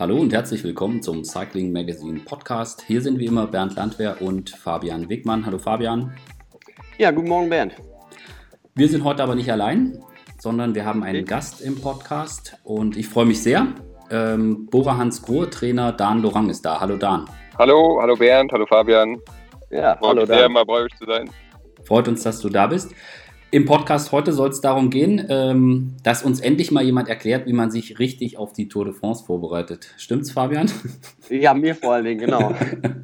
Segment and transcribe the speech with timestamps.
[0.00, 2.82] Hallo und herzlich willkommen zum Cycling Magazine Podcast.
[2.86, 5.44] Hier sind wie immer Bernd Landwehr und Fabian Wegmann.
[5.44, 6.16] Hallo Fabian.
[6.96, 7.74] Ja, guten Morgen Bernd.
[8.74, 10.02] Wir sind heute aber nicht allein,
[10.38, 11.34] sondern wir haben einen okay.
[11.34, 13.66] Gast im Podcast und ich freue mich sehr.
[14.10, 16.80] Ähm, Bora Hans Grohe Trainer Dan Lorang ist da.
[16.80, 17.26] Hallo Dan.
[17.58, 19.18] Hallo, hallo Bernd, hallo Fabian.
[19.68, 20.38] Ja, Freut hallo Dan.
[20.38, 21.28] Sehr, mal bei euch zu sein.
[21.84, 22.94] Freut uns, dass du da bist.
[23.52, 27.52] Im Podcast heute soll es darum gehen, ähm, dass uns endlich mal jemand erklärt, wie
[27.52, 29.92] man sich richtig auf die Tour de France vorbereitet.
[29.96, 30.70] Stimmt's, Fabian?
[31.28, 32.54] Ja, mir vor allen Dingen, genau.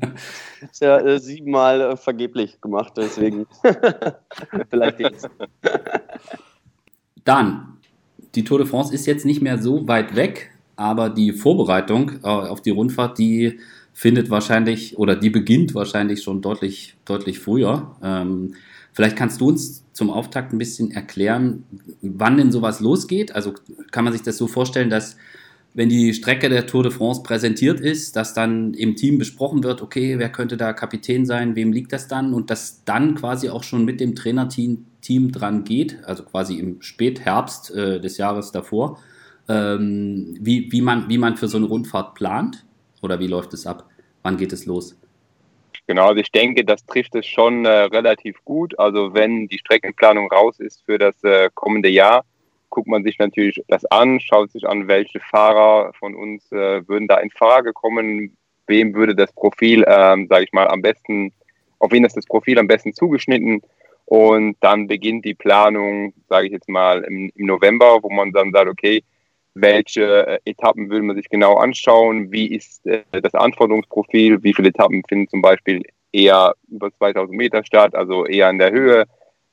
[0.71, 3.47] ist ja äh, siebenmal äh, vergeblich gemacht, deswegen
[4.71, 5.29] vielleicht jetzt.
[7.25, 7.79] Dann,
[8.37, 12.29] die Tour de France ist jetzt nicht mehr so weit weg, aber die Vorbereitung äh,
[12.29, 13.59] auf die Rundfahrt, die
[13.93, 17.97] findet wahrscheinlich oder die beginnt wahrscheinlich schon deutlich, deutlich früher.
[18.01, 18.55] Ähm,
[18.93, 21.65] vielleicht kannst du uns zum Auftakt ein bisschen erklären,
[22.03, 23.35] wann denn sowas losgeht?
[23.35, 23.55] Also
[23.93, 25.17] kann man sich das so vorstellen, dass
[25.73, 29.81] wenn die Strecke der Tour de France präsentiert ist, dass dann im Team besprochen wird,
[29.81, 33.63] okay, wer könnte da Kapitän sein, wem liegt das dann und dass dann quasi auch
[33.63, 38.99] schon mit dem Trainerteam Team dran geht, also quasi im Spätherbst äh, des Jahres davor,
[39.49, 42.67] ähm, wie, wie, man, wie man für so eine Rundfahrt plant
[43.01, 43.89] oder wie läuft es ab?
[44.23, 44.95] Wann geht es los?
[45.87, 48.77] Genau, also ich denke, das trifft es schon äh, relativ gut.
[48.79, 52.25] Also wenn die Streckenplanung raus ist für das äh, kommende Jahr,
[52.71, 57.07] guckt man sich natürlich das an, schaut sich an, welche Fahrer von uns äh, würden
[57.07, 61.33] da in Frage kommen, wem würde das Profil, ähm, sage ich mal, am besten,
[61.79, 63.63] auf wen ist das Profil am besten zugeschnitten.
[64.07, 68.53] Und dann beginnt die Planung, sage ich jetzt mal, im, im November, wo man dann
[68.53, 69.03] sagt, okay,
[69.59, 74.69] welche äh, Etappen will man sich genau anschauen, wie ist äh, das Anforderungsprofil, wie viele
[74.69, 79.05] Etappen finden zum Beispiel eher über 2000 Meter statt, also eher in der Höhe,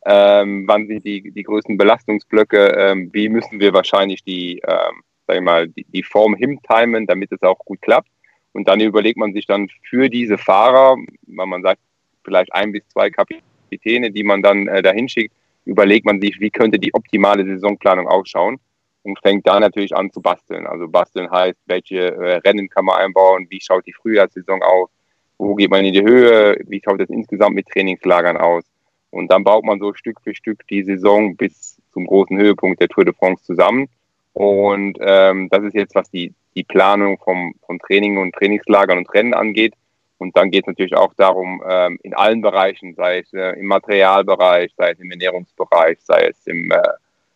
[0.06, 5.38] ähm, wann sind die, die größten Belastungsblöcke, ähm, wie müssen wir wahrscheinlich die, ähm, sag
[5.38, 8.10] ich mal, die, die Form hintimen, damit es auch gut klappt.
[8.52, 10.98] Und dann überlegt man sich dann für diese Fahrer,
[11.28, 11.80] wenn man sagt,
[12.26, 15.34] vielleicht ein bis zwei Kapitäne, die man dann äh, dahin schickt,
[15.64, 18.60] überlegt man sich, wie könnte die optimale Saisonplanung ausschauen
[19.04, 20.66] und fängt da natürlich an zu basteln.
[20.66, 24.90] Also basteln heißt, welche äh, Rennen kann man einbauen, wie schaut die Frühjahrssaison aus,
[25.38, 28.64] wo geht man in die Höhe, wie schaut das insgesamt mit Trainingslagern aus.
[29.12, 32.88] Und dann baut man so Stück für Stück die Saison bis zum großen Höhepunkt der
[32.88, 33.88] Tour de France zusammen.
[34.34, 39.14] Und ähm, das ist jetzt, was die, die Planung vom, von Training und Trainingslagern und
[39.14, 39.76] Rennen angeht.
[40.18, 43.68] Und dann geht es natürlich auch darum, ähm, in allen Bereichen, sei es äh, im
[43.68, 46.82] Materialbereich, sei es im Ernährungsbereich, sei es im äh,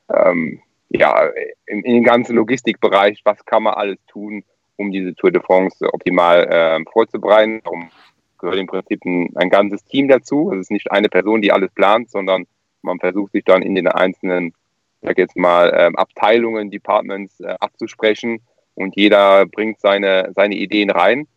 [0.10, 1.30] ähm, ja,
[1.66, 4.44] in, in den ganzen Logistikbereich, was kann man alles tun,
[4.78, 7.62] um diese Tour de France optimal äh, vorzubereiten.
[7.64, 7.90] Darum
[8.38, 10.52] gehört im Prinzip ein, ein ganzes Team dazu.
[10.52, 12.46] Es ist nicht eine Person, die alles plant, sondern
[12.82, 14.54] man versucht sich dann in den einzelnen,
[15.02, 18.42] sag jetzt mal, äh, Abteilungen, Departments äh, abzusprechen
[18.76, 21.28] und jeder bringt seine, seine Ideen rein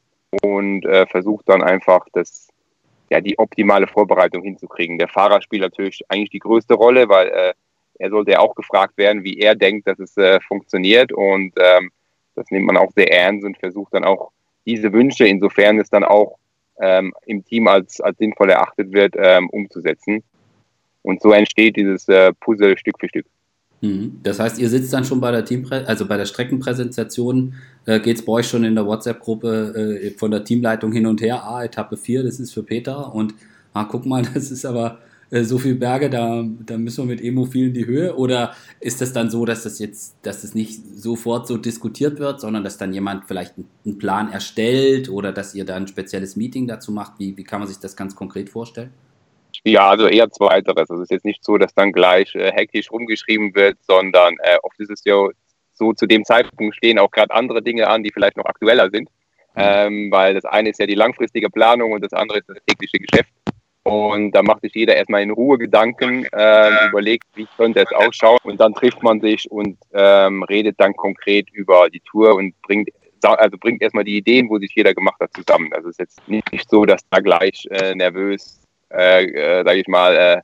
[0.43, 2.49] und äh, versucht dann einfach das,
[3.11, 4.99] ja, die optimale Vorbereitung hinzukriegen.
[4.99, 7.55] Der Fahrer spielt natürlich eigentlich die größte Rolle, weil äh,
[8.01, 11.13] er sollte auch gefragt werden, wie er denkt, dass es äh, funktioniert.
[11.13, 11.91] Und ähm,
[12.35, 14.31] das nimmt man auch sehr ernst und versucht dann auch
[14.65, 16.39] diese Wünsche, insofern es dann auch
[16.81, 20.23] ähm, im Team als, als sinnvoll erachtet wird, ähm, umzusetzen.
[21.03, 23.27] Und so entsteht dieses äh, Puzzle Stück für Stück.
[23.83, 24.21] Mhm.
[24.23, 28.17] Das heißt, ihr sitzt dann schon bei der Teamprä also bei der Streckenpräsentation, äh, geht
[28.17, 31.65] es bei euch schon in der WhatsApp-Gruppe äh, von der Teamleitung hin und her, ah,
[31.65, 33.35] Etappe 4, das ist für Peter und
[33.75, 34.99] ah, guck mal, das ist aber
[35.31, 38.17] äh, so viele Berge, da, da müssen wir mit Emo viel in die Höhe?
[38.17, 42.41] Oder ist das dann so, dass das jetzt, dass das nicht sofort so diskutiert wird,
[42.41, 43.55] sondern dass dann jemand vielleicht
[43.85, 47.19] einen Plan erstellt oder dass ihr da ein spezielles Meeting dazu macht?
[47.19, 48.93] Wie, wie kann man sich das ganz konkret vorstellen?
[49.65, 50.91] Ja, also eher zweiteres.
[50.91, 54.57] Also es ist jetzt nicht so, dass dann gleich äh, hektisch rumgeschrieben wird, sondern äh,
[54.63, 55.29] oft ist es ja
[55.73, 59.09] so, zu dem Zeitpunkt stehen auch gerade andere Dinge an, die vielleicht noch aktueller sind.
[59.55, 59.63] Mhm.
[59.63, 62.99] Ähm, weil das eine ist ja die langfristige Planung und das andere ist das tägliche
[62.99, 63.31] Geschäft.
[63.91, 68.39] Und da macht sich jeder erstmal in Ruhe Gedanken, äh, überlegt, wie könnte es ausschauen.
[68.45, 72.91] Und dann trifft man sich und ähm, redet dann konkret über die Tour und bringt,
[73.23, 75.73] also bringt erstmal die Ideen, wo sich jeder gemacht hat, zusammen.
[75.73, 78.61] Also es ist jetzt nicht, so, dass da gleich äh, nervös,
[78.93, 80.41] äh, äh, sage ich mal, äh,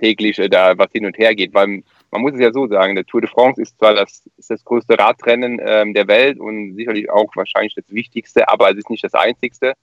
[0.00, 1.54] täglich äh, da was hin und her geht.
[1.54, 4.50] Weil man muss es ja so sagen, der Tour de France ist zwar das, ist
[4.50, 8.90] das größte Radrennen ähm, der Welt und sicherlich auch wahrscheinlich das wichtigste, aber es ist
[8.90, 9.74] nicht das einzigste.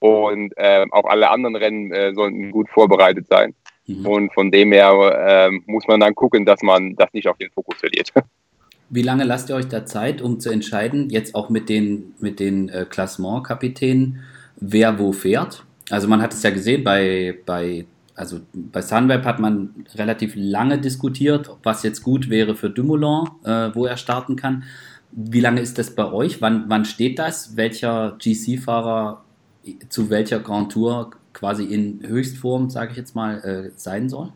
[0.00, 3.54] Und äh, auch alle anderen Rennen äh, sollten gut vorbereitet sein.
[3.86, 4.06] Mhm.
[4.06, 7.50] Und von dem her äh, muss man dann gucken, dass man das nicht auf den
[7.50, 8.10] Fokus verliert.
[8.92, 12.40] Wie lange lasst ihr euch da Zeit, um zu entscheiden, jetzt auch mit den, mit
[12.40, 14.18] den äh, Klassement-Kapitänen,
[14.56, 15.64] wer wo fährt?
[15.90, 17.86] Also man hat es ja gesehen, bei, bei,
[18.16, 23.70] also bei Sunweb hat man relativ lange diskutiert, was jetzt gut wäre für Dumoulin, äh,
[23.74, 24.64] wo er starten kann.
[25.12, 26.40] Wie lange ist das bei euch?
[26.40, 27.56] Wann, wann steht das?
[27.56, 29.24] Welcher GC-Fahrer
[29.88, 34.32] zu welcher Grand Tour quasi in Höchstform, sage ich jetzt mal, äh, sein soll?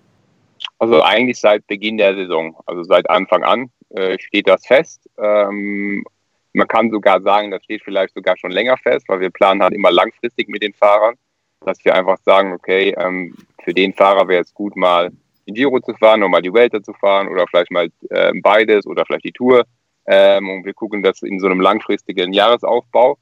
[0.78, 5.08] Also eigentlich seit Beginn der Saison, also seit Anfang an äh, steht das fest.
[5.18, 6.04] Ähm,
[6.52, 9.74] man kann sogar sagen, das steht vielleicht sogar schon länger fest, weil wir planen halt
[9.74, 11.14] immer langfristig mit den Fahrern,
[11.60, 15.10] dass wir einfach sagen, okay, ähm, für den Fahrer wäre es gut, mal
[15.46, 19.04] die Giro zu fahren, nochmal die Welter zu fahren oder vielleicht mal äh, beides oder
[19.04, 19.64] vielleicht die Tour.
[20.06, 23.18] Ähm, und wir gucken das in so einem langfristigen Jahresaufbau.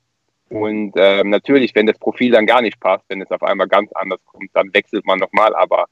[0.53, 3.91] Und ähm, natürlich, wenn das Profil dann gar nicht passt, wenn es auf einmal ganz
[3.95, 5.55] anders kommt, dann wechselt man nochmal.
[5.55, 5.87] Aber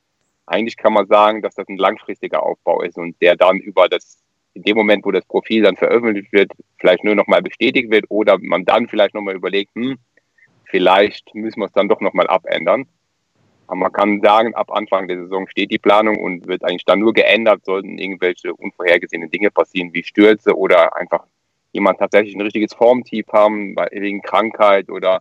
[0.44, 4.18] eigentlich kann man sagen, dass das ein langfristiger Aufbau ist und der dann über das
[4.52, 8.36] in dem Moment, wo das Profil dann veröffentlicht wird, vielleicht nur nochmal bestätigt wird oder
[8.38, 9.96] man dann vielleicht nochmal überlegt, hm,
[10.64, 12.86] vielleicht müssen wir es dann doch nochmal abändern.
[13.66, 16.98] Aber man kann sagen, ab Anfang der Saison steht die Planung und wird eigentlich dann
[16.98, 21.24] nur geändert, sollten irgendwelche unvorhergesehenen Dinge passieren, wie Stürze oder einfach
[21.72, 25.20] jemand tatsächlich ein richtiges Formtief haben, wegen Krankheit oder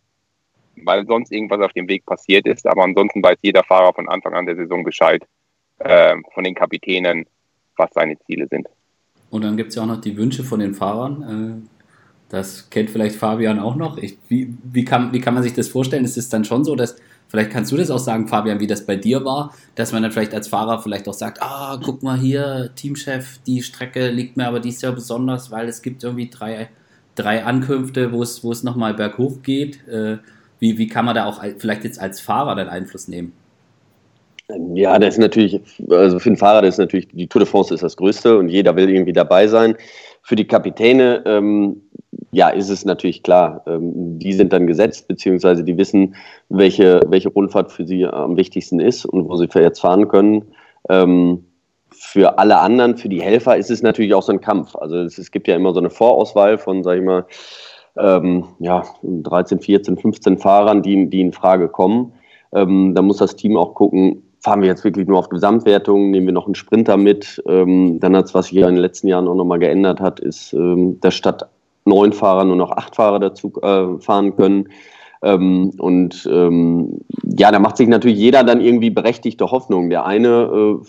[0.84, 2.66] weil sonst irgendwas auf dem Weg passiert ist.
[2.66, 5.25] Aber ansonsten weiß jeder Fahrer von Anfang an der Saison Bescheid
[5.80, 7.25] äh, von den Kapitänen,
[7.75, 8.68] was seine Ziele sind.
[9.30, 11.62] Und dann gibt es ja auch noch die Wünsche von den Fahrern.
[11.63, 11.69] Äh,
[12.30, 13.98] das kennt vielleicht Fabian auch noch.
[13.98, 16.06] Ich, wie, wie, kann, wie kann man sich das vorstellen?
[16.06, 16.98] Ist es dann schon so, dass,
[17.29, 20.11] vielleicht kannst du das auch sagen, Fabian, wie das bei dir war, dass man dann
[20.11, 24.47] vielleicht als Fahrer vielleicht auch sagt, ah, guck mal hier, Teamchef, die Strecke liegt mir
[24.47, 26.69] aber dies Jahr besonders, weil es gibt irgendwie drei,
[27.15, 29.87] drei Ankünfte, wo es, wo es nochmal berghoch geht.
[29.87, 30.17] Äh,
[30.59, 33.31] wie, wie kann man da auch vielleicht jetzt als Fahrer dann Einfluss nehmen?
[34.73, 37.73] Ja, das ist natürlich, also für den Fahrer, das ist natürlich, die Tour de France
[37.73, 39.75] ist das Größte und jeder will irgendwie dabei sein.
[40.24, 41.81] Für die Kapitäne, ähm,
[42.31, 43.63] ja, ist es natürlich klar.
[43.68, 46.16] Ähm, die sind dann gesetzt, beziehungsweise die wissen,
[46.50, 50.45] welche, welche Rundfahrt für sie am wichtigsten ist und wo sie jetzt fahren können.
[50.89, 51.45] Ähm,
[51.92, 54.75] für alle anderen, für die Helfer ist es natürlich auch so ein Kampf.
[54.75, 57.25] Also es, es gibt ja immer so eine Vorauswahl von, sag ich mal,
[57.98, 62.13] ähm, ja, 13, 14, 15 Fahrern, die, die in Frage kommen.
[62.54, 66.27] Ähm, da muss das Team auch gucken, fahren wir jetzt wirklich nur auf Gesamtwertung, nehmen
[66.27, 67.41] wir noch einen Sprinter mit.
[67.47, 70.19] Ähm, dann hat es, was sich ja in den letzten Jahren auch nochmal geändert hat,
[70.19, 71.47] ist, ähm, dass statt
[71.86, 74.69] neun Fahrer nur noch acht Fahrer dazu äh, fahren können.
[75.21, 79.89] Ähm, und ähm, ja, da macht sich natürlich jeder dann irgendwie berechtigte Hoffnung.
[79.89, 80.86] Der eine äh,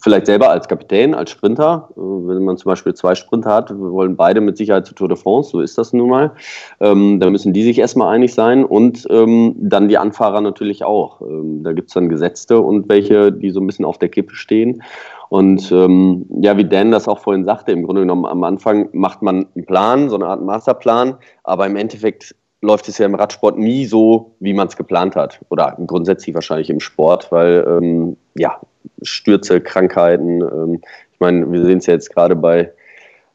[0.00, 4.16] vielleicht selber als Kapitän, als Sprinter, äh, wenn man zum Beispiel zwei Sprinter hat, wollen
[4.16, 6.32] beide mit Sicherheit zur Tour de France, so ist das nun mal.
[6.80, 11.20] Ähm, da müssen die sich erstmal einig sein und ähm, dann die Anfahrer natürlich auch.
[11.20, 14.34] Ähm, da gibt es dann Gesetzte und welche, die so ein bisschen auf der Kippe
[14.34, 14.82] stehen.
[15.28, 19.22] Und ähm, ja, wie Dan das auch vorhin sagte, im Grunde genommen am Anfang macht
[19.22, 23.58] man einen Plan, so eine Art Masterplan, aber im Endeffekt läuft es ja im Radsport
[23.58, 25.40] nie so, wie man es geplant hat.
[25.48, 28.60] Oder grundsätzlich wahrscheinlich im Sport, weil ähm, ja,
[29.02, 30.80] Stürze, Krankheiten, ähm,
[31.12, 32.72] ich meine, wir sehen es ja jetzt gerade bei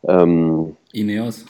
[0.08, 1.46] ähm, Ineos.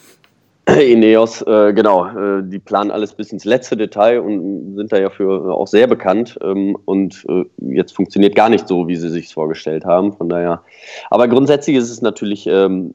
[0.67, 5.09] Ineos, äh, genau, äh, die planen alles bis ins letzte Detail und sind da ja
[5.09, 6.37] für auch sehr bekannt.
[6.41, 10.13] Ähm, und äh, jetzt funktioniert gar nicht so, wie sie sich vorgestellt haben.
[10.13, 10.63] Von daher.
[11.09, 12.93] Aber grundsätzlich ist es natürlich ähm,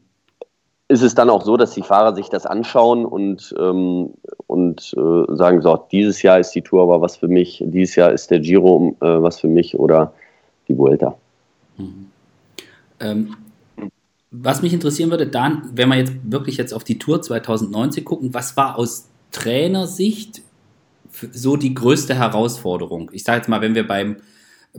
[0.88, 4.14] ist es dann auch so, dass die Fahrer sich das anschauen und, ähm,
[4.46, 8.10] und äh, sagen, so, dieses Jahr ist die Tour aber was für mich, dieses Jahr
[8.10, 10.14] ist der Giro äh, was für mich oder
[10.66, 11.16] die Vuelta.
[11.76, 12.10] Mhm.
[13.00, 13.36] Ähm,
[14.30, 18.34] was mich interessieren würde, Dan, wenn wir jetzt wirklich jetzt auf die Tour 2019 gucken,
[18.34, 20.42] was war aus Trainersicht
[21.32, 23.10] so die größte Herausforderung?
[23.12, 24.16] Ich sage jetzt mal, wenn wir beim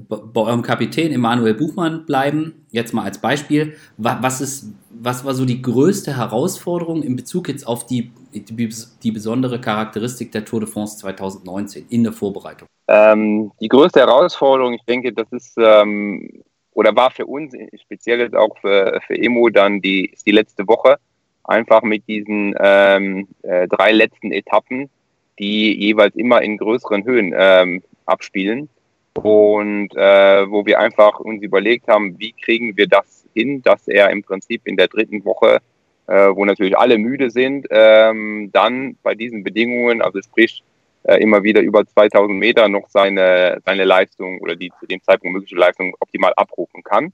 [0.08, 5.46] bei eurem Kapitän Emanuel Buchmann bleiben, jetzt mal als Beispiel, was, ist, was war so
[5.46, 8.70] die größte Herausforderung in Bezug jetzt auf die, die,
[9.03, 12.68] die besondere Charakteristik der Tour de France 2019 in der Vorbereitung?
[12.88, 18.36] Ähm, die größte Herausforderung, ich denke, das ist ähm, oder war für uns, speziell jetzt
[18.36, 20.98] auch für, für Emo, dann die, die letzte Woche,
[21.44, 24.89] einfach mit diesen ähm, äh, drei letzten Etappen,
[25.39, 28.70] die jeweils immer in größeren Höhen ähm, abspielen
[29.13, 34.10] und äh, wo wir einfach uns überlegt haben, wie kriegen wir das hin, dass er
[34.10, 35.60] im Prinzip in der dritten Woche,
[36.08, 40.63] äh, wo natürlich alle müde sind, ähm, dann bei diesen Bedingungen, also sprich
[41.04, 45.34] äh, immer wieder über 2000 Meter noch seine, seine Leistung oder die zu dem Zeitpunkt
[45.34, 47.13] mögliche Leistung optimal abrufen kann.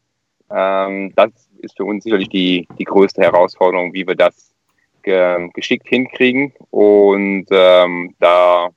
[0.51, 4.53] Ähm, das ist für uns sicherlich die, die größte Herausforderung, wie wir das
[5.03, 6.53] ge geschickt hinkriegen.
[6.71, 8.69] Und ähm, da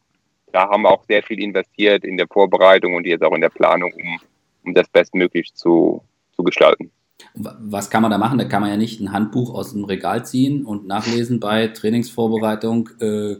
[0.52, 3.50] da haben wir auch sehr viel investiert in der Vorbereitung und jetzt auch in der
[3.50, 4.20] Planung, um,
[4.64, 6.02] um das bestmöglich zu,
[6.34, 6.90] zu gestalten.
[7.34, 8.38] Was kann man da machen?
[8.38, 12.90] Da kann man ja nicht ein Handbuch aus dem Regal ziehen und nachlesen bei Trainingsvorbereitung.
[13.00, 13.38] Äh, äh,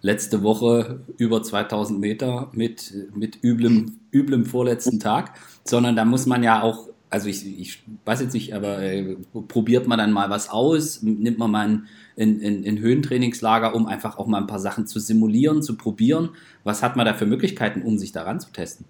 [0.00, 5.34] letzte Woche über 2000 Meter mit, mit üblem, üblem vorletzten Tag,
[5.64, 9.16] sondern da muss man ja auch also ich, ich weiß jetzt nicht, aber äh,
[9.48, 11.88] probiert man dann mal was aus, nimmt man mal ein,
[12.18, 16.30] ein, ein, ein, Höhentrainingslager, um einfach auch mal ein paar Sachen zu simulieren, zu probieren.
[16.64, 18.86] Was hat man da für Möglichkeiten, um sich daran zu testen?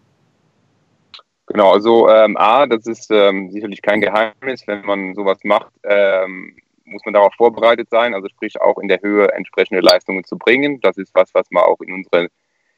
[1.46, 6.56] Genau, also ähm, A, das ist ähm, sicherlich kein Geheimnis, wenn man sowas macht, ähm,
[6.84, 10.80] muss man darauf vorbereitet sein, also sprich auch in der Höhe entsprechende Leistungen zu bringen.
[10.80, 12.28] Das ist was, was wir auch in unsere,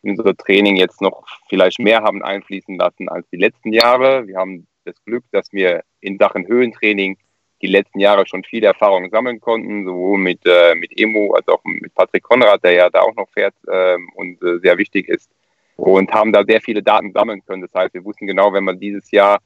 [0.03, 4.27] in unsere Training jetzt noch vielleicht mehr haben einfließen lassen als die letzten Jahre.
[4.27, 7.19] Wir haben das Glück, dass wir in Sachen Höhentraining
[7.63, 11.61] die letzten Jahre schon viele Erfahrungen sammeln konnten, sowohl mit, äh, mit Emo als auch
[11.65, 15.31] mit Patrick Konrad, der ja da auch noch fährt ähm, und äh, sehr wichtig ist.
[15.77, 17.63] Und haben da sehr viele Daten sammeln können.
[17.63, 19.39] Das heißt, wir wussten genau, wenn wir dieses Jahr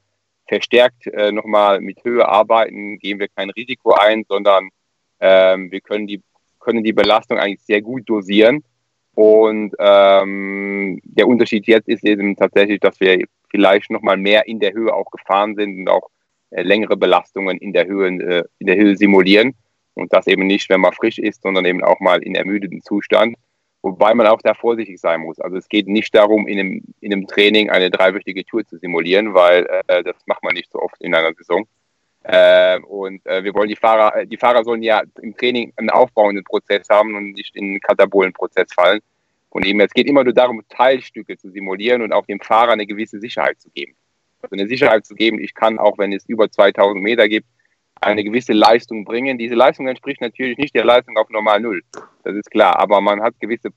[0.47, 4.69] verstärkt äh, nochmal mit Höhe arbeiten, gehen wir kein Risiko ein, sondern
[5.19, 6.21] ähm, wir können die,
[6.59, 8.63] können die Belastung eigentlich sehr gut dosieren.
[9.15, 14.73] Und ähm, der Unterschied jetzt ist eben tatsächlich, dass wir vielleicht nochmal mehr in der
[14.73, 16.14] Höhe auch gefahren sind und auch äh,
[16.63, 19.55] längere Belastungen in der Höhe, äh, in der Höhe simulieren.
[19.93, 23.35] Und das eben nicht, wenn man frisch ist, sondern eben auch mal in ermüdeten Zustand.
[23.81, 25.39] Wobei man auch da vorsichtig sein muss.
[25.39, 29.33] Also es geht nicht darum, in einem, in einem Training eine dreiwöchige Tour zu simulieren,
[29.33, 31.65] weil äh, das macht man nicht so oft in einer Saison.
[32.23, 35.91] Äh, und äh, wir wollen die Fahrer, äh, die Fahrer sollen ja im Training einen
[35.91, 39.01] aufbauenden Prozess haben und nicht in einen Katabolenprozess fallen.
[39.51, 42.87] Und eben, es geht immer nur darum, Teilstücke zu simulieren und auch dem Fahrer eine
[42.87, 43.95] gewisse Sicherheit zu geben.
[44.45, 47.47] Also eine Sicherheit zu geben, ich kann auch, wenn es über 2000 Meter gibt,
[47.99, 49.37] eine gewisse Leistung bringen.
[49.37, 51.81] Diese Leistung entspricht natürlich nicht der Leistung auf normal Null.
[52.23, 52.77] Das ist klar.
[52.77, 53.71] Aber man hat gewisse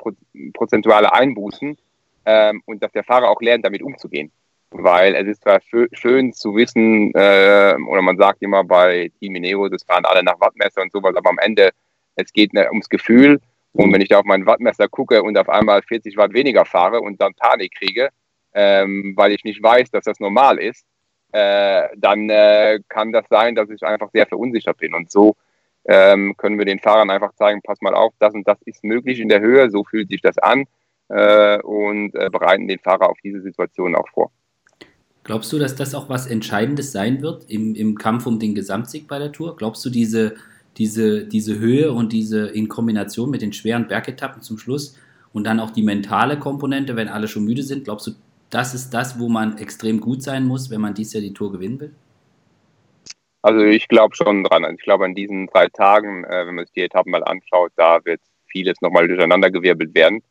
[0.53, 1.79] prozentuale Einbußen
[2.27, 4.31] ähm, und dass der Fahrer auch lernt, damit umzugehen.
[4.71, 5.61] Weil es ist zwar
[5.93, 10.39] schön zu wissen, äh, oder man sagt immer bei Team Mineo, das fahren alle nach
[10.39, 11.71] Wattmesser und sowas, aber am Ende,
[12.17, 13.41] es geht ne, ums Gefühl
[13.73, 17.01] und wenn ich da auf mein Wattmesser gucke und auf einmal 40 Watt weniger fahre
[17.01, 18.11] und dann Panik kriege,
[18.55, 20.87] ähm, weil ich nicht weiß, dass das normal ist,
[21.33, 24.95] äh, dann äh, kann das sein, dass ich einfach sehr verunsichert bin.
[24.95, 25.37] Und so
[25.85, 29.21] ähm, können wir den Fahrern einfach zeigen, pass mal auf, das und das ist möglich
[29.21, 30.65] in der Höhe, so fühlt sich das an
[31.09, 34.31] äh, und äh, bereiten den Fahrer auf diese Situation auch vor.
[35.25, 39.07] Glaubst du, dass das auch was Entscheidendes sein wird im, im Kampf um den Gesamtsieg
[39.09, 39.57] bei der Tour?
[39.57, 40.37] Glaubst du, diese
[40.79, 44.97] diese, diese Höhe und diese in Kombination mit den schweren Bergetappen zum Schluss
[45.33, 48.13] und dann auch die mentale Komponente, wenn alle schon müde sind, glaubst du,
[48.51, 51.53] das ist das, wo man extrem gut sein muss, wenn man dies Jahr die Tour
[51.53, 51.95] gewinnen will?
[53.43, 54.65] Also ich glaube schon dran.
[54.65, 57.73] Also ich glaube an diesen drei Tagen, äh, wenn man sich die Etappen mal anschaut,
[57.77, 60.23] da wird vieles nochmal durcheinandergewirbelt werden.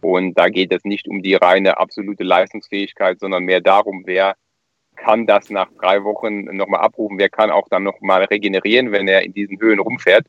[0.00, 4.36] Und da geht es nicht um die reine absolute Leistungsfähigkeit, sondern mehr darum, wer
[4.96, 9.22] kann das nach drei Wochen nochmal abrufen, wer kann auch dann nochmal regenerieren, wenn er
[9.22, 10.26] in diesen Höhen rumfährt.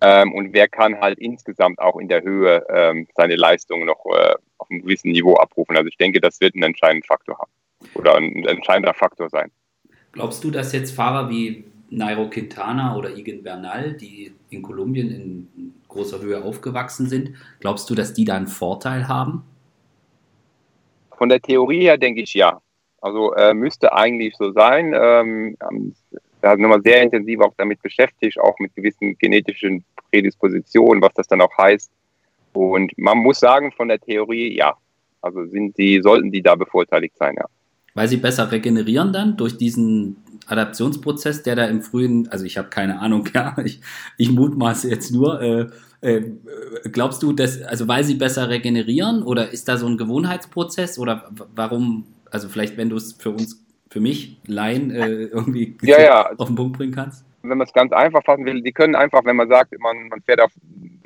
[0.00, 4.34] Ähm, und wer kann halt insgesamt auch in der Höhe ähm, seine Leistung noch äh,
[4.58, 5.76] auf einem gewissen Niveau abrufen.
[5.76, 7.50] Also ich denke, das wird einen entscheidenden Faktor haben
[7.94, 9.50] oder ein entscheidender Faktor sein.
[10.12, 15.74] Glaubst du, dass jetzt Fahrer wie Nairo Quintana oder Igen Bernal, die in Kolumbien in
[15.88, 19.42] großer Höhe aufgewachsen sind, glaubst du, dass die da einen Vorteil haben?
[21.16, 22.60] Von der Theorie her denke ich ja.
[23.00, 24.92] Also äh, müsste eigentlich so sein.
[24.94, 25.56] Ähm,
[26.40, 31.26] wir haben immer sehr intensiv auch damit beschäftigt, auch mit gewissen genetischen Prädispositionen, was das
[31.26, 31.90] dann auch heißt.
[32.52, 34.74] Und man muss sagen, von der Theorie, ja.
[35.20, 37.46] Also sind die, sollten die da bevorteiligt sein, ja.
[37.94, 40.16] Weil sie besser regenerieren dann durch diesen
[40.46, 43.80] Adaptionsprozess, der da im frühen, also ich habe keine Ahnung, ja, ich,
[44.16, 45.66] ich mutmaße jetzt nur, äh,
[46.00, 46.22] äh,
[46.92, 51.28] glaubst du, dass, also weil sie besser regenerieren oder ist da so ein Gewohnheitsprozess oder
[51.54, 56.30] warum also vielleicht, wenn du es für uns, für mich, Laien, äh, irgendwie ja, ja.
[56.36, 57.24] auf den Punkt bringen kannst?
[57.42, 60.20] Wenn man es ganz einfach fassen will, die können einfach, wenn man sagt, man, man
[60.22, 60.52] fährt auf,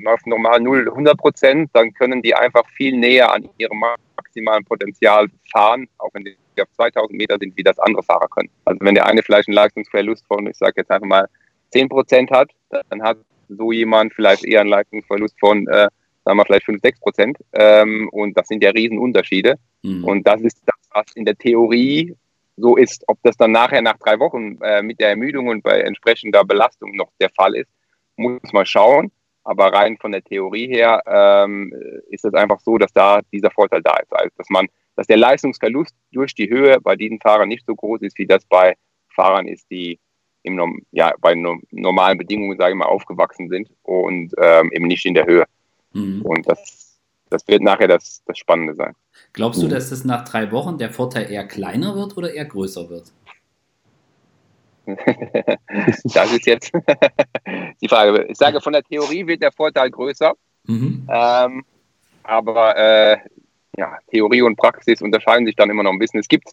[0.05, 3.81] auf normal 0, 100 Prozent, dann können die einfach viel näher an ihrem
[4.17, 8.49] maximalen Potenzial fahren, auch wenn die auf 2000 Meter sind, wie das andere Fahrer können.
[8.65, 11.27] Also wenn der eine vielleicht einen Leistungsverlust von, ich sage jetzt einfach mal
[11.71, 12.49] 10 Prozent hat,
[12.89, 15.87] dann hat so jemand vielleicht eher einen Leistungsverlust von äh,
[16.25, 17.37] sagen wir vielleicht 5, 6 Prozent.
[17.53, 19.55] Ähm, und das sind ja Riesenunterschiede.
[19.83, 20.03] Mhm.
[20.03, 22.15] Und das ist das, was in der Theorie
[22.57, 23.03] so ist.
[23.07, 26.95] Ob das dann nachher nach drei Wochen äh, mit der Ermüdung und bei entsprechender Belastung
[26.95, 27.69] noch der Fall ist,
[28.15, 29.11] muss man schauen.
[29.45, 31.73] Aber rein von der Theorie her ähm,
[32.09, 34.13] ist es einfach so, dass da dieser Vorteil da ist.
[34.13, 38.01] Also, dass man, dass der Leistungsverlust durch die Höhe bei diesen Fahrern nicht so groß
[38.01, 38.75] ist, wie das bei
[39.09, 39.99] Fahrern ist, die
[40.43, 41.35] im, ja, bei
[41.71, 45.45] normalen Bedingungen, sage ich mal, aufgewachsen sind und ähm, eben nicht in der Höhe.
[45.93, 46.21] Mhm.
[46.21, 46.92] Und das,
[47.29, 48.93] das wird nachher das, das Spannende sein.
[49.33, 49.71] Glaubst du, mhm.
[49.71, 53.11] dass es nach drei Wochen der Vorteil eher kleiner wird oder eher größer wird?
[54.85, 56.71] das ist jetzt
[57.81, 58.25] die Frage.
[58.29, 60.33] Ich sage, von der Theorie wird der Vorteil größer.
[60.65, 61.07] Mhm.
[61.09, 61.65] Ähm,
[62.23, 63.17] aber äh,
[63.77, 66.19] ja, Theorie und Praxis unterscheiden sich dann immer noch ein bisschen.
[66.19, 66.49] Es gibt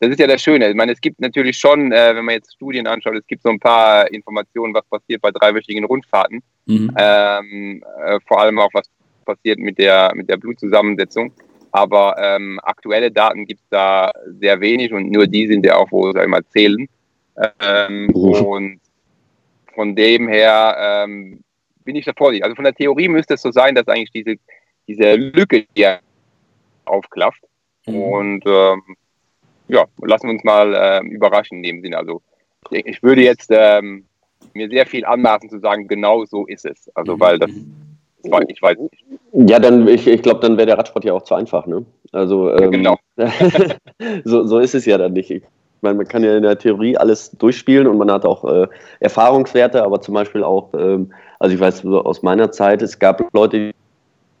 [0.00, 0.68] das ist ja das Schöne.
[0.68, 3.48] Ich meine, es gibt natürlich schon, äh, wenn man jetzt Studien anschaut, es gibt so
[3.48, 6.42] ein paar Informationen, was passiert bei dreiwöchigen Rundfahrten.
[6.66, 6.94] Mhm.
[6.98, 8.90] Ähm, äh, vor allem auch, was
[9.26, 11.32] passiert mit der, mit der Blutzusammensetzung.
[11.72, 15.92] Aber ähm, aktuelle Daten gibt es da sehr wenig und nur die sind ja auch,
[15.92, 16.88] wo sie immer zählen.
[17.60, 18.80] Ähm, und
[19.74, 21.40] von dem her ähm,
[21.84, 22.44] bin ich da vorsichtig.
[22.44, 24.36] Also von der Theorie müsste es so sein, dass eigentlich diese,
[24.88, 26.00] diese Lücke hier
[26.86, 27.42] aufklafft.
[27.86, 27.94] Mhm.
[28.02, 28.82] Und ähm,
[29.68, 31.98] ja, lassen wir uns mal äh, überraschen in dem Sinne.
[31.98, 32.22] Also
[32.70, 34.06] ich würde jetzt ähm,
[34.54, 36.90] mir sehr viel anmaßen zu sagen, genau so ist es.
[36.94, 37.20] Also mhm.
[37.20, 37.50] weil das,
[38.30, 39.04] das ich weiß nicht.
[39.32, 41.84] Ja, dann ich, ich glaube, dann wäre der Radsport ja auch zu einfach, ne?
[42.12, 42.96] Also ähm, ja, genau.
[44.24, 45.30] so, so ist es ja dann nicht.
[45.30, 45.42] Ich
[45.82, 48.66] meine, man kann ja in der Theorie alles durchspielen und man hat auch äh,
[49.00, 53.72] Erfahrungswerte, aber zum Beispiel auch, ähm, also ich weiß aus meiner Zeit, es gab Leute,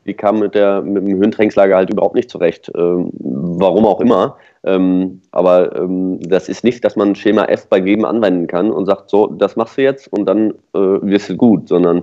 [0.06, 2.70] die kamen mit, der, mit dem Höhentrainingslager halt überhaupt nicht zurecht.
[2.76, 4.36] Ähm, warum auch immer.
[4.64, 8.86] Ähm, aber ähm, das ist nicht, dass man Schema F bei jedem anwenden kann und
[8.86, 12.02] sagt, so, das machst du jetzt und dann äh, wirst du gut, sondern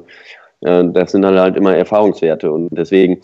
[0.64, 2.52] das sind halt, immer Erfahrungswerte.
[2.52, 3.22] Und deswegen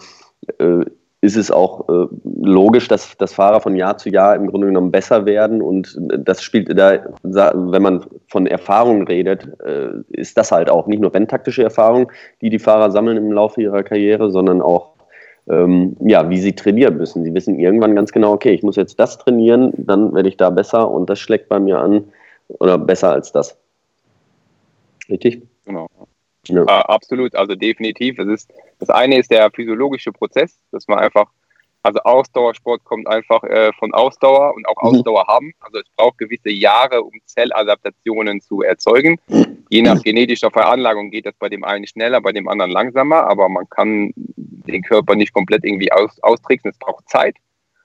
[0.58, 0.84] äh,
[1.22, 2.08] ist es auch äh,
[2.42, 5.62] logisch, dass, dass Fahrer von Jahr zu Jahr im Grunde genommen besser werden.
[5.62, 11.02] Und das spielt da, wenn man von Erfahrung redet, äh, ist das halt auch nicht
[11.02, 14.94] nur renntaktische Erfahrung, die die Fahrer sammeln im Laufe ihrer Karriere, sondern auch,
[15.50, 17.26] ähm, ja, wie sie trainieren müssen.
[17.26, 20.50] Sie wissen irgendwann ganz genau, okay, ich muss jetzt das trainieren, dann werde ich da
[20.50, 22.06] besser und das schlägt bei mir an
[22.48, 23.58] oder besser als das.
[25.10, 25.42] Richtig?
[25.66, 25.88] Genau.
[26.50, 26.64] Ja.
[26.64, 28.20] Äh, absolut, also definitiv.
[28.20, 31.28] Es ist, das eine ist der physiologische Prozess, dass man einfach,
[31.84, 34.90] also Ausdauersport kommt einfach äh, von Ausdauer und auch mhm.
[34.90, 35.54] Ausdauer haben.
[35.60, 39.18] Also es braucht gewisse Jahre, um Zelladaptationen zu erzeugen.
[39.70, 43.48] Je nach genetischer Veranlagung geht das bei dem einen schneller, bei dem anderen langsamer, aber
[43.50, 46.72] man kann den Körper nicht komplett irgendwie aus, austricksen.
[46.72, 47.36] Es braucht Zeit.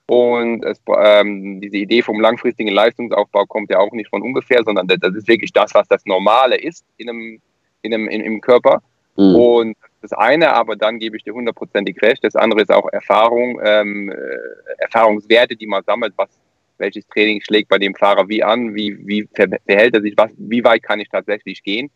[0.07, 4.87] Und es, ähm, diese Idee vom langfristigen Leistungsaufbau kommt ja auch nicht von ungefähr, sondern
[4.87, 7.41] das ist wirklich das, was das Normale ist in einem
[7.85, 8.81] in dem, in, im Körper.
[9.15, 9.35] Mhm.
[9.35, 12.23] Und das eine, aber dann gebe ich dir hundertprozentig recht.
[12.23, 16.29] Das andere ist auch Erfahrung, ähm, äh, Erfahrungswerte, die man sammelt, was,
[16.77, 20.63] welches Training schlägt bei dem Fahrer wie an, wie, wie verhält er sich, was, wie
[20.63, 21.89] weit kann ich tatsächlich gehen.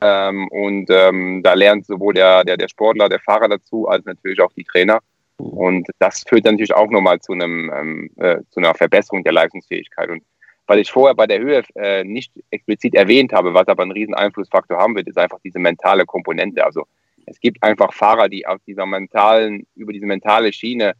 [0.00, 4.40] Ähm, und ähm, da lernt sowohl der, der, der Sportler, der Fahrer dazu, als natürlich
[4.40, 5.00] auch die Trainer.
[5.36, 9.34] Und das führt dann natürlich auch nochmal zu, einem, ähm, äh, zu einer Verbesserung der
[9.34, 10.08] Leistungsfähigkeit.
[10.08, 10.22] Und
[10.66, 14.14] weil ich vorher bei der Höhe äh, nicht explizit erwähnt habe, was aber einen riesen
[14.14, 16.64] Einflussfaktor haben wird, ist einfach diese mentale Komponente.
[16.64, 16.86] Also
[17.26, 20.94] es gibt einfach Fahrer, die auf dieser mentalen, über diese mentale Schiene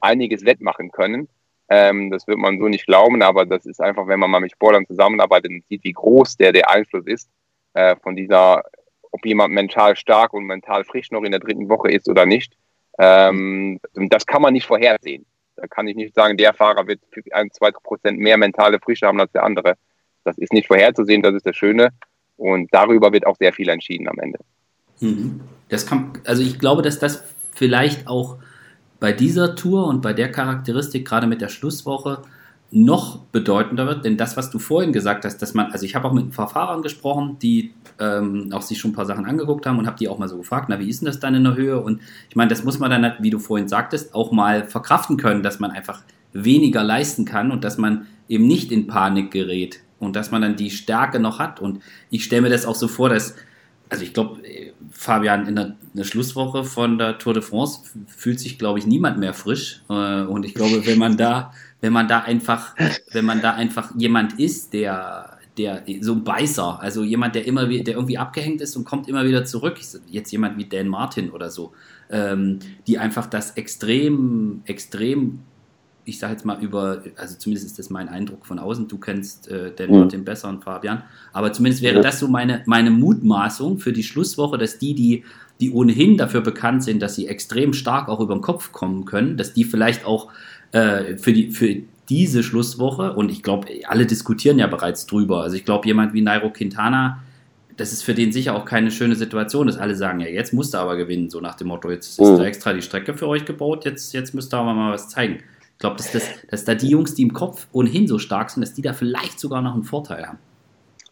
[0.00, 1.28] einiges wettmachen können.
[1.68, 4.52] Ähm, das wird man so nicht glauben, aber das ist einfach, wenn man mal mit
[4.52, 7.30] Sportlern zusammenarbeitet und sieht, wie groß der, der Einfluss ist
[7.72, 8.62] äh, von dieser,
[9.10, 12.56] ob jemand mental stark und mental frisch noch in der dritten Woche ist oder nicht.
[12.98, 15.26] Ähm, das kann man nicht vorhersehen.
[15.56, 17.00] Da kann ich nicht sagen, der Fahrer wird
[17.32, 19.74] ein, zwei Prozent mehr mentale Frische haben als der andere.
[20.24, 21.90] Das ist nicht vorherzusehen, das ist das Schöne.
[22.36, 24.38] Und darüber wird auch sehr viel entschieden am Ende.
[25.00, 25.40] Mhm.
[25.68, 28.38] Das kann, also ich glaube, dass das vielleicht auch
[29.00, 32.22] bei dieser Tour und bei der Charakteristik, gerade mit der Schlusswoche,
[32.74, 36.08] noch bedeutender wird, denn das, was du vorhin gesagt hast, dass man, also ich habe
[36.08, 39.64] auch mit ein paar Fahrern gesprochen, die ähm, auch sich schon ein paar Sachen angeguckt
[39.64, 41.44] haben und habe die auch mal so gefragt, na, wie ist denn das dann in
[41.44, 41.80] der Höhe?
[41.80, 45.44] Und ich meine, das muss man dann, wie du vorhin sagtest, auch mal verkraften können,
[45.44, 50.16] dass man einfach weniger leisten kann und dass man eben nicht in Panik gerät und
[50.16, 51.60] dass man dann die Stärke noch hat.
[51.60, 53.36] Und ich stelle mir das auch so vor, dass,
[53.90, 54.40] also ich glaube,
[54.90, 58.86] Fabian, in der, in der, Schlusswoche von der Tour de France fühlt sich, glaube ich,
[58.86, 59.82] niemand mehr frisch.
[59.88, 61.52] Äh, und ich glaube, wenn man da
[61.84, 62.74] wenn man da einfach,
[63.12, 67.66] wenn man da einfach jemand ist, der, der so ein Beißer, also jemand, der immer
[67.66, 71.50] der irgendwie abgehängt ist und kommt immer wieder zurück, jetzt jemand wie Dan Martin oder
[71.50, 71.74] so,
[72.08, 75.40] ähm, die einfach das extrem, extrem,
[76.04, 79.48] ich sage jetzt mal über, also zumindest ist das mein Eindruck von außen, du kennst
[79.48, 80.00] äh, Dan mhm.
[80.00, 84.58] Martin besser und Fabian, aber zumindest wäre das so meine, meine Mutmaßung für die Schlusswoche,
[84.58, 85.24] dass die, die
[85.60, 89.36] die ohnehin dafür bekannt sind, dass sie extrem stark auch über den Kopf kommen können,
[89.36, 90.30] dass die vielleicht auch
[90.72, 91.76] äh, für, die, für
[92.08, 95.42] diese Schlusswoche, und ich glaube, alle diskutieren ja bereits drüber.
[95.42, 97.22] Also ich glaube, jemand wie Nairo Quintana,
[97.76, 100.74] das ist für den sicher auch keine schöne Situation, dass alle sagen, ja, jetzt musst
[100.74, 102.38] du aber gewinnen, so nach dem Motto, jetzt ist mhm.
[102.38, 105.38] da extra die Strecke für euch gebaut, jetzt, jetzt müsst ihr aber mal was zeigen.
[105.74, 108.62] Ich glaube, dass, das, dass da die Jungs, die im Kopf ohnehin so stark sind,
[108.62, 110.38] dass die da vielleicht sogar noch einen Vorteil haben.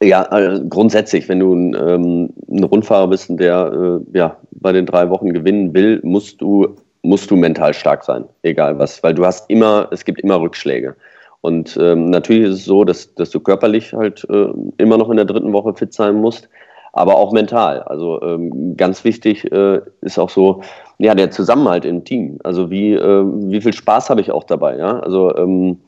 [0.03, 4.87] Ja, also grundsätzlich, wenn du ein, ähm, ein Rundfahrer bist, der äh, ja, bei den
[4.87, 9.27] drei Wochen gewinnen will, musst du musst du mental stark sein, egal was, weil du
[9.27, 10.97] hast immer, es gibt immer Rückschläge.
[11.41, 14.47] Und ähm, natürlich ist es so, dass, dass du körperlich halt äh,
[14.79, 16.49] immer noch in der dritten Woche fit sein musst,
[16.93, 17.83] aber auch mental.
[17.83, 20.63] Also ähm, ganz wichtig äh, ist auch so,
[20.99, 22.39] ja, der Zusammenhalt im Team.
[22.45, 25.01] Also wie, äh, wie viel Spaß habe ich auch dabei, ja?
[25.01, 25.79] Also ähm,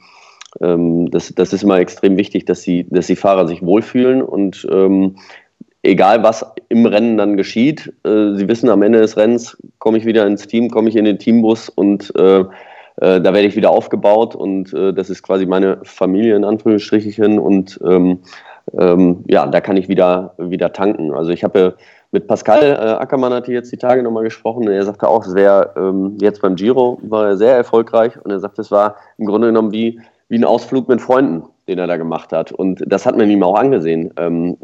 [0.61, 4.67] ähm, das, das ist immer extrem wichtig, dass die, dass die Fahrer sich wohlfühlen und
[4.71, 5.17] ähm,
[5.83, 10.07] egal was im Rennen dann geschieht, äh, sie wissen am Ende des Rennens, komme ich
[10.07, 13.71] wieder ins Team, komme ich in den Teambus und äh, äh, da werde ich wieder
[13.71, 18.21] aufgebaut und äh, das ist quasi meine Familie in Anführungsstrichen und ähm,
[18.79, 21.13] ähm, ja, da kann ich wieder, wieder tanken.
[21.13, 21.77] Also ich habe
[22.13, 25.35] mit Pascal äh, Ackermann hatte jetzt die Tage nochmal gesprochen und er sagte auch, es
[25.35, 29.27] wäre ähm, jetzt beim Giro war er sehr erfolgreich und er sagte, es war im
[29.27, 32.53] Grunde genommen wie, wie ein Ausflug mit Freunden, den er da gemacht hat.
[32.53, 34.13] Und das hat man ihm auch angesehen.
[34.17, 34.57] Ähm,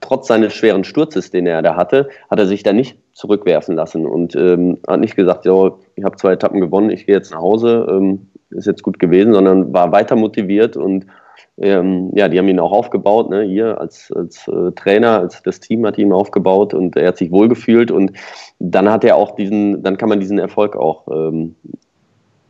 [0.00, 4.06] trotz seines schweren Sturzes, den er da hatte, hat er sich da nicht zurückwerfen lassen
[4.06, 7.40] und ähm, hat nicht gesagt, so, ich habe zwei Etappen gewonnen, ich gehe jetzt nach
[7.40, 11.06] Hause, ähm, ist jetzt gut gewesen, sondern war weiter motiviert und
[11.60, 13.44] ähm, ja, die haben ihn auch aufgebaut, ne?
[13.44, 17.30] Ihr als, als äh, Trainer, als das Team hat ihn aufgebaut und er hat sich
[17.30, 18.12] wohlgefühlt und
[18.58, 21.54] dann hat er auch diesen, dann kann man diesen Erfolg auch ähm,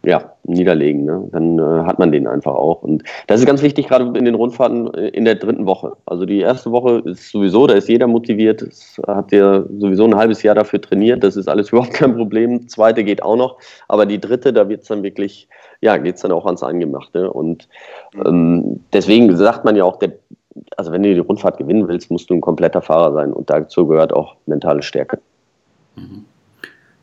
[0.03, 1.05] ja, niederlegen.
[1.05, 1.29] Ne?
[1.33, 2.83] Dann äh, hat man den einfach auch.
[2.83, 5.93] Und das ist ganz wichtig, gerade in den Rundfahrten äh, in der dritten Woche.
[6.07, 8.63] Also die erste Woche ist sowieso, da ist jeder motiviert.
[8.63, 11.23] Es hat ja sowieso ein halbes Jahr dafür trainiert.
[11.23, 12.69] Das ist alles überhaupt kein Problem.
[12.69, 13.59] Zweite geht auch noch.
[13.89, 15.49] Aber die dritte, da wird es dann wirklich,
[15.81, 17.33] ja, geht es dann auch ans Eingemachte.
[17.33, 17.69] Und
[18.25, 20.13] ähm, deswegen sagt man ja auch, der,
[20.77, 23.33] also wenn du die Rundfahrt gewinnen willst, musst du ein kompletter Fahrer sein.
[23.33, 25.21] Und dazu gehört auch mentale Stärke.
[25.97, 26.25] Mhm.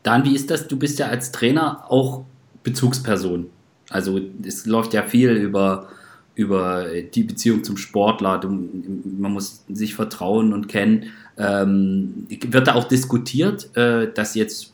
[0.04, 0.68] Dan, wie ist das?
[0.68, 2.24] Du bist ja als Trainer auch
[2.64, 3.50] Bezugsperson.
[3.90, 5.88] Also es läuft ja viel über,
[6.36, 8.38] über die Beziehung zum Sportler.
[8.38, 11.06] Du, man muss sich vertrauen und kennen.
[11.38, 14.74] Ähm, wird da auch diskutiert, äh, dass jetzt,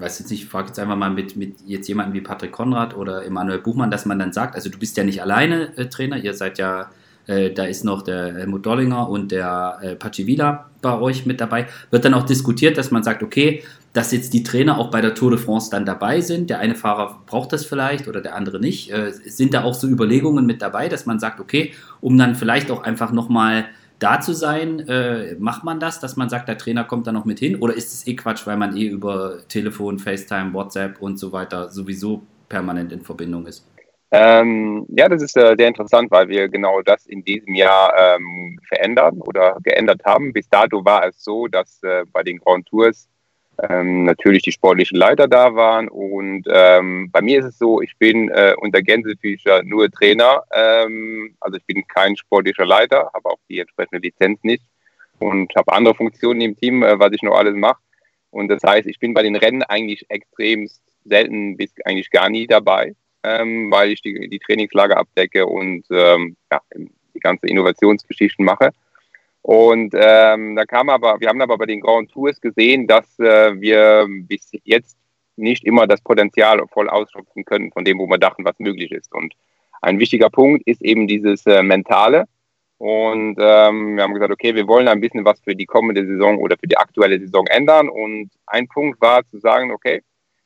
[0.00, 2.96] weiß jetzt nicht, ich frage jetzt einfach mal mit, mit jetzt jemandem wie Patrick Konrad
[2.96, 6.16] oder Emanuel Buchmann, dass man dann sagt, also du bist ja nicht alleine äh, Trainer,
[6.16, 6.90] ihr seid ja
[7.26, 11.66] äh, da ist noch der Helmut Dollinger und der äh, Pacivila bei euch mit dabei.
[11.90, 15.14] Wird dann auch diskutiert, dass man sagt, okay, dass jetzt die Trainer auch bei der
[15.14, 16.50] Tour de France dann dabei sind.
[16.50, 18.90] Der eine Fahrer braucht das vielleicht oder der andere nicht.
[18.90, 22.70] Äh, sind da auch so Überlegungen mit dabei, dass man sagt, okay, um dann vielleicht
[22.70, 23.66] auch einfach nochmal
[23.98, 27.24] da zu sein, äh, macht man das, dass man sagt, der Trainer kommt da noch
[27.24, 27.56] mit hin?
[27.56, 31.70] Oder ist es eh Quatsch, weil man eh über Telefon, FaceTime, WhatsApp und so weiter
[31.70, 33.66] sowieso permanent in Verbindung ist?
[34.10, 38.60] Ähm, ja, das ist äh, sehr interessant, weil wir genau das in diesem Jahr ähm,
[38.68, 40.32] verändern oder geändert haben.
[40.32, 43.08] Bis dato war es so, dass äh, bei den Grand Tours
[43.62, 45.88] ähm, natürlich die sportlichen Leiter da waren.
[45.88, 50.42] Und ähm, bei mir ist es so, ich bin äh, unter Gänsefüßer nur Trainer.
[50.52, 54.64] Ähm, also ich bin kein sportlicher Leiter, habe auch die entsprechende Lizenz nicht
[55.18, 57.80] und habe andere Funktionen im Team, äh, was ich noch alles mache.
[58.30, 60.68] Und das heißt, ich bin bei den Rennen eigentlich extrem
[61.04, 66.36] selten bis eigentlich gar nie dabei, ähm, weil ich die, die Trainingslager abdecke und ähm,
[66.50, 68.70] ja, die ganze Innovationsgeschichten mache.
[69.46, 73.60] Und ähm, da kam aber, wir haben aber bei den Grand Tours gesehen, dass äh,
[73.60, 74.96] wir bis jetzt
[75.36, 79.14] nicht immer das Potenzial voll ausschöpfen können von dem, wo wir dachten, was möglich ist.
[79.14, 79.34] Und
[79.82, 82.24] ein wichtiger Punkt ist eben dieses äh, Mentale.
[82.78, 86.38] Und ähm, wir haben gesagt, okay, wir wollen ein bisschen was für die kommende Saison
[86.38, 87.90] oder für die aktuelle Saison ändern.
[87.90, 90.00] Und ein Punkt war zu sagen, okay,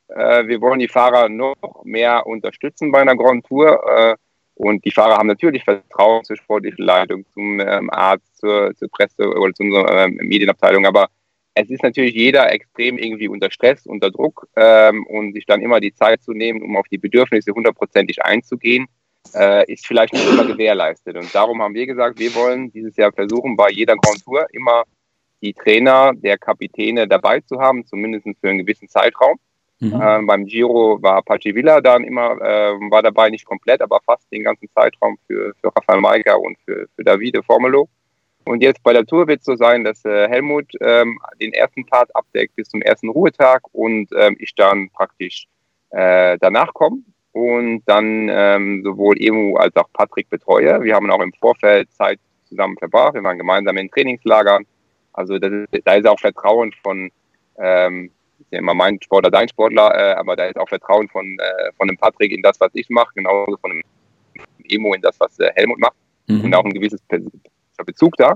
[0.09, 3.81] äh, wir wollen die Fahrer noch mehr unterstützen bei einer Grand Tour.
[3.89, 4.15] Äh,
[4.59, 9.25] und die Fahrer haben natürlich Vertrauen zur sportlichen Leitung, zum ähm, Arzt, zur, zur, Presse
[9.29, 10.85] oder zu unserer ähm, Medienabteilung.
[10.85, 11.07] Aber
[11.53, 15.79] es ist natürlich jeder extrem irgendwie unter Stress, unter Druck ähm, und sich dann immer
[15.79, 18.87] die Zeit zu nehmen, um auf die Bedürfnisse hundertprozentig einzugehen,
[19.33, 21.15] äh, ist vielleicht nicht immer gewährleistet.
[21.15, 24.83] Und darum haben wir gesagt, wir wollen dieses Jahr versuchen, bei jeder Grand Tour immer
[25.41, 29.39] die Trainer der Kapitäne dabei zu haben, zumindest für einen gewissen Zeitraum.
[29.79, 30.01] Mhm.
[30.01, 34.29] Ähm, beim Giro war Pachi Villa dann immer, äh, war dabei nicht komplett, aber fast
[34.31, 37.87] den ganzen Zeitraum für, für Rafael Maika und für, für Davide Formelo.
[38.45, 41.85] Und jetzt bei der Tour wird es so sein, dass äh, Helmut ähm, den ersten
[41.85, 45.47] Part abdeckt bis zum ersten Ruhetag und ähm, ich dann praktisch
[45.91, 46.99] äh, danach komme
[47.31, 50.81] und dann ähm, sowohl Emu als auch Patrick betreue.
[50.83, 53.13] Wir haben auch im Vorfeld Zeit zusammen verbracht.
[53.13, 54.65] Wir waren gemeinsam in Trainingslagern.
[55.13, 57.11] Also ist, da ist auch Vertrauen von
[57.57, 61.37] ähm, ist ja immer mein Sportler, dein Sportler, äh, aber da ist auch Vertrauen von,
[61.39, 63.83] äh, von dem Patrick in das, was ich mache, genauso von dem
[64.67, 65.95] Emo in das, was äh, Helmut macht
[66.27, 66.45] mhm.
[66.45, 67.01] und auch ein gewisses
[67.85, 68.35] Bezug da.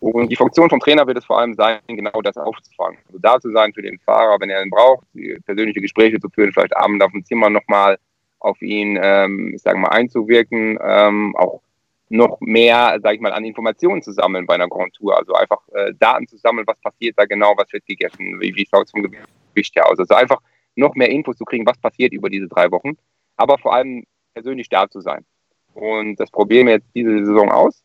[0.00, 2.98] Und die Funktion vom Trainer wird es vor allem sein, genau das aufzufangen.
[3.08, 5.06] Also da zu sein für den Fahrer, wenn er ihn braucht,
[5.44, 7.98] persönliche Gespräche zu führen, vielleicht abends auf dem Zimmer nochmal
[8.38, 11.60] auf ihn, ähm, ich sage mal, einzuwirken, ähm, auch
[12.10, 15.16] noch mehr, sage ich mal, an Informationen zu sammeln bei einer Grand Tour.
[15.16, 18.66] Also einfach äh, Daten zu sammeln, was passiert da genau, was wird gegessen, wie, wie
[18.66, 19.22] schaut es vom Gewicht
[19.54, 19.98] Gewicht aus.
[19.98, 20.40] Also einfach
[20.76, 22.96] noch mehr Infos zu kriegen, was passiert über diese drei Wochen,
[23.36, 25.24] aber vor allem persönlich da zu sein.
[25.74, 27.82] Und das probieren wir jetzt diese Saison aus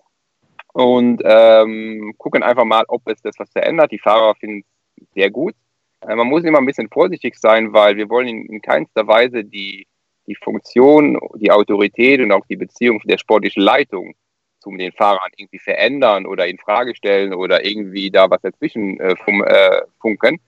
[0.74, 3.92] und ähm, gucken einfach mal, ob es das was verändert.
[3.92, 4.66] Die Fahrer finden
[4.98, 5.54] es sehr gut.
[6.02, 9.44] Äh, man muss immer ein bisschen vorsichtig sein, weil wir wollen in, in keinster Weise
[9.44, 9.88] die
[10.28, 14.16] die Funktion, die Autorität und auch die Beziehung der sportlichen Leitung
[14.60, 19.14] zu den Fahrern irgendwie verändern oder in Frage stellen oder irgendwie da was dazwischen äh,
[19.14, 20.40] äh, funken,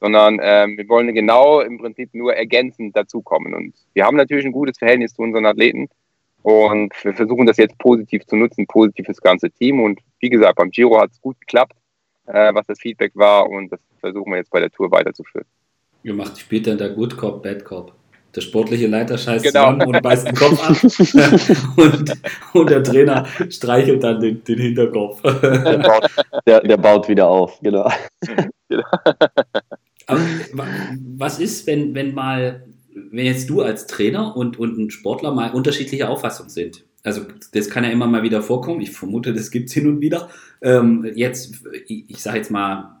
[0.00, 3.52] sondern äh, wir wollen genau im Prinzip nur ergänzend dazukommen.
[3.54, 5.88] Und wir haben natürlich ein gutes Verhältnis zu unseren Athleten
[6.42, 9.80] und wir versuchen das jetzt positiv zu nutzen, positiv fürs ganze Team.
[9.80, 11.76] Und wie gesagt, beim Giro hat es gut geklappt,
[12.26, 15.46] äh, was das Feedback war und das versuchen wir jetzt bei der Tour weiterzuführen.
[16.04, 17.94] Ihr macht später in der Good Cop, Bad Cop
[18.34, 19.72] der sportliche Leiter scheißt genau.
[19.72, 20.76] zusammen und beißt den Kopf an
[21.76, 22.12] und,
[22.52, 25.22] und, der Trainer streichelt dann den, den Hinterkopf.
[26.46, 27.90] Der, der, baut wieder auf, genau.
[30.06, 30.20] Aber
[31.16, 35.52] was ist, wenn, wenn mal, wenn jetzt du als Trainer und, und ein Sportler mal
[35.52, 36.84] unterschiedliche Auffassungen sind?
[37.02, 38.80] Also das kann ja immer mal wieder vorkommen.
[38.80, 40.30] Ich vermute, das gibt es hin und wieder.
[40.62, 42.93] Ähm, jetzt, ich, ich sage jetzt mal,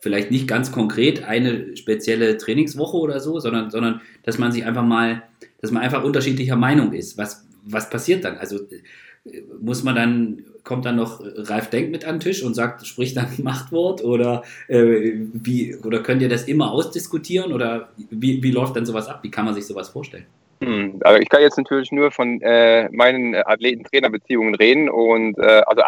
[0.00, 4.84] vielleicht nicht ganz konkret eine spezielle Trainingswoche oder so, sondern, sondern dass man sich einfach
[4.84, 5.22] mal,
[5.60, 7.18] dass man einfach unterschiedlicher Meinung ist.
[7.18, 8.38] Was, was passiert dann?
[8.38, 12.54] Also äh, muss man dann, kommt dann noch Ralf Denk mit an den Tisch und
[12.54, 18.42] sagt, spricht dann Machtwort oder äh, wie, oder könnt ihr das immer ausdiskutieren oder wie,
[18.42, 19.20] wie läuft dann sowas ab?
[19.22, 20.26] Wie kann man sich sowas vorstellen?
[20.62, 25.82] Hm, also ich kann jetzt natürlich nur von äh, meinen Athleten-Trainer-Beziehungen reden und äh, also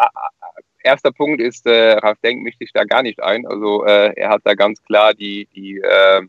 [0.83, 3.47] erster Punkt ist, äh, Ralf Denk mischt sich da gar nicht ein.
[3.47, 6.21] Also äh, er hat da ganz klar die, die, äh,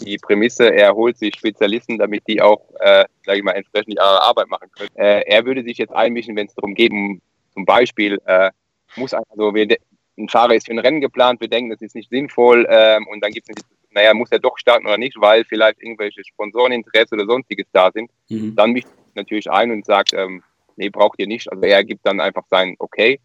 [0.00, 4.22] die Prämisse, er holt sich Spezialisten, damit die auch, äh, sage ich mal, entsprechend ihre
[4.22, 4.90] Arbeit machen können.
[4.94, 7.20] Äh, er würde sich jetzt einmischen, wenn es darum geht, um,
[7.52, 8.50] zum Beispiel, äh,
[8.96, 9.76] muss also wir,
[10.18, 13.22] ein Fahrer ist für ein Rennen geplant, wir denken, das ist nicht sinnvoll ähm, und
[13.22, 17.26] dann gibt es naja, muss er doch starten oder nicht, weil vielleicht irgendwelche Sponsoreninteresse oder
[17.26, 18.10] sonstiges da sind.
[18.28, 18.54] Mhm.
[18.56, 20.42] Dann mischt natürlich ein und sagt, ähm,
[20.76, 21.50] nee, braucht ihr nicht.
[21.50, 23.20] Also er gibt dann einfach sein Okay.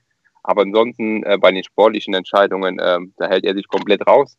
[0.48, 4.38] Aber ansonsten äh, bei den sportlichen Entscheidungen, äh, da hält er sich komplett raus.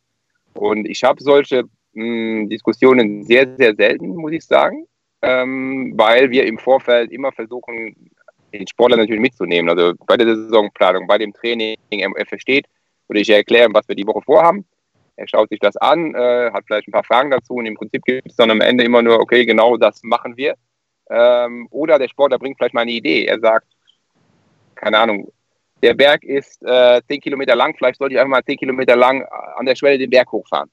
[0.55, 4.87] Und ich habe solche mh, hm, Diskussionen sehr, sehr selten, muss ich sagen,
[5.21, 7.95] ähm, weil wir im Vorfeld immer versuchen,
[8.51, 9.69] den Sportler natürlich mitzunehmen.
[9.69, 12.65] Also bei der Saisonplanung, bei dem Training, er versteht
[13.07, 14.65] oder ich erkläre, was wir die Woche vorhaben.
[15.15, 18.03] Er schaut sich das an, äh, hat vielleicht ein paar Fragen dazu und im Prinzip
[18.03, 20.55] gibt es dann am Ende immer nur, okay, genau das machen wir.
[21.11, 23.25] Ähm, oder der Sportler bringt vielleicht mal eine Idee.
[23.25, 23.67] Er sagt,
[24.73, 25.31] keine Ahnung,
[25.81, 29.23] der Berg ist äh, 10 Kilometer lang, vielleicht sollte ich einfach mal 10 Kilometer lang
[29.55, 30.69] an der Schwelle den Berg hochfahren.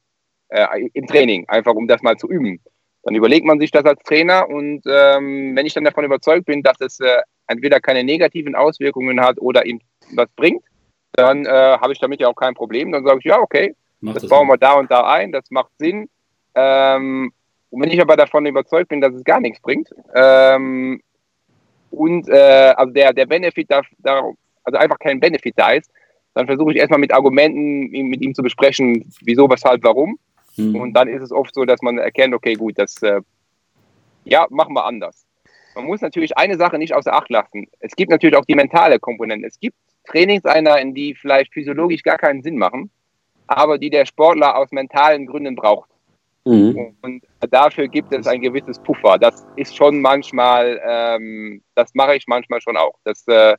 [0.49, 2.61] Äh, Im Training, einfach um das mal zu üben.
[3.03, 6.62] Dann überlegt man sich das als Trainer und ähm, wenn ich dann davon überzeugt bin,
[6.62, 9.81] dass es äh, entweder keine negativen Auswirkungen hat oder ihm
[10.14, 10.64] was bringt,
[11.12, 12.92] dann äh, habe ich damit ja auch kein Problem.
[12.92, 15.71] Dann sage ich, ja, okay, das, das bauen wir da und da ein, das macht
[15.79, 16.09] Sinn.
[16.55, 17.33] Ähm,
[17.71, 21.01] und wenn ich aber davon überzeugt bin, dass es gar nichts bringt, ähm,
[21.90, 24.23] und äh, also der, der Benefit da, da,
[24.66, 25.90] also einfach kein Benefit da ist,
[26.35, 30.18] dann versuche ich erstmal mit Argumenten mit ihm zu besprechen, wieso, weshalb, warum.
[30.57, 30.76] Mhm.
[30.76, 33.20] Und dann ist es oft so, dass man erkennt, okay, gut, das, äh,
[34.24, 35.24] ja, machen wir anders.
[35.74, 37.66] Man muss natürlich eine Sache nicht außer Acht lassen.
[37.81, 39.46] Es gibt natürlich auch die mentale Komponente.
[39.46, 39.76] Es gibt
[40.07, 42.90] Trainingseinheiten, die vielleicht physiologisch gar keinen Sinn machen,
[43.46, 45.90] aber die der Sportler aus mentalen Gründen braucht.
[46.44, 46.96] Mhm.
[47.02, 49.18] Und dafür gibt es ein gewisses Puffer.
[49.18, 52.94] Das ist schon manchmal, ähm, das mache ich manchmal schon auch.
[53.05, 53.57] Das, äh,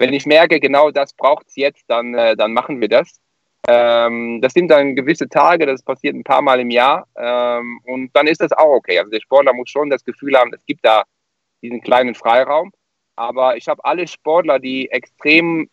[0.00, 3.20] wenn ich merke, genau das braucht es jetzt, dann, äh, dann machen wir das.
[3.68, 8.10] Ähm, das sind dann gewisse Tage, das passiert ein paar Mal im Jahr ähm, und
[8.14, 8.98] dann ist das auch okay.
[8.98, 11.04] Also der Sportler muss schon das Gefühl haben, es gibt da
[11.62, 12.72] diesen kleinen Freiraum.
[13.16, 15.68] Aber ich habe alle Sportler, die extrem,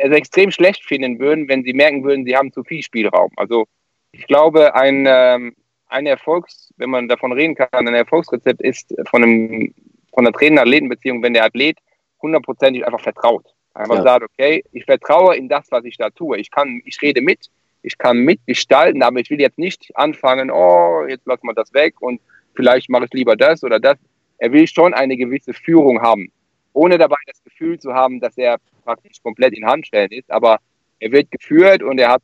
[0.00, 3.32] also extrem schlecht finden würden, wenn sie merken würden, sie haben zu viel Spielraum.
[3.36, 3.66] Also
[4.12, 5.56] ich glaube, ein, ähm,
[5.88, 9.74] ein Erfolgs, wenn man davon reden kann, ein Erfolgsrezept ist von, einem,
[10.14, 11.78] von einer Trainer-Athleten-Beziehung, wenn der Athlet
[12.22, 13.52] hundertprozentig einfach vertraut.
[13.74, 14.02] Einfach ja.
[14.02, 16.38] sagt, okay, ich vertraue in das, was ich da tue.
[16.38, 17.50] Ich kann, ich rede mit,
[17.82, 22.00] ich kann mitgestalten, aber ich will jetzt nicht anfangen, oh, jetzt lassen wir das weg
[22.00, 22.20] und
[22.54, 23.96] vielleicht mache ich lieber das oder das.
[24.38, 26.30] Er will schon eine gewisse Führung haben,
[26.72, 30.58] ohne dabei das Gefühl zu haben, dass er praktisch komplett in Handstellen ist, aber
[30.98, 32.22] er wird geführt und er hat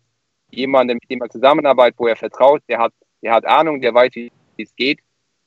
[0.50, 4.14] jemanden, mit dem er zusammenarbeitet, wo er vertraut, der hat, der hat Ahnung, der weiß,
[4.14, 5.00] wie es geht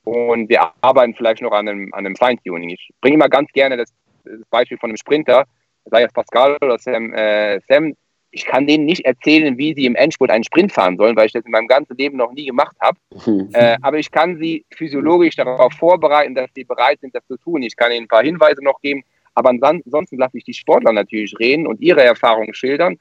[0.03, 2.69] und wir arbeiten vielleicht noch an einem, an einem Feintuning.
[2.69, 5.45] Ich bringe immer ganz gerne das, das Beispiel von einem Sprinter,
[5.85, 7.93] sei es Pascal oder Sam, äh, Sam,
[8.31, 11.33] ich kann denen nicht erzählen, wie sie im Endspurt einen Sprint fahren sollen, weil ich
[11.33, 12.97] das in meinem ganzen Leben noch nie gemacht habe.
[13.53, 17.61] äh, aber ich kann sie physiologisch darauf vorbereiten, dass sie bereit sind, das zu tun.
[17.61, 19.03] Ich kann ihnen ein paar Hinweise noch geben,
[19.35, 22.97] aber ansonsten lasse ich die Sportler natürlich reden und ihre Erfahrungen schildern.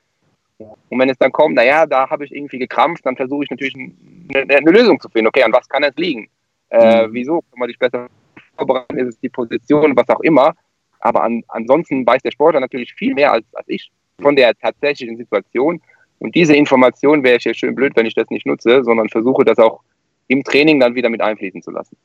[0.58, 3.74] Und wenn es dann kommt, naja, da habe ich irgendwie gekrampft, dann versuche ich natürlich
[3.74, 5.28] eine, eine, Lösung zu finden.
[5.28, 6.28] Okay, an was kann es liegen?
[6.68, 7.14] Äh, mhm.
[7.14, 8.08] wieso kann man sich besser
[8.56, 8.98] vorbereiten?
[8.98, 10.54] Ist es die Position, was auch immer?
[11.00, 15.16] Aber an, ansonsten weiß der Sportler natürlich viel mehr als, als ich von der tatsächlichen
[15.16, 15.80] Situation.
[16.18, 19.44] Und diese Information wäre ich ja schön blöd, wenn ich das nicht nutze, sondern versuche
[19.44, 19.80] das auch
[20.28, 21.96] im Training dann wieder mit einfließen zu lassen.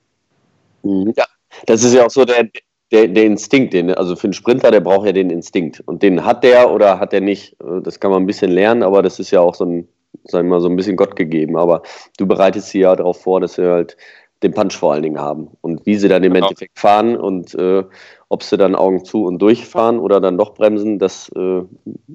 [0.83, 1.13] Mhm.
[1.15, 1.25] Ja,
[1.65, 2.47] Das ist ja auch so der,
[2.91, 5.81] der, der Instinkt, den, also für einen Sprinter, der braucht ja den Instinkt.
[5.85, 7.55] Und den hat der oder hat der nicht.
[7.83, 9.87] Das kann man ein bisschen lernen, aber das ist ja auch so ein,
[10.23, 11.57] sagen wir mal, so ein bisschen Gott gegeben.
[11.57, 11.83] Aber
[12.17, 13.97] du bereitest sie ja darauf vor, dass sie halt
[14.43, 15.49] den Punch vor allen Dingen haben.
[15.61, 16.47] Und wie sie dann im genau.
[16.47, 17.83] Endeffekt fahren und äh,
[18.29, 21.61] ob sie dann Augen zu und durchfahren oder dann doch bremsen, das äh,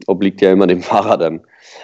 [0.06, 1.40] obliegt ja immer dem Fahrer dann.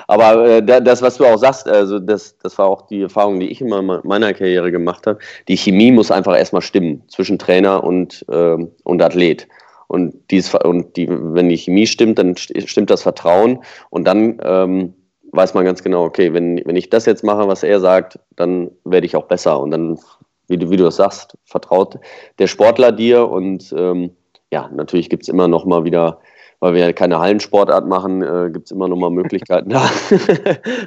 [0.08, 3.48] Aber äh, das, was du auch sagst, also das, das war auch die Erfahrung, die
[3.48, 5.18] ich in meiner Karriere gemacht habe.
[5.48, 9.48] Die Chemie muss einfach erstmal stimmen zwischen Trainer und, äh, und Athlet.
[9.88, 14.94] Und, dies, und die, wenn die Chemie stimmt, dann stimmt das Vertrauen und dann ähm,
[15.36, 18.70] weiß man ganz genau, okay, wenn, wenn ich das jetzt mache, was er sagt, dann
[18.84, 19.60] werde ich auch besser.
[19.60, 19.98] Und dann,
[20.48, 21.98] wie du, wie du sagst, vertraut
[22.38, 24.10] der Sportler dir und ähm,
[24.50, 26.20] ja, natürlich gibt es immer noch mal wieder
[26.60, 29.88] weil wir ja keine Hallensportart machen, äh, gibt es immer noch mal Möglichkeiten, da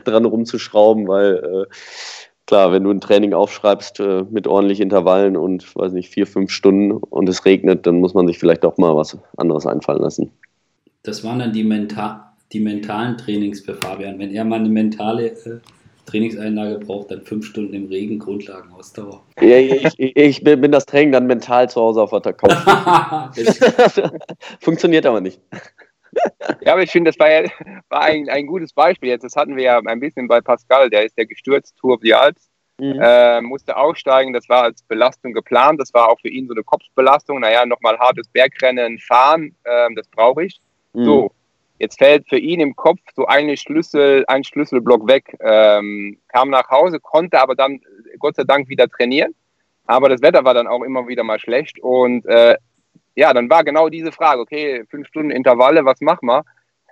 [0.04, 1.74] dran rumzuschrauben, weil äh,
[2.48, 6.52] klar, wenn du ein Training aufschreibst äh, mit ordentlich Intervallen und weiß nicht, vier, fünf
[6.52, 10.32] Stunden und es regnet, dann muss man sich vielleicht auch mal was anderes einfallen lassen.
[11.04, 14.18] Das waren dann die, Menta die mentalen Trainings für Fabian.
[14.18, 15.60] Wenn er mal eine mentale äh,
[16.10, 19.24] Trainingseinlage braucht, dann fünf Stunden im Regen, Grundlagenausdauer.
[19.40, 22.52] Ja, ich, ich, bin das Training dann mental zu Hause auf der Couch.
[24.60, 25.40] Funktioniert aber nicht.
[26.62, 27.50] Ja, aber ich finde, das war, ja,
[27.90, 29.24] war ein, ein gutes Beispiel jetzt.
[29.24, 32.50] Das hatten wir ja ein bisschen bei Pascal, der ist ja gestürzt, Tour die Alps,
[32.80, 33.00] mhm.
[33.00, 34.34] äh, musste aussteigen.
[34.34, 35.80] Das war als Belastung geplant.
[35.80, 37.40] Das war auch für ihn so eine Kopfbelastung.
[37.40, 40.60] Naja, nochmal hartes Bergrennen, fahren, äh, das brauche ich.
[40.94, 41.06] Mhm.
[41.06, 41.32] So,
[41.80, 45.36] Jetzt fällt für ihn im Kopf so eine Schlüssel, ein Schlüsselblock weg.
[45.40, 47.80] Ähm, kam nach Hause, konnte aber dann
[48.20, 49.34] Gott sei Dank wieder trainieren.
[49.86, 51.80] Aber das Wetter war dann auch immer wieder mal schlecht.
[51.80, 52.58] Und äh,
[53.16, 56.44] ja, dann war genau diese Frage, okay, fünf Stunden Intervalle, was machen wir?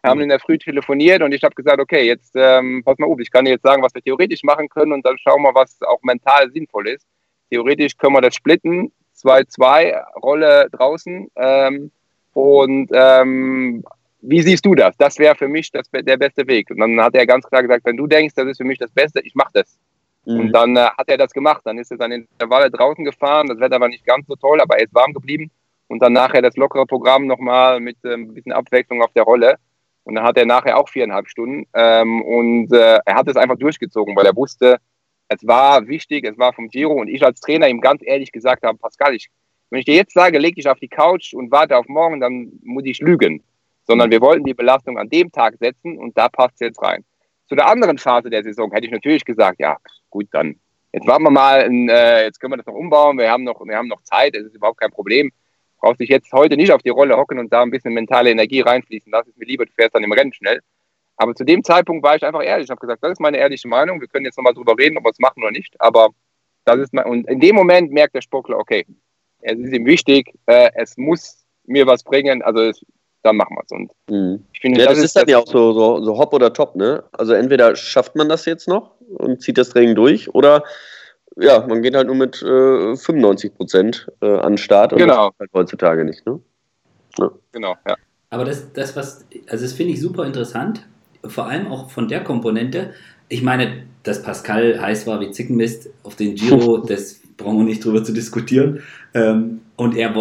[0.02, 3.08] Wir haben in der Früh telefoniert und ich habe gesagt, okay, jetzt ähm, pass mal
[3.08, 5.54] auf, ich kann dir jetzt sagen, was wir theoretisch machen können und dann schauen wir,
[5.54, 7.06] was auch mental sinnvoll ist.
[7.50, 11.92] Theoretisch können wir das splitten, 2-2, Rolle draußen ähm,
[12.34, 13.84] und ähm,
[14.30, 14.96] wie siehst du das?
[14.98, 16.70] Das wäre für mich das, der beste Weg.
[16.70, 18.92] Und dann hat er ganz klar gesagt, wenn du denkst, das ist für mich das
[18.92, 19.78] Beste, ich mache das.
[20.26, 20.40] Mhm.
[20.40, 21.62] Und dann äh, hat er das gemacht.
[21.64, 23.48] Dann ist er dann in der Walle draußen gefahren.
[23.48, 25.50] Das Wetter war nicht ganz so toll, aber er ist warm geblieben.
[25.88, 29.56] Und dann nachher das lockere Programm nochmal mit äh, ein bisschen Abwechslung auf der Rolle.
[30.04, 31.66] Und dann hat er nachher auch viereinhalb Stunden.
[31.74, 34.78] Ähm, und äh, er hat es einfach durchgezogen, weil er wusste,
[35.30, 36.94] es war wichtig, es war vom Giro.
[36.94, 39.30] Und ich als Trainer ihm ganz ehrlich gesagt habe, Pascal, ich,
[39.70, 42.52] wenn ich dir jetzt sage, leg dich auf die Couch und warte auf morgen, dann
[42.64, 43.42] muss ich lügen
[43.88, 47.04] sondern wir wollten die Belastung an dem Tag setzen und da passt es jetzt rein.
[47.48, 49.78] Zu der anderen Phase der Saison hätte ich natürlich gesagt, ja,
[50.10, 50.60] gut, dann
[50.92, 53.78] jetzt warten wir mal, äh, jetzt können wir das noch umbauen, wir haben noch, wir
[53.78, 55.32] haben noch Zeit, es ist überhaupt kein Problem.
[55.80, 58.62] Brauchst dich jetzt heute nicht auf die Rolle hocken und da ein bisschen mentale Energie
[58.62, 60.60] reinfließen lassen, ist mir lieber, du fährst dann im Rennen schnell.
[61.18, 62.66] Aber zu dem Zeitpunkt war ich einfach ehrlich.
[62.66, 64.00] Ich habe gesagt, das ist meine ehrliche Meinung.
[64.00, 65.76] Wir können jetzt nochmal drüber reden, ob wir es machen oder nicht.
[65.80, 66.10] Aber
[66.64, 68.86] das ist mein, und in dem Moment merkt der Sportler, okay,
[69.42, 72.44] es ist ihm wichtig, äh, es muss mir was bringen.
[72.44, 72.86] Also es,
[73.28, 73.72] dann machen wir es.
[73.72, 74.44] Und mhm.
[74.54, 76.76] ich finde, ja, das, das ist dann ja auch so, so, so hopp oder top,
[76.76, 77.04] ne?
[77.12, 80.64] Also entweder schafft man das jetzt noch und zieht das Training durch oder
[81.40, 85.30] ja, man geht halt nur mit äh, 95 Prozent äh, an den Start und genau.
[85.30, 86.40] das halt heutzutage nicht, ne?
[87.20, 87.32] Ja.
[87.52, 87.96] Genau, ja.
[88.30, 90.86] Aber das, das was, also das finde ich super interessant,
[91.26, 92.94] vor allem auch von der Komponente.
[93.30, 97.86] Ich meine, dass Pascal heiß war wie Zickenmist auf den Giro, das brauchen wir nicht
[97.86, 98.82] drüber zu diskutieren.
[99.14, 100.14] Ähm, und er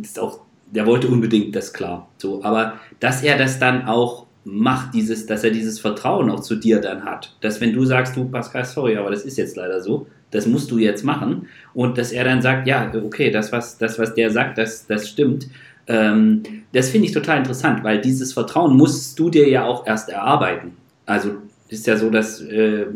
[0.00, 0.40] ist auch
[0.74, 2.08] der wollte unbedingt das klar.
[2.18, 6.56] So, aber dass er das dann auch macht, dieses, dass er dieses Vertrauen auch zu
[6.56, 9.80] dir dann hat, dass wenn du sagst, du Pascal, sorry, aber das ist jetzt leider
[9.80, 13.78] so, das musst du jetzt machen und dass er dann sagt, ja, okay, das was,
[13.78, 15.46] das was der sagt, das, das stimmt.
[15.86, 20.08] Ähm, das finde ich total interessant, weil dieses Vertrauen musst du dir ja auch erst
[20.08, 20.72] erarbeiten.
[21.06, 21.36] Also
[21.68, 22.86] ist ja so, dass äh,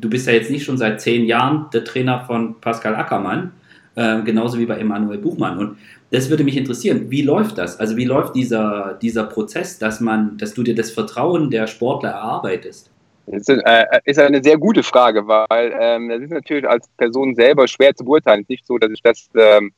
[0.00, 3.52] du bist ja jetzt nicht schon seit zehn Jahren der Trainer von Pascal Ackermann,
[3.94, 5.58] äh, genauso wie bei Emanuel Buchmann.
[5.58, 5.76] Und
[6.10, 7.10] das würde mich interessieren.
[7.10, 7.78] Wie läuft das?
[7.78, 12.10] Also wie läuft dieser, dieser Prozess, dass man, dass du dir das Vertrauen der Sportler
[12.10, 12.90] erarbeitest?
[13.26, 17.36] Das ist, äh, ist eine sehr gute Frage, weil ähm, das ist natürlich als Person
[17.36, 18.40] selber schwer zu beurteilen.
[18.40, 19.72] Es ist nicht so, dass ich das ähm,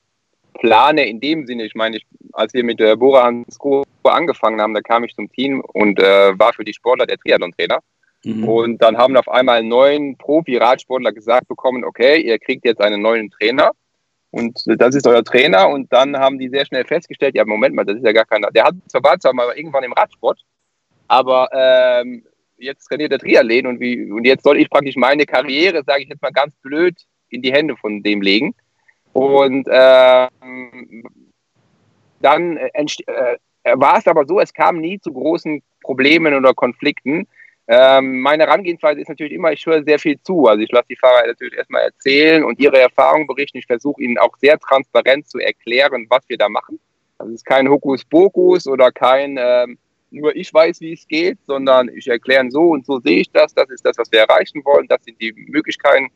[0.55, 1.65] plane in dem Sinne.
[1.65, 5.31] Ich meine, ich, als wir mit äh, Bora Hansgrohe angefangen haben, da kam ich zum
[5.31, 7.81] Team und äh, war für die Sportler der Triathlon-Trainer.
[8.25, 8.49] Mhm.
[8.49, 13.31] Und dann haben auf einmal neun Profi-Radsportler gesagt bekommen, okay, ihr kriegt jetzt einen neuen
[13.31, 13.73] Trainer
[14.33, 15.69] und das ist euer Trainer.
[15.69, 18.51] Und dann haben die sehr schnell festgestellt, ja, Moment mal, das ist ja gar keiner.
[18.51, 20.41] Der hat zwar war zwar mal irgendwann im Radsport,
[21.07, 22.25] aber ähm,
[22.57, 26.09] jetzt trainiert der Triathlon und, wie, und jetzt soll ich praktisch meine Karriere, sage ich
[26.09, 26.97] jetzt mal ganz blöd,
[27.29, 28.55] in die Hände von dem legen.
[29.13, 31.05] Und ähm,
[32.21, 32.87] dann äh,
[33.65, 37.27] äh, war es aber so, es kam nie zu großen Problemen oder Konflikten,
[37.69, 40.47] Ähm, meine Herangehensweise ist natürlich immer, ich höre sehr viel zu.
[40.47, 43.59] Also ich lasse die Fahrer natürlich erstmal erzählen und ihre Erfahrungen berichten.
[43.59, 46.81] Ich versuche ihnen auch sehr transparent zu erklären, was wir da machen.
[47.19, 49.79] Also es ist kein Hokuspokus oder kein ähm,
[50.13, 53.55] nur ich weiß, wie es geht, sondern ich erkläre so und so sehe ich das,
[53.55, 56.09] das ist das, was wir erreichen wollen, das sind die Möglichkeiten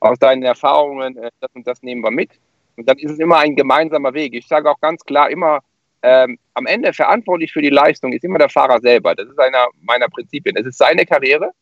[0.00, 2.30] aus deinen Erfahrungen, äh, das und das nehmen wir mit.
[2.76, 4.34] Und dann ist es immer ein gemeinsamer Weg.
[4.34, 5.60] Ich sage auch ganz klar immer,
[6.02, 9.14] ähm, am Ende verantwortlich für die Leistung ist immer der Fahrer selber.
[9.14, 10.56] Das ist einer meiner Prinzipien.
[10.56, 11.52] Es ist seine Karriere.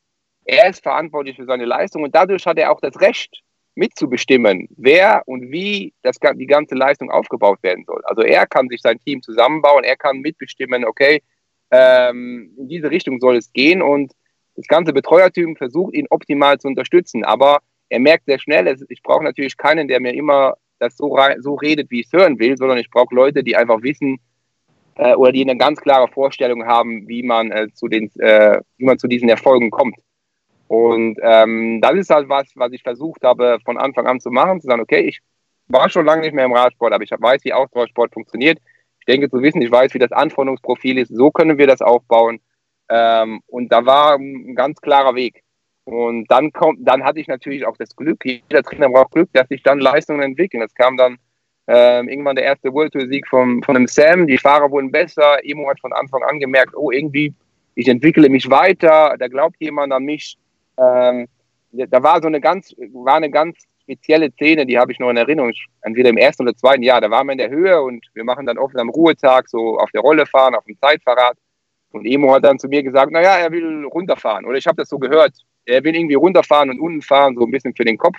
[0.45, 3.43] Er ist verantwortlich für seine Leistung und dadurch hat er auch das Recht,
[3.75, 8.03] mitzubestimmen, wer und wie das, die ganze Leistung aufgebaut werden soll.
[8.05, 11.23] Also er kann sich sein Team zusammenbauen, er kann mitbestimmen, okay,
[11.71, 14.13] ähm, in diese Richtung soll es gehen und
[14.57, 17.25] das ganze Betreuerteam versucht, ihn optimal zu unterstützen.
[17.25, 21.55] Aber er merkt sehr schnell, ich brauche natürlich keinen, der mir immer das so, so
[21.55, 24.19] redet, wie ich es hören will, sondern ich brauche Leute, die einfach wissen,
[25.01, 28.85] äh, oder die eine ganz klare Vorstellung haben, wie man, äh, zu, den, äh, wie
[28.85, 29.97] man zu diesen Erfolgen kommt.
[30.69, 34.61] Und ähm, das ist halt was, was ich versucht habe von Anfang an zu machen,
[34.61, 35.21] zu sagen, okay, ich
[35.69, 38.59] war schon lange nicht mehr im Radsport, aber ich weiß, wie Ausdauersport funktioniert.
[39.01, 42.41] Ich denke zu wissen, ich weiß, wie das Anforderungsprofil ist, so können wir das aufbauen.
[42.91, 45.43] Ähm, und da war ein ganz klarer Weg.
[45.85, 49.49] Und dann kommt, dann hatte ich natürlich auch das Glück, jeder Trainer braucht Glück, dass
[49.49, 50.63] sich dann Leistungen entwickeln.
[50.63, 51.17] Es kam dann
[51.73, 54.27] ähm, irgendwann der erste World Tour Sieg von, von dem Sam.
[54.27, 55.39] Die Fahrer wurden besser.
[55.45, 57.33] Emo hat von Anfang an gemerkt, oh, irgendwie,
[57.77, 59.15] ich entwickle mich weiter.
[59.17, 60.37] Da glaubt jemand an mich.
[60.77, 61.29] Ähm,
[61.71, 65.17] da war so eine ganz, war eine ganz spezielle Szene, die habe ich noch in
[65.17, 65.53] Erinnerung.
[65.83, 67.01] Entweder im ersten oder zweiten Jahr.
[67.01, 69.93] Da waren wir in der Höhe und wir machen dann oft am Ruhetag so auf
[69.93, 71.37] der Rolle fahren, auf dem Zeitfahrrad.
[71.93, 74.45] Und Emo hat dann zu mir gesagt, naja, er will runterfahren.
[74.45, 75.35] Oder ich habe das so gehört.
[75.67, 78.19] Er will irgendwie runterfahren und unten fahren, so ein bisschen für den Kopf.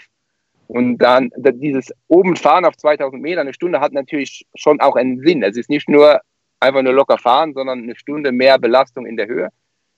[0.74, 5.20] Und dann dieses oben fahren auf 2000 Meter, eine Stunde hat natürlich schon auch einen
[5.20, 5.44] Sinn.
[5.44, 6.22] Es ist nicht nur
[6.62, 9.50] einfach nur locker fahren, sondern eine Stunde mehr Belastung in der Höhe.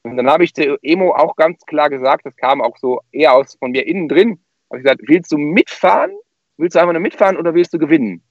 [0.01, 3.36] Und dann habe ich zu Emo auch ganz klar gesagt, das kam auch so eher
[3.36, 4.39] aus von mir innen drin,
[4.71, 6.11] habe ich gesagt, willst du mitfahren?
[6.57, 8.24] Willst du einfach nur mitfahren oder willst du gewinnen?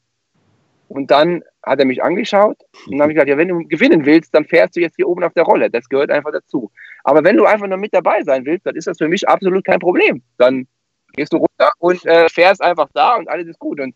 [0.88, 4.04] Und dann hat er mich angeschaut und dann habe ich gesagt, ja, wenn du gewinnen
[4.04, 5.70] willst, dann fährst du jetzt hier oben auf der Rolle.
[5.70, 6.72] Das gehört einfach dazu.
[7.04, 9.64] Aber wenn du einfach nur mit dabei sein willst, dann ist das für mich absolut
[9.64, 10.24] kein Problem.
[10.38, 10.66] Dann
[11.12, 13.80] gehst du runter und äh, fährst einfach da und alles ist gut.
[13.80, 13.94] Und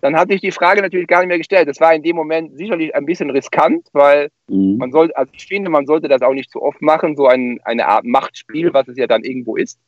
[0.00, 1.68] dann hatte ich die Frage natürlich gar nicht mehr gestellt.
[1.68, 4.76] Das war in dem Moment sicherlich ein bisschen riskant, weil mhm.
[4.76, 7.58] man sollte, also ich finde, man sollte das auch nicht zu oft machen, so ein,
[7.64, 9.78] eine Art Machtspiel, was es ja dann irgendwo ist.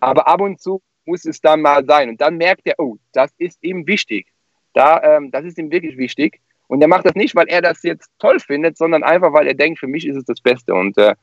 [0.00, 2.08] Aber ab und zu muss es dann mal sein.
[2.10, 4.26] Und dann merkt er, oh, das ist ihm wichtig.
[4.72, 6.40] Da, ähm, das ist ihm wirklich wichtig.
[6.68, 9.54] Und er macht das nicht, weil er das jetzt toll findet, sondern einfach, weil er
[9.54, 10.74] denkt, für mich ist es das Beste.
[10.74, 11.14] Und äh,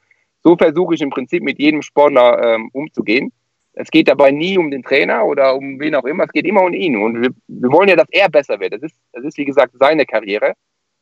[0.41, 3.31] so versuche ich im Prinzip mit jedem Sportler ähm, umzugehen.
[3.73, 6.63] Es geht dabei nie um den Trainer oder um wen auch immer, es geht immer
[6.63, 6.95] um ihn.
[6.95, 8.73] Und wir, wir wollen ja, dass er besser wird.
[8.73, 10.53] Das ist, das ist wie gesagt, seine Karriere.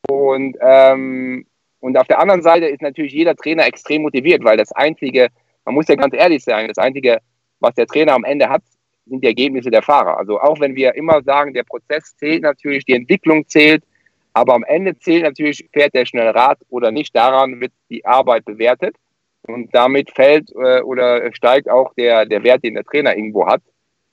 [0.08, 1.46] Und, ähm,
[1.80, 5.28] und auf der anderen Seite ist natürlich jeder Trainer extrem motiviert, weil das Einzige,
[5.64, 7.18] man muss ja ganz ehrlich sein, das Einzige,
[7.60, 8.62] was der Trainer am Ende hat,
[9.06, 10.16] sind die Ergebnisse der Fahrer.
[10.16, 13.84] Also auch wenn wir immer sagen, der Prozess zählt natürlich, die Entwicklung zählt,
[14.32, 18.44] aber am Ende zählt natürlich, fährt der schnell Rad oder nicht, daran wird die Arbeit
[18.44, 18.96] bewertet.
[19.46, 23.62] Und damit fällt äh, oder steigt auch der, der Wert, den der Trainer irgendwo hat,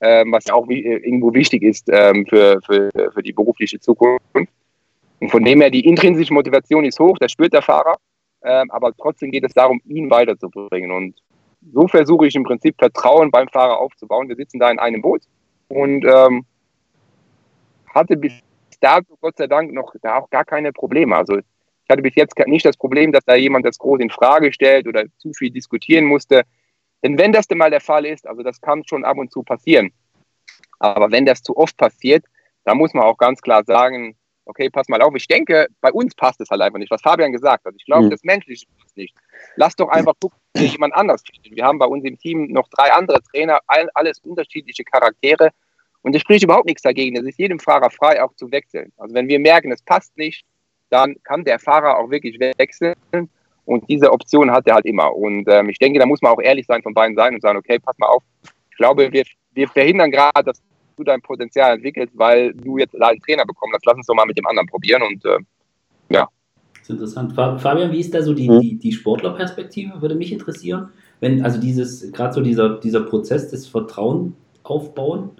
[0.01, 4.25] ähm, was auch wie, äh, irgendwo wichtig ist ähm, für, für, für die berufliche Zukunft.
[4.33, 7.97] Und von dem her, die intrinsische Motivation ist hoch, das spürt der Fahrer,
[8.43, 10.91] ähm, aber trotzdem geht es darum, ihn weiterzubringen.
[10.91, 11.15] Und
[11.73, 14.29] so versuche ich im Prinzip Vertrauen beim Fahrer aufzubauen.
[14.29, 15.21] Wir sitzen da in einem Boot
[15.67, 16.45] und ähm,
[17.93, 18.33] hatte bis
[18.79, 21.15] dato Gott sei Dank noch da auch gar keine Probleme.
[21.15, 21.39] Also
[21.89, 24.87] ich hatte bis jetzt nicht das Problem, dass da jemand das groß in Frage stellt
[24.87, 26.43] oder zu viel diskutieren musste.
[27.03, 29.41] Denn wenn das denn mal der Fall ist, also das kann schon ab und zu
[29.41, 29.91] passieren,
[30.77, 32.25] aber wenn das zu oft passiert,
[32.63, 34.15] dann muss man auch ganz klar sagen,
[34.45, 37.31] okay, pass mal auf, ich denke, bei uns passt es halt einfach nicht, was Fabian
[37.31, 37.73] gesagt hat.
[37.75, 38.11] Ich glaube, mhm.
[38.11, 39.15] das Menschliche passt nicht.
[39.55, 41.55] Lass doch einfach gucken, wie jemand anders findet.
[41.55, 45.49] Wir haben bei uns im Team noch drei andere Trainer, alles unterschiedliche Charaktere
[46.03, 47.17] und es spricht überhaupt nichts dagegen.
[47.17, 48.91] Es ist jedem Fahrer frei, auch zu wechseln.
[48.97, 50.45] Also wenn wir merken, es passt nicht,
[50.89, 52.95] dann kann der Fahrer auch wirklich wechseln.
[53.65, 55.15] Und diese Option hat er halt immer.
[55.15, 57.59] Und ähm, ich denke, da muss man auch ehrlich sein von beiden Seiten und sagen,
[57.59, 58.23] okay, pass mal auf.
[58.71, 59.23] Ich glaube, wir,
[59.53, 60.61] wir verhindern gerade, dass
[60.97, 63.85] du dein Potenzial entwickelst, weil du jetzt einen Trainer bekommen hast.
[63.85, 65.03] Lass uns doch mal mit dem anderen probieren.
[65.03, 65.37] Und äh,
[66.09, 66.27] ja.
[66.73, 67.33] Das ist interessant.
[67.61, 68.59] Fabian, wie ist da so die, mhm.
[68.59, 70.01] die, die Sportlerperspektive?
[70.01, 70.89] Würde mich interessieren.
[71.19, 75.31] Wenn, also dieses, gerade so dieser, dieser Prozess des Vertrauen aufbauen?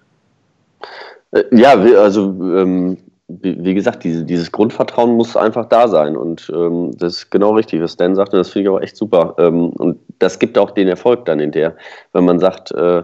[1.31, 2.97] Äh, ja, also ähm,
[3.29, 6.17] wie gesagt, diese, dieses Grundvertrauen muss einfach da sein.
[6.17, 8.33] Und ähm, das ist genau richtig, was Dan sagt.
[8.33, 9.35] Und das finde ich auch echt super.
[9.37, 11.75] Ähm, und das gibt auch den Erfolg dann in der,
[12.13, 13.03] wenn man sagt, äh,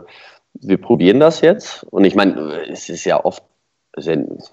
[0.53, 1.83] wir probieren das jetzt.
[1.91, 3.43] Und ich meine, es ist ja oft,
[3.97, 4.51] es ist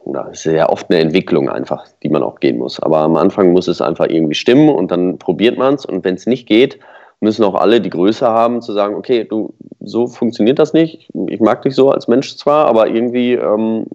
[0.68, 2.78] oft eine Entwicklung einfach, die man auch gehen muss.
[2.78, 5.86] Aber am Anfang muss es einfach irgendwie stimmen und dann probiert man es.
[5.86, 6.78] Und wenn es nicht geht,
[7.20, 11.08] müssen auch alle die Größe haben, zu sagen, okay, du, so funktioniert das nicht.
[11.28, 13.86] Ich mag dich so als Mensch zwar, aber irgendwie ähm,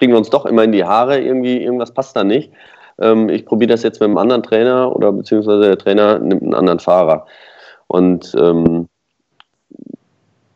[0.00, 2.50] kriegen wir uns doch immer in die Haare, irgendwie, irgendwas passt da nicht.
[2.98, 6.54] Ähm, ich probiere das jetzt mit einem anderen Trainer oder beziehungsweise der Trainer nimmt einen
[6.54, 7.26] anderen Fahrer.
[7.86, 8.88] Und, ähm,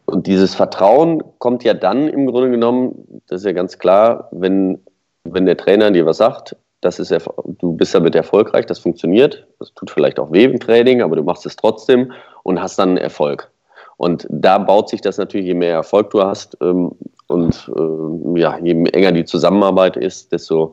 [0.07, 4.81] und dieses Vertrauen kommt ja dann im Grunde genommen, das ist ja ganz klar, wenn,
[5.25, 7.15] wenn der Trainer dir was sagt, das ist
[7.59, 9.47] du bist damit erfolgreich, das funktioniert.
[9.59, 12.13] Das tut vielleicht auch weh im Training, aber du machst es trotzdem
[12.45, 13.51] und hast dann Erfolg.
[13.99, 16.93] Und da baut sich das natürlich, je mehr Erfolg du hast ähm,
[17.35, 20.73] und äh, ja, je enger die Zusammenarbeit ist, desto,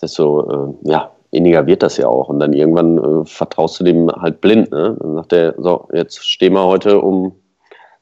[0.00, 2.28] desto äh, ja, weniger wird das ja auch.
[2.28, 4.70] Und dann irgendwann äh, vertraust du dem halt blind.
[4.70, 4.96] Ne?
[4.98, 7.32] Dann sagt er, so, jetzt stehen wir heute um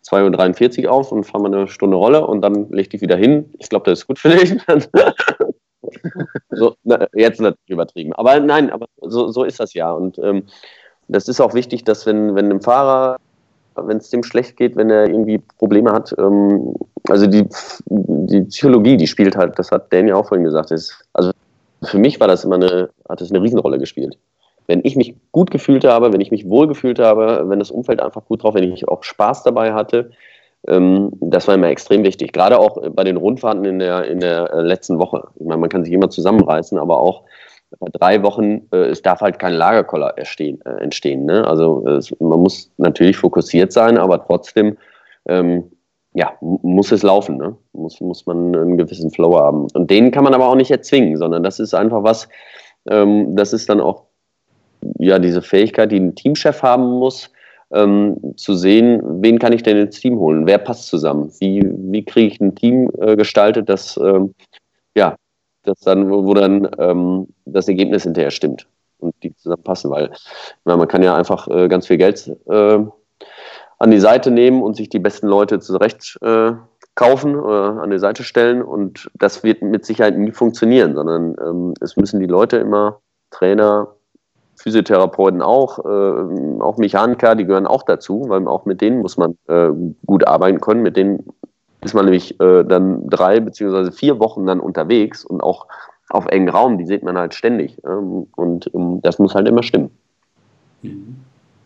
[0.08, 3.52] 2.43 Uhr auf und fahren wir eine Stunde Rolle und dann leg dich wieder hin.
[3.58, 4.54] Ich glaube, das ist gut für dich.
[6.50, 8.12] so, na, jetzt natürlich übertrieben.
[8.12, 9.90] Aber nein, aber so, so ist das ja.
[9.92, 10.44] Und ähm,
[11.08, 13.16] das ist auch wichtig, dass wenn, wenn einem Fahrer,
[13.82, 16.74] wenn es dem schlecht geht, wenn er irgendwie Probleme hat, ähm,
[17.08, 17.46] also die,
[17.86, 21.30] die Psychologie, die spielt halt, das hat Daniel auch vorhin gesagt, ist, also
[21.82, 24.18] für mich war das immer eine, hat es eine Riesenrolle gespielt.
[24.66, 28.00] Wenn ich mich gut gefühlt habe, wenn ich mich wohl gefühlt habe, wenn das Umfeld
[28.00, 30.10] einfach gut drauf, wenn ich auch Spaß dabei hatte,
[30.66, 32.32] ähm, das war immer extrem wichtig.
[32.32, 35.28] Gerade auch bei den Rundfahrten in der, in der äh, letzten Woche.
[35.36, 37.22] Ich meine, man kann sich immer zusammenreißen, aber auch
[37.78, 40.60] bei drei Wochen, äh, es darf halt kein Lagerkoller entstehen.
[40.64, 41.46] Äh, entstehen ne?
[41.46, 44.76] Also es, man muss natürlich fokussiert sein, aber trotzdem
[45.26, 45.70] ähm,
[46.14, 47.36] ja, muss es laufen.
[47.36, 47.56] Ne?
[47.72, 49.66] Muss, muss man einen gewissen Flow haben.
[49.74, 52.28] Und den kann man aber auch nicht erzwingen, sondern das ist einfach was,
[52.88, 54.04] ähm, das ist dann auch
[54.98, 57.30] ja diese Fähigkeit, die ein Teamchef haben muss,
[57.72, 62.04] ähm, zu sehen, wen kann ich denn ins Team holen, wer passt zusammen, wie, wie
[62.04, 64.34] kriege ich ein Team äh, gestaltet, das ähm,
[64.96, 65.16] ja,
[65.66, 68.66] das dann, wo dann ähm, das Ergebnis hinterher stimmt
[68.98, 70.10] und die zusammenpassen, weil
[70.64, 72.78] meine, man kann ja einfach äh, ganz viel Geld äh,
[73.78, 76.52] an die Seite nehmen und sich die besten Leute zurecht äh,
[76.94, 81.74] kaufen oder an die Seite stellen und das wird mit Sicherheit nie funktionieren, sondern ähm,
[81.80, 83.00] es müssen die Leute immer
[83.30, 83.88] Trainer,
[84.56, 89.36] Physiotherapeuten auch, äh, auch Mechaniker, die gehören auch dazu, weil auch mit denen muss man
[89.48, 89.68] äh,
[90.06, 90.82] gut arbeiten können.
[90.82, 91.26] Mit denen
[91.86, 95.66] ist man nämlich äh, dann drei beziehungsweise vier Wochen dann unterwegs und auch
[96.08, 97.78] auf engen Raum, die sieht man halt ständig.
[97.84, 99.90] Ähm, und ähm, das muss halt immer stimmen.
[100.82, 101.16] Mhm.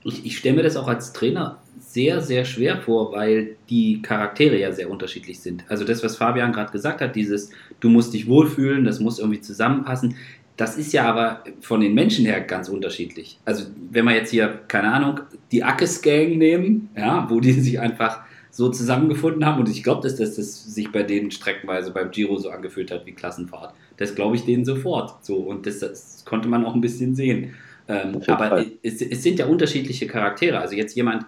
[0.04, 4.58] Ich, ich stelle mir das auch als Trainer sehr, sehr schwer vor, weil die Charaktere
[4.58, 5.64] ja sehr unterschiedlich sind.
[5.68, 7.50] Also das, was Fabian gerade gesagt hat, dieses,
[7.80, 10.16] du musst dich wohlfühlen, das muss irgendwie zusammenpassen.
[10.56, 13.38] Das ist ja aber von den Menschen her ganz unterschiedlich.
[13.44, 15.20] Also wenn wir jetzt hier, keine Ahnung,
[15.52, 20.02] die Ackes Gang nehmen, ja, wo die sich einfach so zusammengefunden haben und ich glaube,
[20.02, 23.74] dass das, das sich bei denen streckenweise beim Giro so angefühlt hat wie Klassenfahrt.
[23.96, 25.24] Das glaube ich denen sofort.
[25.24, 27.54] So und das, das konnte man auch ein bisschen sehen.
[27.88, 30.58] Ähm, aber es, es, sind ja unterschiedliche Charaktere.
[30.58, 31.26] Also jetzt jemand,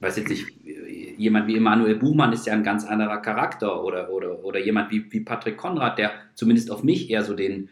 [0.00, 0.46] weiß jetzt nicht,
[1.16, 5.04] jemand wie Emanuel Buchmann ist ja ein ganz anderer Charakter oder, oder, oder jemand wie,
[5.10, 7.68] wie Patrick Konrad, der zumindest auf mich eher so den,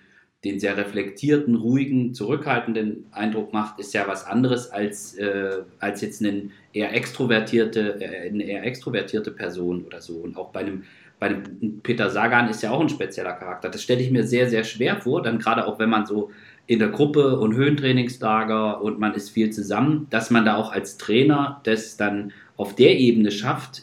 [0.47, 6.25] den sehr reflektierten, ruhigen, zurückhaltenden Eindruck macht, ist ja was anderes als, äh, als jetzt
[6.25, 10.15] eine eher extrovertierte, äh, eine eher extrovertierte Person oder so.
[10.15, 10.85] Und auch bei einem,
[11.19, 13.69] bei einem Peter Sagan ist ja auch ein spezieller Charakter.
[13.69, 16.31] Das stelle ich mir sehr, sehr schwer vor, dann gerade auch wenn man so
[16.67, 20.97] in der Gruppe und Höhentrainingslager und man ist viel zusammen, dass man da auch als
[20.97, 23.83] Trainer das dann auf der Ebene schafft,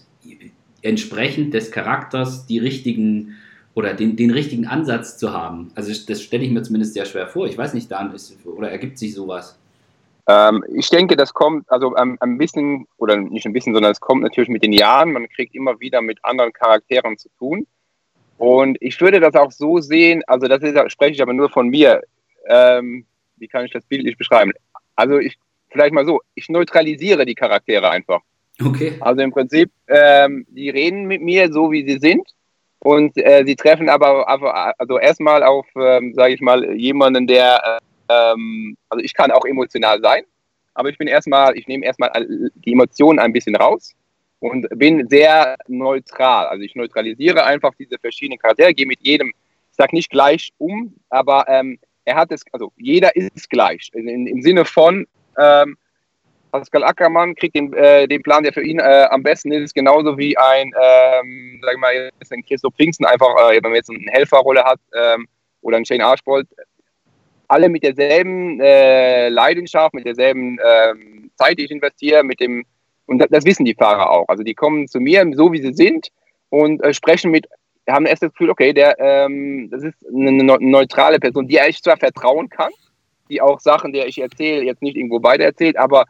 [0.81, 3.35] entsprechend des Charakters die richtigen
[3.75, 5.71] oder den, den richtigen Ansatz zu haben.
[5.75, 7.47] Also das stelle ich mir zumindest sehr schwer vor.
[7.47, 9.57] Ich weiß nicht, Dan, ist, oder ergibt sich sowas?
[10.27, 13.99] Ähm, ich denke, das kommt also ähm, ein bisschen, oder nicht ein bisschen, sondern es
[13.99, 15.11] kommt natürlich mit den Jahren.
[15.11, 17.65] Man kriegt immer wieder mit anderen Charakteren zu tun.
[18.37, 21.69] Und ich würde das auch so sehen, also das ist, spreche ich aber nur von
[21.69, 22.01] mir.
[22.47, 23.05] Ähm,
[23.37, 24.51] wie kann ich das bildlich beschreiben?
[24.95, 25.37] Also ich,
[25.69, 28.21] vielleicht mal so, ich neutralisiere die Charaktere einfach.
[28.63, 28.97] Okay.
[28.99, 32.27] Also im Prinzip, ähm, die reden mit mir so, wie sie sind
[32.83, 37.79] und äh, sie treffen aber, aber also erstmal auf, ähm, sage ich mal, jemanden, der,
[38.09, 40.23] ähm, also ich kann auch emotional sein,
[40.73, 42.11] aber ich bin erstmal, ich nehme erstmal
[42.55, 43.93] die Emotionen ein bisschen raus
[44.39, 46.47] und bin sehr neutral.
[46.47, 50.93] Also ich neutralisiere einfach diese verschiedenen Charaktere, gehe mit jedem, ich sage nicht gleich um,
[51.09, 53.91] aber ähm, er hat es, also jeder ist gleich.
[53.93, 55.07] In, in, Im Sinne von,
[55.39, 55.77] ähm,
[56.53, 60.19] Pascal Ackermann kriegt den, äh, den Plan, der für ihn äh, am besten ist, genauso
[60.19, 64.11] wie ein, ähm, sag ich mal, ein Christoph Pfingsten, einfach, äh, wenn man jetzt eine
[64.11, 65.27] Helferrolle hat ähm,
[65.61, 66.47] oder einen Shane Archbold,
[67.47, 72.63] alle mit derselben äh, Leidenschaft, mit derselben ähm, Zeit, die ich investiere, mit dem,
[73.07, 74.27] und das, das, wissen die Fahrer auch.
[74.27, 76.09] Also die kommen zu mir so, wie sie sind
[76.49, 77.47] und äh, sprechen mit,
[77.89, 81.81] haben erst das Gefühl, okay, der, ähm, das ist eine, eine neutrale Person, die ich
[81.81, 82.71] zwar vertrauen kann,
[83.31, 86.05] die auch Sachen, die ich erzähle, jetzt nicht irgendwo weiter erzählt, aber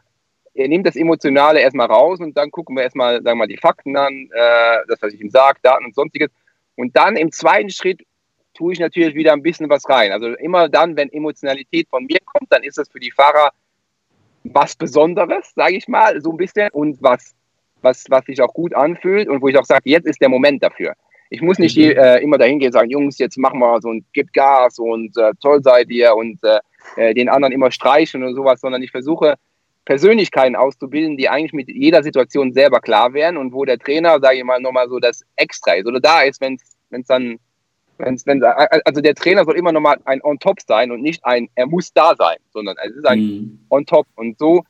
[0.54, 3.56] er nimmt das Emotionale erstmal raus und dann gucken wir erstmal, sagen wir mal, die
[3.56, 6.30] Fakten an, äh, das, was ich ihm sage, Daten und sonstiges.
[6.76, 8.02] Und dann im zweiten Schritt
[8.54, 10.12] tue ich natürlich wieder ein bisschen was rein.
[10.12, 13.50] Also immer dann, wenn Emotionalität von mir kommt, dann ist das für die Fahrer
[14.44, 17.34] was Besonderes, sage ich mal, so ein bisschen und was,
[17.82, 20.62] was, was sich auch gut anfühlt und wo ich auch sage, jetzt ist der Moment
[20.62, 20.94] dafür.
[21.30, 21.96] Ich muss nicht mhm.
[21.96, 25.16] äh, immer dahin gehen und sagen, Jungs, jetzt machen wir so und gibt Gas und
[25.16, 26.60] äh, toll seid ihr und äh,
[26.96, 29.34] äh, den anderen immer streichen oder sowas, sondern ich versuche
[29.84, 34.38] Persönlichkeiten auszubilden, die eigentlich mit jeder Situation selber klar wären und wo der Trainer, sage
[34.38, 37.38] ich mal, nochmal so das Extra ist oder da ist, wenn es dann
[37.98, 41.66] Wenn's, wenn, also der Trainer soll immer nochmal ein On-Top sein und nicht ein, er
[41.66, 43.66] muss da sein, sondern es ist ein mhm.
[43.70, 44.06] On-Top.
[44.16, 44.64] Und so,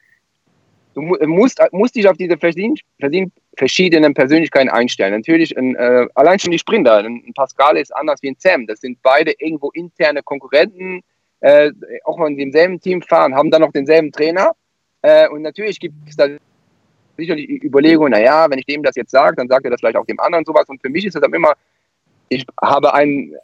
[0.95, 5.15] du musst, musst dich auf diese verschiedenen Persönlichkeiten einstellen.
[5.15, 8.67] Natürlich, ein, äh, allein schon die Sprinter, ein Pascal ist anders wie ein Sam.
[8.67, 11.01] Das sind beide irgendwo interne Konkurrenten,
[11.41, 11.73] äh,
[12.05, 14.53] auch in demselben Team fahren, haben dann noch denselben Trainer.
[15.05, 16.29] Äh, und natürlich gibt es da
[17.19, 20.07] sicherlich Überlegungen, naja, wenn ich dem das jetzt sage, dann sagt er das vielleicht auch
[20.07, 20.67] dem anderen sowas.
[20.69, 21.53] Und für mich ist es dann immer
[22.29, 23.35] ich habe einen,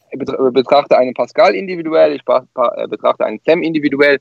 [0.53, 4.19] betrachte einen Pascal individuell, ich äh, betrachte einen Sam individuell.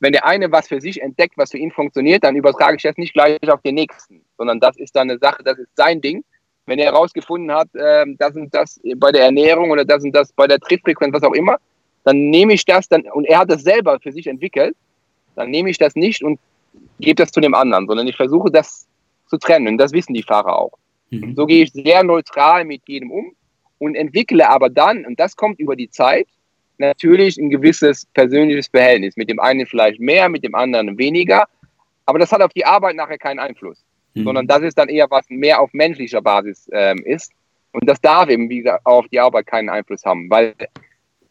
[0.00, 2.96] Wenn der eine was für sich entdeckt, was für ihn funktioniert, dann übertrage ich das
[2.96, 6.24] nicht gleich auf den nächsten, sondern das ist dann eine Sache, das ist sein Ding.
[6.66, 10.32] Wenn er herausgefunden hat, ähm, das und das bei der Ernährung oder das und das
[10.32, 11.56] bei der Trittfrequenz, was auch immer,
[12.04, 14.74] dann nehme ich das dann, und er hat das selber für sich entwickelt,
[15.36, 16.38] dann nehme ich das nicht und
[16.98, 18.86] gebe das zu dem anderen, sondern ich versuche das
[19.26, 19.68] zu trennen.
[19.68, 20.72] Und das wissen die Fahrer auch.
[21.10, 21.34] Mhm.
[21.34, 23.32] So gehe ich sehr neutral mit jedem um
[23.78, 26.26] und entwickle aber dann, und das kommt über die Zeit,
[26.78, 29.16] natürlich ein gewisses persönliches Verhältnis.
[29.16, 31.46] Mit dem einen vielleicht mehr, mit dem anderen weniger.
[32.06, 33.84] Aber das hat auf die Arbeit nachher keinen Einfluss.
[34.14, 34.24] Mhm.
[34.24, 37.32] Sondern das ist dann eher was mehr auf menschlicher Basis ähm, ist.
[37.72, 40.28] Und das darf eben, wie gesagt, auf die Arbeit keinen Einfluss haben.
[40.28, 40.54] Weil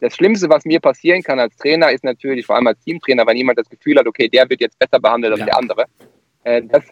[0.00, 3.36] das Schlimmste, was mir passieren kann als Trainer, ist natürlich, vor allem als Teamtrainer, wenn
[3.36, 5.46] jemand das Gefühl hat, okay, der wird jetzt besser behandelt als ja.
[5.46, 5.84] der andere.
[6.44, 6.84] Äh, das,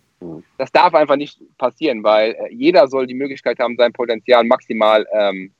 [0.58, 5.06] das darf einfach nicht passieren, weil äh, jeder soll die Möglichkeit haben, sein Potenzial maximal
[5.12, 5.52] ähm,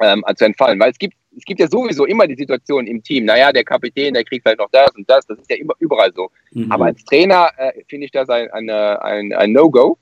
[0.00, 0.80] ähm, zu entfallen.
[0.80, 4.14] Weil es gibt, es gibt ja sowieso immer die Situation im Team, naja, der Kapitän,
[4.14, 6.30] der kriegt vielleicht noch das und das, das ist ja immer überall so.
[6.52, 6.72] Mhm.
[6.72, 9.98] Aber als Trainer äh, finde ich das ein, eine, ein, ein No-Go,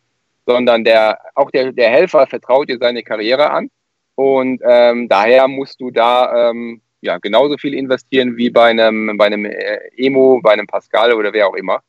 [0.46, 3.70] sondern der, auch der, der Helfer vertraut dir seine Karriere an.
[4.16, 9.26] Und ähm, daher musst du da ähm, ja, genauso viel investieren wie bei einem, bei
[9.26, 11.82] einem äh, Emo, bei einem Pascal oder wer auch immer.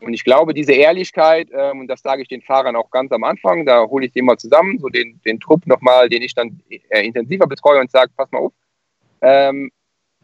[0.00, 3.22] Und ich glaube, diese Ehrlichkeit, ähm, und das sage ich den Fahrern auch ganz am
[3.22, 6.60] Anfang, da hole ich sie mal zusammen, so den, den Trupp nochmal, den ich dann
[6.88, 8.52] äh, intensiver betreue und sage, pass mal auf.
[9.20, 9.70] Ähm,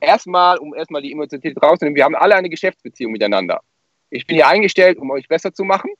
[0.00, 3.60] erstmal, um erstmal die Emotionalität rauszunehmen, wir haben alle eine Geschäftsbeziehung miteinander.
[4.08, 5.90] Ich bin hier eingestellt, um euch besser zu machen.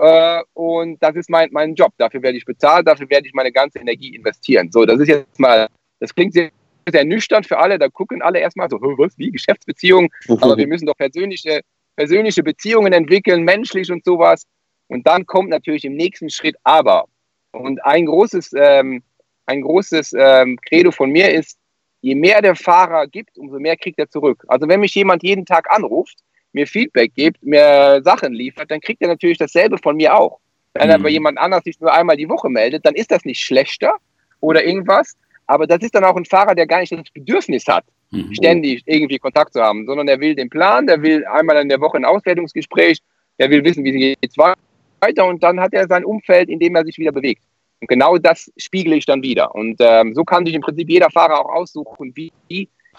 [0.00, 1.92] Äh, und das ist mein, mein Job.
[1.98, 4.70] Dafür werde ich bezahlt, dafür werde ich meine ganze Energie investieren.
[4.72, 5.68] So, das ist jetzt mal,
[6.00, 6.50] das klingt sehr,
[6.90, 10.10] sehr nüchtern für alle, da gucken alle erstmal so, was, wie, Geschäftsbeziehung?
[10.40, 11.60] Aber wir müssen doch persönliche
[12.00, 14.46] persönliche Beziehungen entwickeln, menschlich und sowas.
[14.88, 17.04] Und dann kommt natürlich im nächsten Schritt aber.
[17.52, 19.02] Und ein großes, ähm,
[19.44, 21.58] ein großes ähm, Credo von mir ist,
[22.00, 24.44] je mehr der Fahrer gibt, umso mehr kriegt er zurück.
[24.48, 26.20] Also wenn mich jemand jeden Tag anruft,
[26.52, 30.38] mir Feedback gibt, mir Sachen liefert, dann kriegt er natürlich dasselbe von mir auch.
[30.74, 30.94] Wenn mhm.
[30.94, 33.96] aber jemand anders sich nur einmal die Woche meldet, dann ist das nicht schlechter
[34.40, 35.16] oder irgendwas.
[35.46, 38.32] Aber das ist dann auch ein Fahrer, der gar nicht das Bedürfnis hat, mhm.
[38.34, 41.80] ständig irgendwie Kontakt zu haben, sondern er will den Plan, der will einmal in der
[41.80, 42.98] Woche ein Auswertungsgespräch,
[43.38, 46.76] der will wissen, wie geht es weiter und dann hat er sein Umfeld, in dem
[46.76, 47.42] er sich wieder bewegt.
[47.80, 49.54] Und genau das spiegle ich dann wieder.
[49.54, 52.30] Und ähm, so kann sich im Prinzip jeder Fahrer auch aussuchen, wie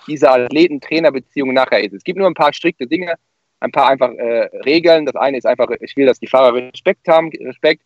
[0.08, 1.94] diese Athleten-Trainer-Beziehung nachher ist.
[1.94, 3.14] Es gibt nur ein paar strikte Dinge,
[3.62, 5.06] ein paar einfach äh, Regeln.
[5.06, 7.84] Das eine ist einfach, ich will, dass die Fahrer Respekt haben, Respekt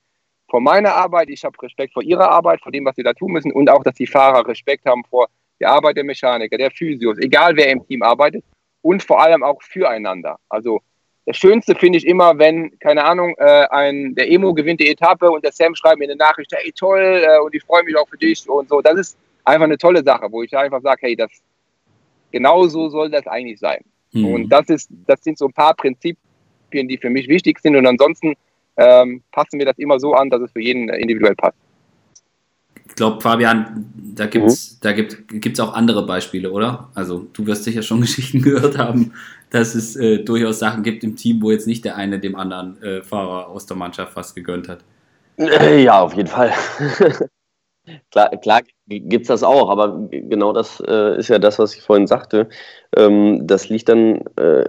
[0.49, 3.31] vor meiner Arbeit, ich habe Respekt vor ihrer Arbeit, vor dem, was sie da tun
[3.31, 5.27] müssen und auch, dass die Fahrer Respekt haben vor
[5.59, 8.43] der Arbeit der Mechaniker, der Physios, egal wer im Team arbeitet
[8.81, 10.37] und vor allem auch füreinander.
[10.49, 10.81] Also
[11.25, 15.29] das Schönste finde ich immer, wenn, keine Ahnung, äh, ein, der Emo gewinnt die Etappe
[15.29, 18.07] und der Sam schreibt mir eine Nachricht, hey toll, äh, und ich freue mich auch
[18.07, 18.81] für dich und so.
[18.81, 21.31] Das ist einfach eine tolle Sache, wo ich einfach sage, hey, das
[22.31, 23.83] genau so soll das eigentlich sein.
[24.15, 24.25] Mhm.
[24.25, 27.75] Und das ist, das sind so ein paar Prinzipien, die für mich wichtig sind.
[27.75, 28.33] Und ansonsten
[28.77, 31.57] ähm, passen wir das immer so an, dass es für jeden individuell passt
[32.95, 34.77] ich glaube, Fabian, da gibt es mhm.
[34.79, 36.89] da gibt, gibt's auch andere Beispiele, oder?
[36.93, 39.11] Also du wirst sicher schon Geschichten gehört haben,
[39.49, 42.81] dass es äh, durchaus Sachen gibt im Team, wo jetzt nicht der eine dem anderen
[42.81, 44.79] äh, Fahrer aus der Mannschaft fast gegönnt hat.
[45.37, 46.53] Äh, ja, auf jeden Fall.
[48.11, 51.81] klar, klar gibt es das auch, aber genau das äh, ist ja das, was ich
[51.81, 52.47] vorhin sagte.
[52.95, 54.65] Ähm, das liegt dann äh,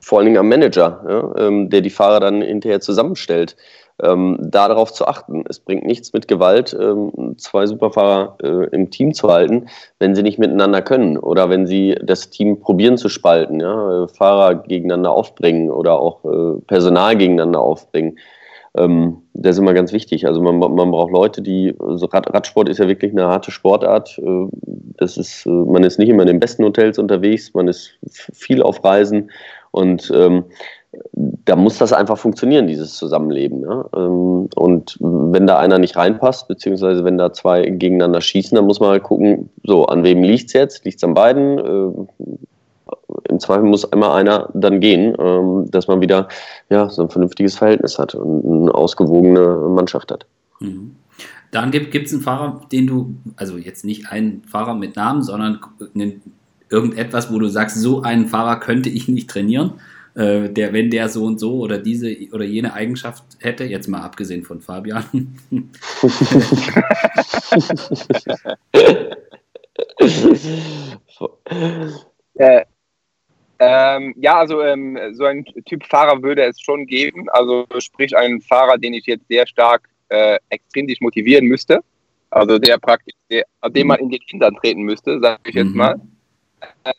[0.00, 3.56] vor allen Dingen am Manager, ja, ähm, der die Fahrer dann hinterher zusammenstellt
[4.02, 5.44] ähm, darauf zu achten.
[5.48, 10.22] Es bringt nichts mit Gewalt ähm, zwei Superfahrer äh, im Team zu halten, wenn sie
[10.22, 14.04] nicht miteinander können oder wenn sie das Team probieren zu spalten, ja?
[14.04, 18.18] Äh, Fahrer gegeneinander aufbringen oder auch äh, Personal gegeneinander aufbringen.
[18.76, 20.26] Ähm, das ist immer ganz wichtig.
[20.26, 24.18] Also man, man braucht Leute, die, also Rad, Radsport ist ja wirklich eine harte Sportart.
[24.18, 24.46] Äh,
[24.96, 27.98] das ist, äh, man ist nicht immer in den besten Hotels unterwegs, man ist
[28.32, 29.30] viel auf Reisen
[29.72, 30.44] und ähm,
[31.12, 33.62] da muss das einfach funktionieren, dieses Zusammenleben.
[33.62, 33.88] Ja?
[33.96, 38.80] Ähm, und wenn da einer nicht reinpasst, beziehungsweise wenn da zwei gegeneinander schießen, dann muss
[38.80, 40.84] man halt gucken, so, an wem liegt es jetzt?
[40.84, 42.08] Liegt es an beiden?
[43.30, 46.28] Im Zweifel muss immer einer dann gehen, ähm, dass man wieder
[46.68, 50.26] ja, so ein vernünftiges Verhältnis hat und eine ausgewogene Mannschaft hat.
[50.60, 50.96] Mhm.
[51.50, 55.58] Dann gibt es einen Fahrer, den du, also jetzt nicht einen Fahrer mit Namen, sondern
[56.68, 59.72] irgendetwas, wo du sagst, so einen Fahrer könnte ich nicht trainieren
[60.14, 64.02] äh, der, wenn der so und so oder diese oder jene Eigenschaft hätte, jetzt mal
[64.02, 65.04] abgesehen von Fabian.
[72.34, 72.64] äh,
[73.60, 77.28] ähm, ja, also ähm, so ein Typ Fahrer würde es schon geben.
[77.28, 81.80] Also sprich einen Fahrer, den ich jetzt sehr stark äh, extrinsisch motivieren müsste.
[82.30, 85.76] Also der praktisch, der, dem man in den Hintern treten müsste, sage ich jetzt mhm.
[85.76, 86.00] mal.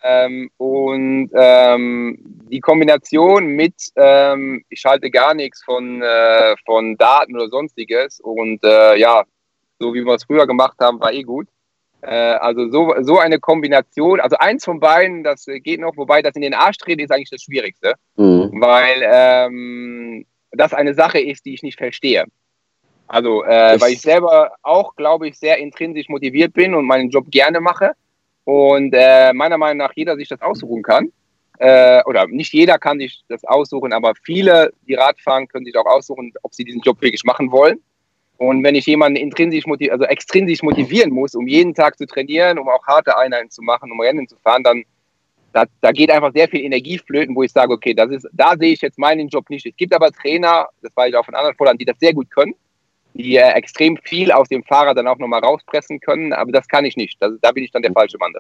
[0.04, 2.18] Ähm, und ähm,
[2.52, 8.64] die Kombination mit, ähm, ich halte gar nichts von, äh, von Daten oder sonstiges und
[8.64, 9.24] äh, ja,
[9.80, 11.48] so wie wir es früher gemacht haben, war eh gut.
[12.02, 16.36] Äh, also so, so eine Kombination, also eins von beiden, das geht noch, wobei das
[16.36, 18.52] in den Arsch treten ist eigentlich das Schwierigste, mhm.
[18.60, 22.26] weil ähm, das eine Sache ist, die ich nicht verstehe.
[23.08, 27.26] Also, äh, weil ich selber auch, glaube ich, sehr intrinsisch motiviert bin und meinen Job
[27.30, 27.92] gerne mache
[28.46, 31.12] und äh, meiner Meinung nach jeder sich das aussuchen kann.
[31.58, 35.86] Äh, oder nicht jeder kann sich das aussuchen, aber viele, die Radfahren, können sich auch
[35.86, 37.80] aussuchen, ob sie diesen Job wirklich machen wollen.
[38.42, 42.58] Und wenn ich jemanden intrinsisch motiv also extrinsisch motivieren muss, um jeden Tag zu trainieren,
[42.58, 44.84] um auch harte Einheiten zu machen, um Rennen zu fahren, dann
[45.54, 48.56] da, da geht einfach sehr viel Energie flöten, wo ich sage, okay, das ist, da
[48.58, 49.68] sehe ich jetzt meinen Job nicht.
[49.68, 52.32] Es gibt aber Trainer, das weiß ich auch von anderen Vorlagen, die das sehr gut
[52.32, 52.56] können
[53.14, 56.86] die äh, extrem viel aus dem Fahrer dann auch nochmal rauspressen können, aber das kann
[56.86, 57.22] ich nicht.
[57.22, 58.34] Das, da bin ich dann der falsche Mann.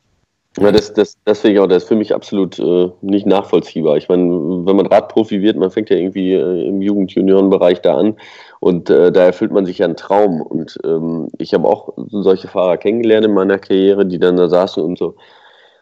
[0.57, 3.95] Ja, das, das, das finde ich auch, das ist für mich absolut äh, nicht nachvollziehbar.
[3.95, 4.23] Ich meine,
[4.65, 8.17] wenn man Radprofi wird, man fängt ja irgendwie äh, im Jugend-Junioren-Bereich da an
[8.61, 10.39] und äh, da erfüllt man sich ja einen Traum.
[10.39, 14.83] Und ähm, ich habe auch solche Fahrer kennengelernt in meiner Karriere, die dann da saßen
[14.83, 15.15] und so,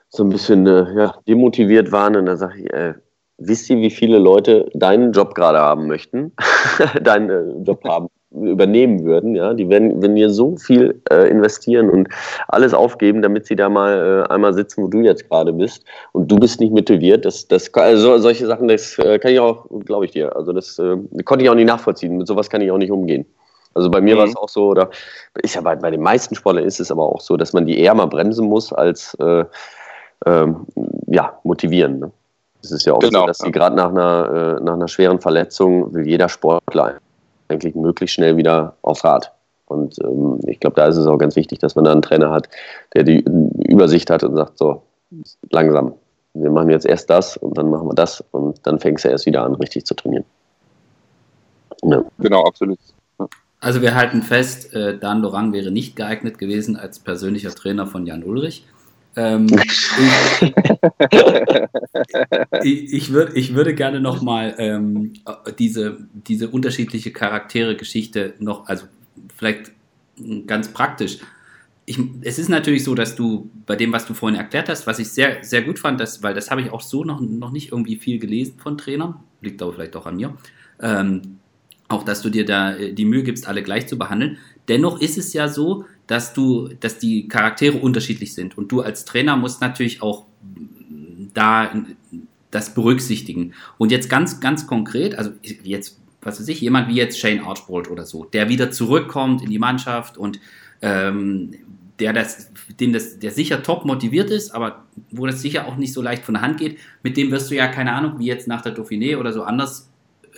[0.08, 2.16] so ein bisschen äh, ja, demotiviert waren.
[2.16, 2.94] Und da sage ich, äh,
[3.38, 6.32] wisst ihr, wie viele Leute deinen Job gerade haben möchten,
[7.02, 11.90] deinen äh, Job haben übernehmen würden, ja, die werden, wenn wir so viel äh, investieren
[11.90, 12.10] und
[12.48, 16.32] alles aufgeben, damit sie da mal äh, einmal sitzen, wo du jetzt gerade bist und
[16.32, 20.06] du bist nicht motiviert, das, das also solche Sachen, das äh, kann ich auch, glaube
[20.06, 22.78] ich dir, also das äh, konnte ich auch nicht nachvollziehen, mit sowas kann ich auch
[22.78, 23.26] nicht umgehen.
[23.74, 24.20] Also bei mir mhm.
[24.20, 24.90] war es auch so, oder
[25.42, 27.80] ist ja bei, bei den meisten Sportlern ist es aber auch so, dass man die
[27.80, 29.46] eher mal bremsen muss als äh,
[30.26, 30.68] ähm,
[31.08, 32.00] ja, motivieren.
[32.00, 32.12] Ne?
[32.62, 35.20] Es ist ja auch genau, so, dass sie gerade nach einer, äh, nach einer schweren
[35.20, 36.96] Verletzung will jeder Sportler
[37.50, 39.32] eigentlich möglichst schnell wieder aufs Rad.
[39.66, 42.32] Und ähm, ich glaube, da ist es auch ganz wichtig, dass man da einen Trainer
[42.32, 42.50] hat,
[42.96, 43.24] der die
[43.68, 44.82] Übersicht hat und sagt, so,
[45.52, 45.94] langsam,
[46.34, 49.26] wir machen jetzt erst das und dann machen wir das und dann fängst du erst
[49.26, 50.26] wieder an, richtig zu trainieren.
[51.84, 52.04] Ja.
[52.18, 52.80] Genau, absolut.
[53.62, 58.06] Also wir halten fest, äh, Dan Lorang wäre nicht geeignet gewesen als persönlicher Trainer von
[58.06, 58.66] Jan Ulrich.
[59.16, 59.48] Ähm,
[62.64, 65.14] ich, ich, würd, ich würde gerne nochmal ähm,
[65.58, 68.86] diese, diese unterschiedliche Charaktere-Geschichte noch, also
[69.36, 69.72] vielleicht
[70.46, 71.18] ganz praktisch.
[71.86, 75.00] Ich, es ist natürlich so, dass du bei dem, was du vorhin erklärt hast, was
[75.00, 77.72] ich sehr, sehr gut fand, dass, weil das habe ich auch so noch, noch nicht
[77.72, 80.38] irgendwie viel gelesen von Trainern, liegt aber vielleicht auch an mir,
[80.82, 81.40] ähm,
[81.88, 84.38] auch dass du dir da äh, die Mühe gibst, alle gleich zu behandeln.
[84.68, 88.58] Dennoch ist es ja so, dass du, dass die Charaktere unterschiedlich sind.
[88.58, 90.26] Und du als Trainer musst natürlich auch
[91.36, 91.72] da
[92.50, 93.54] das berücksichtigen.
[93.78, 95.30] Und jetzt ganz, ganz konkret, also
[95.62, 99.52] jetzt, was weiß ich, jemand wie jetzt Shane Archbold oder so, der wieder zurückkommt in
[99.52, 100.40] die Mannschaft und
[100.82, 101.52] ähm,
[102.00, 105.94] der das, dem das, der sicher top motiviert ist, aber wo das sicher auch nicht
[105.94, 108.48] so leicht von der Hand geht, mit dem wirst du ja keine Ahnung, wie jetzt
[108.48, 109.92] nach der Dauphiné oder so anders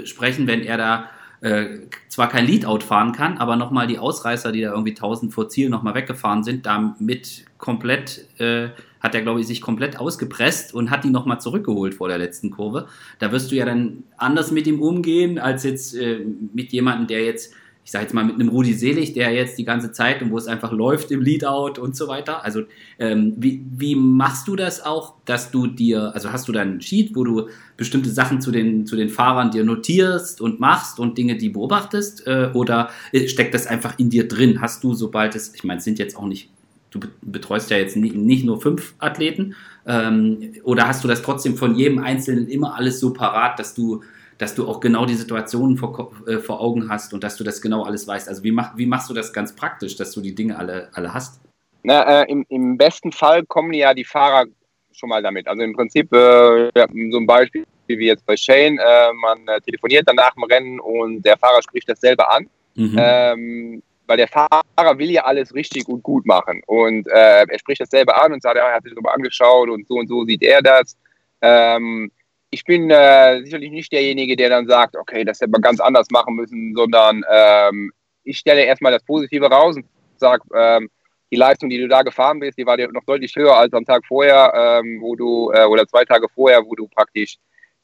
[0.03, 1.09] sprechen, wenn er da
[1.41, 5.49] äh, zwar kein Leadout fahren kann, aber nochmal die Ausreißer, die da irgendwie 1000 vor
[5.49, 8.69] Ziel nochmal weggefahren sind, damit komplett, äh,
[8.99, 12.51] hat er, glaube ich, sich komplett ausgepresst und hat die nochmal zurückgeholt vor der letzten
[12.51, 12.87] Kurve.
[13.17, 16.19] Da wirst du ja dann anders mit ihm umgehen, als jetzt äh,
[16.53, 17.53] mit jemandem, der jetzt
[17.84, 20.38] ich sage jetzt mal mit einem Rudi Selig, der jetzt die ganze Zeit und wo
[20.38, 22.43] es einfach läuft im Leadout und so weiter.
[22.43, 22.63] Also
[22.99, 26.82] ähm, wie, wie machst du das auch, dass du dir, also hast du dann einen
[26.82, 31.17] Sheet, wo du bestimmte Sachen zu den, zu den Fahrern dir notierst und machst und
[31.17, 34.61] Dinge, die beobachtest äh, oder äh, steckt das einfach in dir drin?
[34.61, 36.49] Hast du, sobald es, ich meine, es sind jetzt auch nicht
[36.91, 39.55] du betreust ja jetzt nicht, nur fünf Athleten,
[39.88, 44.03] ähm, oder hast du das trotzdem von jedem Einzelnen immer alles so parat, dass du,
[44.41, 47.61] dass du auch genau die Situationen vor, äh, vor Augen hast und dass du das
[47.61, 48.27] genau alles weißt?
[48.27, 51.13] Also wie, mach, wie machst du das ganz praktisch, dass du die Dinge alle, alle
[51.13, 51.39] hast?
[51.83, 54.45] Na, äh, im, im, besten Fall kommen ja die Fahrer
[54.93, 55.47] schon mal damit.
[55.47, 59.61] Also im Prinzip äh, ja, so ein Beispiel wie jetzt bei Shane, äh, man äh,
[59.61, 62.47] telefoniert dann nach dem Rennen und der Fahrer spricht das selber an.
[62.73, 62.95] Mhm.
[62.97, 66.63] Ähm, weil der Fahrer will ja alles richtig und gut machen.
[66.65, 69.87] Und äh, er spricht das selber an und sagt, er hat sich darüber angeschaut und
[69.87, 70.97] so und so sieht er das.
[71.41, 72.11] Ähm,
[72.52, 76.08] ich bin äh, sicherlich nicht derjenige, der dann sagt, okay, das hätte man ganz anders
[76.12, 77.91] machen müssen, sondern ähm,
[78.24, 79.86] ich stelle erstmal das Positive raus und
[80.18, 80.89] sage, ähm,
[81.32, 84.06] die Leistung, die du da gefahren bist, die war noch deutlich höher als am Tag
[84.06, 87.38] vorher, ähm, wo du, äh, oder zwei Tage vorher, wo du praktisch,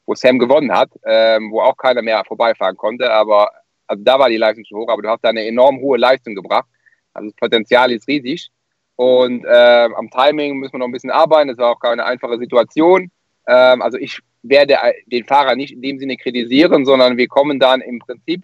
[0.04, 3.50] wo Sam gewonnen hat, ähm, wo auch keiner mehr vorbeifahren konnte, aber
[3.86, 6.34] also da war die Leistung schon hoch, aber du hast da eine enorm hohe Leistung
[6.34, 6.66] gebracht.
[7.14, 8.50] Also das Potenzial ist riesig.
[8.96, 11.48] Und äh, am Timing müssen wir noch ein bisschen arbeiten.
[11.48, 13.10] Das war auch keine einfache Situation.
[13.46, 14.76] Ähm, also ich werde
[15.06, 18.42] den Fahrer nicht in dem Sinne kritisieren, sondern wir kommen dann im Prinzip.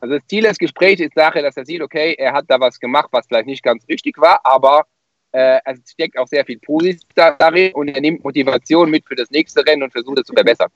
[0.00, 2.78] Also das Ziel des Gesprächs ist nachher, dass er sieht, okay, er hat da was
[2.78, 4.86] gemacht, was vielleicht nicht ganz richtig war, aber
[5.32, 9.30] äh, es steckt auch sehr viel Positives darin und er nimmt Motivation mit für das
[9.30, 10.70] nächste Rennen und versucht es zu verbessern.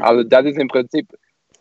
[0.00, 1.08] Also das ist im Prinzip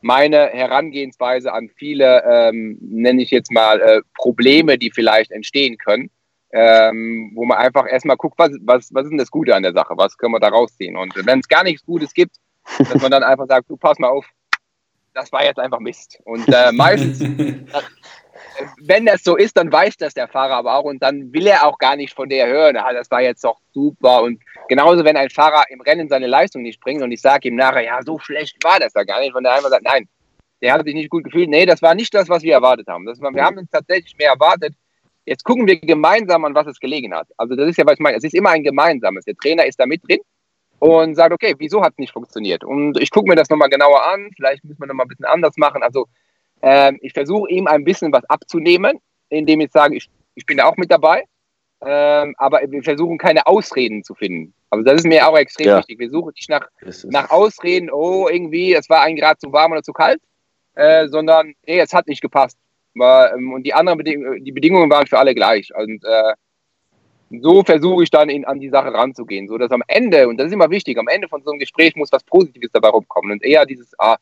[0.01, 6.11] meine Herangehensweise an viele, ähm, nenne ich jetzt mal, äh, Probleme, die vielleicht entstehen können,
[6.57, 9.73] ähm, wo man einfach erstmal guckt, was, was, was ist denn das Gute an der
[9.73, 10.95] Sache, was können wir da rausziehen.
[10.95, 12.37] Und wenn es gar nichts Gutes gibt,
[12.79, 14.25] dass man dann einfach sagt, du pass mal auf,
[15.13, 16.17] das war jetzt einfach Mist.
[16.23, 17.19] Und äh, meistens,
[18.81, 21.65] wenn das so ist, dann weiß das der Fahrer aber auch und dann will er
[21.65, 24.23] auch gar nicht von der hören, ah, das war jetzt doch super.
[24.23, 27.57] Und genauso, wenn ein Fahrer im Rennen seine Leistung nicht bringt und ich sage ihm
[27.57, 30.07] nachher, ja, so schlecht war das ja gar nicht, und der einmal sagt, nein,
[30.61, 31.49] der hat sich nicht gut gefühlt.
[31.49, 33.05] Nee, das war nicht das, was wir erwartet haben.
[33.05, 34.73] Das war, wir haben uns tatsächlich mehr erwartet.
[35.25, 37.27] Jetzt gucken wir gemeinsam an, was es gelegen hat.
[37.37, 38.17] Also das ist ja, was ich meine.
[38.17, 39.25] Es ist immer ein gemeinsames.
[39.25, 40.19] Der Trainer ist da mit drin
[40.79, 42.63] und sagt, okay, wieso hat es nicht funktioniert?
[42.63, 44.29] Und ich gucke mir das nochmal genauer an.
[44.35, 45.81] Vielleicht müssen wir nochmal ein bisschen anders machen.
[45.81, 46.07] Also
[46.61, 48.99] ähm, ich versuche ihm ein bisschen was abzunehmen,
[49.29, 51.23] indem ich sage, ich, ich bin da auch mit dabei.
[51.81, 54.53] Ähm, aber wir versuchen keine Ausreden zu finden.
[54.69, 55.77] Also das ist mir auch extrem ja.
[55.77, 55.99] wichtig.
[55.99, 56.67] Wir suchen nicht nach,
[57.05, 60.21] nach Ausreden, oh, irgendwie, es war ein Grad zu warm oder zu kalt,
[60.75, 62.57] äh, sondern, nee, es hat nicht gepasst.
[63.01, 65.71] Ähm, und die anderen Beding die Bedingungen waren für alle gleich.
[65.75, 66.33] Und äh,
[67.41, 70.47] so versuche ich dann in, an die Sache ranzugehen, so dass am Ende, und das
[70.47, 73.43] ist immer wichtig, am Ende von so einem Gespräch muss was Positives dabei rumkommen und
[73.43, 74.17] eher dieses, ah,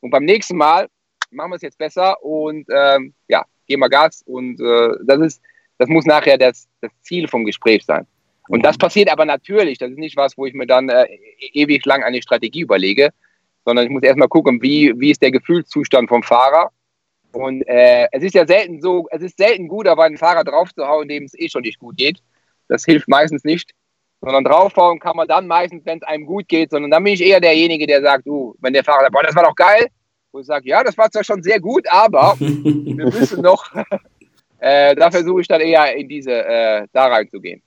[0.00, 0.88] und beim nächsten Mal
[1.30, 5.42] machen wir es jetzt besser und ähm, ja, gehen wir Gas und äh, das ist,
[5.78, 8.06] das muss nachher das, das Ziel vom Gespräch sein.
[8.48, 11.06] Und das passiert aber natürlich, das ist nicht was, wo ich mir dann äh,
[11.52, 13.10] ewig lang eine Strategie überlege,
[13.64, 16.70] sondern ich muss erstmal gucken, wie, wie ist der Gefühlszustand vom Fahrer.
[17.32, 21.08] Und äh, es ist ja selten so, es ist selten gut, aber einen Fahrer draufzuhauen,
[21.08, 22.22] dem es eh schon nicht gut geht.
[22.68, 23.72] Das hilft meistens nicht.
[24.20, 27.24] Sondern draufhauen kann man dann meistens, wenn es einem gut geht, sondern dann bin ich
[27.24, 29.86] eher derjenige, der sagt, du, wenn der Fahrer sagt, boah, das war doch geil,
[30.32, 33.70] wo ich sage, ja, das war zwar schon sehr gut, aber wir müssen noch,
[34.58, 37.62] äh, da versuche ich dann eher in diese, äh, da reinzugehen.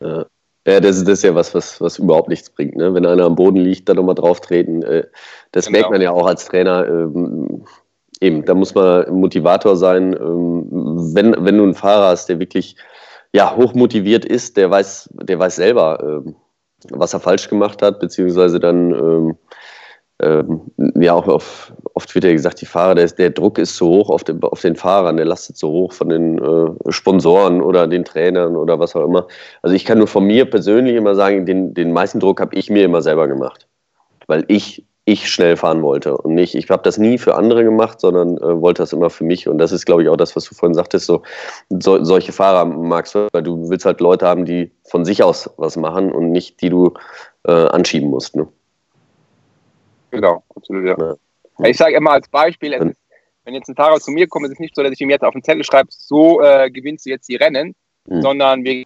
[0.00, 0.26] Ja.
[0.66, 2.74] Ja, das, das ist ja was, was, was überhaupt nichts bringt.
[2.76, 2.94] Ne?
[2.94, 4.82] Wenn einer am Boden liegt, dann nochmal drauf treten.
[4.82, 5.04] Äh,
[5.52, 5.78] das genau.
[5.78, 6.86] merkt man ja auch als Trainer.
[6.86, 7.64] Ähm,
[8.24, 10.14] eben, da muss man Motivator sein.
[10.14, 10.66] Ähm,
[11.14, 12.76] wenn, wenn du einen Fahrer hast, der wirklich
[13.32, 16.36] ja, hoch motiviert ist, der weiß, der weiß selber, ähm,
[16.90, 19.36] was er falsch gemacht hat, beziehungsweise dann ähm,
[20.22, 20.60] ähm,
[21.00, 24.10] ja auch auf, oft wird ja gesagt, die Fahrer, der, der Druck ist zu hoch
[24.10, 28.04] auf den, auf den Fahrern, der lastet zu hoch von den äh, Sponsoren oder den
[28.04, 29.26] Trainern oder was auch immer.
[29.62, 32.70] Also ich kann nur von mir persönlich immer sagen, den, den meisten Druck habe ich
[32.70, 33.66] mir immer selber gemacht,
[34.28, 38.00] weil ich ich schnell fahren wollte und nicht, ich habe das nie für andere gemacht,
[38.00, 40.44] sondern äh, wollte das immer für mich und das ist, glaube ich, auch das, was
[40.44, 41.22] du vorhin sagtest, so,
[41.68, 45.50] so solche Fahrer magst du, weil du willst halt Leute haben, die von sich aus
[45.58, 46.94] was machen und nicht, die du
[47.46, 48.34] äh, anschieben musst.
[48.34, 48.48] Ne?
[50.10, 50.96] Genau, absolut, ja.
[50.98, 51.14] ja.
[51.64, 52.96] Ich sage immer als Beispiel, ist,
[53.44, 55.22] wenn jetzt ein Fahrer zu mir kommt, ist es nicht so, dass ich ihm jetzt
[55.22, 57.74] auf den Zettel schreibe, so äh, gewinnst du jetzt die Rennen,
[58.08, 58.22] mhm.
[58.22, 58.82] sondern wir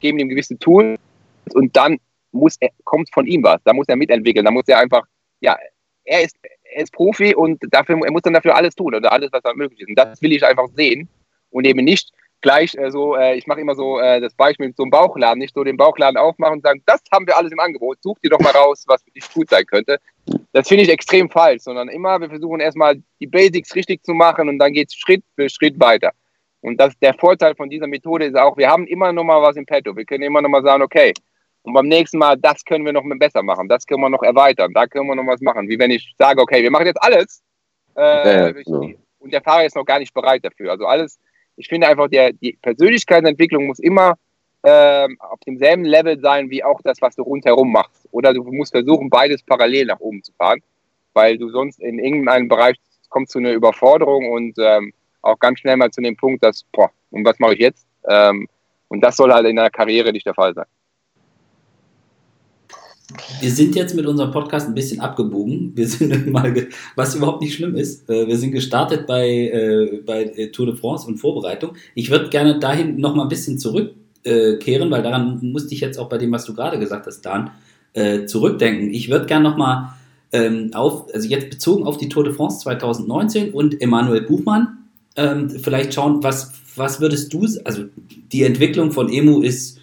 [0.00, 0.98] geben ihm gewisse Tools
[1.54, 1.98] und dann
[2.32, 3.60] muss er, kommt von ihm was.
[3.64, 4.44] Da muss er mitentwickeln.
[4.44, 5.06] Da muss er einfach,
[5.40, 5.56] ja,
[6.04, 6.36] er ist,
[6.74, 9.54] er ist Profi und dafür, er muss dann dafür alles tun oder alles, was da
[9.54, 9.88] möglich ist.
[9.88, 11.08] Und das will ich einfach sehen
[11.50, 12.10] und eben nicht,
[12.44, 15.38] gleich äh, so, äh, ich mache immer so äh, das Beispiel mit so einem Bauchladen,
[15.38, 18.28] nicht so den Bauchladen aufmachen und sagen, das haben wir alles im Angebot, such dir
[18.28, 19.98] doch mal raus, was für dich gut sein könnte.
[20.52, 24.48] Das finde ich extrem falsch, sondern immer, wir versuchen erstmal die Basics richtig zu machen
[24.48, 26.12] und dann geht es Schritt für Schritt weiter.
[26.60, 29.56] Und das, der Vorteil von dieser Methode ist auch, wir haben immer noch mal was
[29.56, 29.96] im Petto.
[29.96, 31.12] Wir können immer noch mal sagen, okay,
[31.64, 34.72] und beim nächsten Mal, das können wir noch besser machen, das können wir noch erweitern,
[34.72, 35.68] da können wir noch was machen.
[35.68, 37.42] Wie wenn ich sage, okay, wir machen jetzt alles
[37.96, 38.90] äh, ja, ja, genau.
[39.18, 40.70] und der Fahrer ist noch gar nicht bereit dafür.
[40.70, 41.18] Also alles
[41.56, 44.14] ich finde einfach, der, die Persönlichkeitsentwicklung muss immer
[44.62, 48.08] ähm, auf demselben Level sein wie auch das, was du rundherum machst.
[48.10, 50.62] Oder du musst versuchen, beides parallel nach oben zu fahren,
[51.12, 52.76] weil du sonst in irgendeinem Bereich
[53.08, 54.92] kommst zu einer Überforderung und ähm,
[55.22, 57.86] auch ganz schnell mal zu dem Punkt, dass, boah, und was mache ich jetzt?
[58.08, 58.48] Ähm,
[58.88, 60.66] und das soll halt in der Karriere nicht der Fall sein.
[63.40, 65.72] Wir sind jetzt mit unserem Podcast ein bisschen abgebogen.
[65.74, 68.08] Wir sind mal, was überhaupt nicht schlimm ist.
[68.08, 71.72] Äh, wir sind gestartet bei, äh, bei äh, Tour de France und Vorbereitung.
[71.94, 76.08] Ich würde gerne dahin noch mal ein bisschen zurückkehren, weil daran musste ich jetzt auch
[76.08, 77.50] bei dem, was du gerade gesagt hast, Dan,
[78.26, 78.92] zurückdenken.
[78.92, 79.94] Ich würde gerne noch mal
[80.32, 84.78] ähm, auf, also jetzt bezogen auf die Tour de France 2019 und Emanuel Buchmann,
[85.14, 87.84] ähm, vielleicht schauen, was, was würdest du, also
[88.32, 89.78] die Entwicklung von Emu ist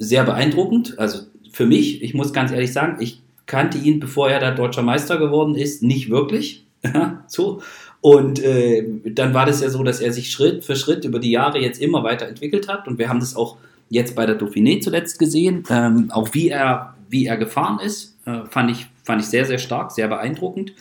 [0.00, 0.98] sehr beeindruckend.
[0.98, 1.20] Also
[1.52, 5.18] für mich, ich muss ganz ehrlich sagen, ich kannte ihn, bevor er da deutscher Meister
[5.18, 6.64] geworden ist, nicht wirklich.
[7.26, 7.62] so.
[8.00, 11.30] Und äh, dann war das ja so, dass er sich Schritt für Schritt über die
[11.30, 12.88] Jahre jetzt immer weiter entwickelt hat.
[12.88, 13.58] Und wir haben das auch
[13.90, 15.64] jetzt bei der Dauphiné zuletzt gesehen.
[15.68, 19.58] Ähm, auch wie er, wie er gefahren ist, äh, fand, ich, fand ich sehr, sehr
[19.58, 20.72] stark, sehr beeindruckend.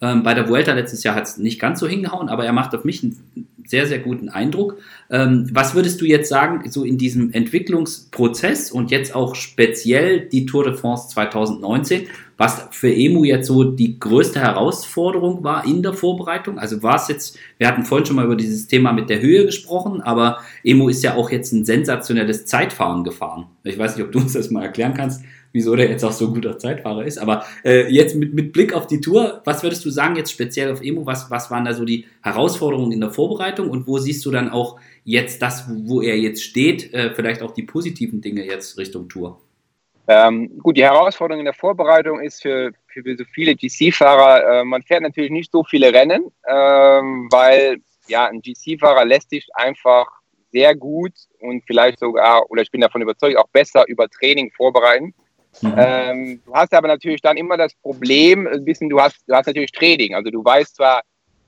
[0.00, 2.74] Ähm, bei der Vuelta letztes Jahr hat es nicht ganz so hingehauen, aber er macht
[2.74, 4.78] auf mich einen sehr, sehr guten Eindruck.
[5.10, 10.46] Ähm, was würdest du jetzt sagen, so in diesem Entwicklungsprozess und jetzt auch speziell die
[10.46, 12.06] Tour de France 2019,
[12.38, 16.58] was für Emu jetzt so die größte Herausforderung war in der Vorbereitung?
[16.58, 19.44] Also war es jetzt, wir hatten vorhin schon mal über dieses Thema mit der Höhe
[19.44, 23.46] gesprochen, aber Emu ist ja auch jetzt ein sensationelles Zeitfahren gefahren.
[23.64, 25.22] Ich weiß nicht, ob du uns das mal erklären kannst
[25.52, 27.18] wieso der jetzt auch so ein guter Zeitfahrer ist.
[27.18, 30.72] Aber äh, jetzt mit, mit Blick auf die Tour, was würdest du sagen jetzt speziell
[30.72, 31.06] auf Emo?
[31.06, 34.50] Was, was waren da so die Herausforderungen in der Vorbereitung und wo siehst du dann
[34.50, 39.08] auch jetzt das, wo er jetzt steht, äh, vielleicht auch die positiven Dinge jetzt Richtung
[39.08, 39.40] Tour?
[40.10, 44.82] Ähm, gut, die Herausforderung in der Vorbereitung ist für, für so viele GC-Fahrer, äh, man
[44.82, 47.76] fährt natürlich nicht so viele Rennen, ähm, weil
[48.06, 50.06] ja, ein GC-Fahrer lässt sich einfach
[50.50, 55.14] sehr gut und vielleicht sogar, oder ich bin davon überzeugt, auch besser über Training vorbereiten.
[55.62, 55.74] Mhm.
[55.76, 59.46] Ähm, du hast aber natürlich dann immer das Problem, ein bisschen, du hast, du hast
[59.46, 60.14] natürlich Trading.
[60.14, 61.02] Also du weißt zwar,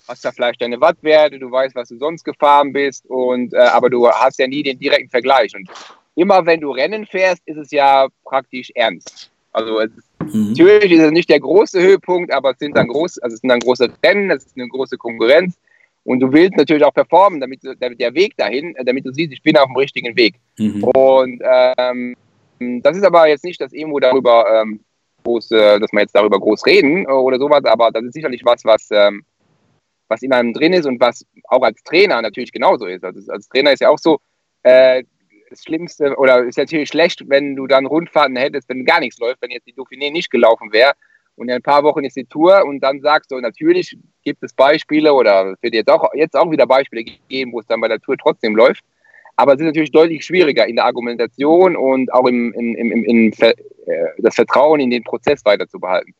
[0.08, 3.90] hast da vielleicht deine Wattwerte, du weißt, was du sonst gefahren bist, und, äh, aber
[3.90, 5.54] du hast ja nie den direkten Vergleich.
[5.54, 5.68] Und
[6.16, 9.30] immer wenn du Rennen fährst, ist es ja praktisch ernst.
[9.52, 9.90] Also es,
[10.32, 10.50] mhm.
[10.50, 13.48] natürlich ist es nicht der große Höhepunkt, aber es sind dann groß, also es sind
[13.48, 15.56] dann große Rennen, es ist eine große Konkurrenz.
[16.04, 19.42] Und du willst natürlich auch performen, damit, damit der Weg dahin, damit du siehst, ich
[19.42, 20.36] bin auf dem richtigen Weg.
[20.58, 20.82] Mhm.
[20.84, 22.16] Und ähm, ähm,
[22.60, 24.84] das ist aber jetzt nicht das Emo darüber, ähm,
[25.24, 28.44] groß, äh, dass wir jetzt darüber groß reden äh, oder sowas, aber das ist sicherlich
[28.44, 29.24] was, was, ähm,
[30.08, 33.04] was in einem drin ist und was auch als Trainer natürlich genauso ist.
[33.04, 34.18] Also als Trainer ist ja auch so,
[34.62, 35.04] äh,
[35.48, 39.42] das Schlimmste oder ist natürlich schlecht, wenn du dann Rundfahrten hättest, wenn gar nichts läuft,
[39.42, 40.92] wenn jetzt die Dauphiné nicht gelaufen wäre
[41.34, 44.52] und in ein paar Wochen ist die Tour und dann sagst du, natürlich gibt es
[44.52, 47.88] Beispiele oder es wird jetzt auch, jetzt auch wieder Beispiele geben, wo es dann bei
[47.88, 48.84] der Tour trotzdem läuft.
[49.40, 53.04] Aber es ist natürlich deutlich schwieriger in der Argumentation und auch im, im, im, im,
[53.04, 53.54] im äh,
[54.18, 56.14] das Vertrauen in den Prozess weiter zu behalten.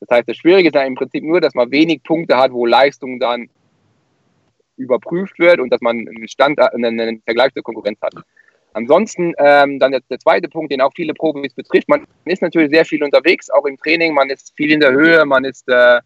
[0.00, 2.64] Das heißt, das Schwierige ist ja im Prinzip nur, dass man wenig Punkte hat, wo
[2.64, 3.50] Leistung dann
[4.78, 8.14] überprüft wird und dass man einen, Stand, einen Vergleich zur Konkurrenz hat.
[8.72, 12.70] Ansonsten ähm, dann der, der, zweite Punkt, den auch viele Profis betrifft, man ist natürlich
[12.70, 15.98] sehr viel unterwegs, auch im Training, man ist viel in der Höhe, man ist äh,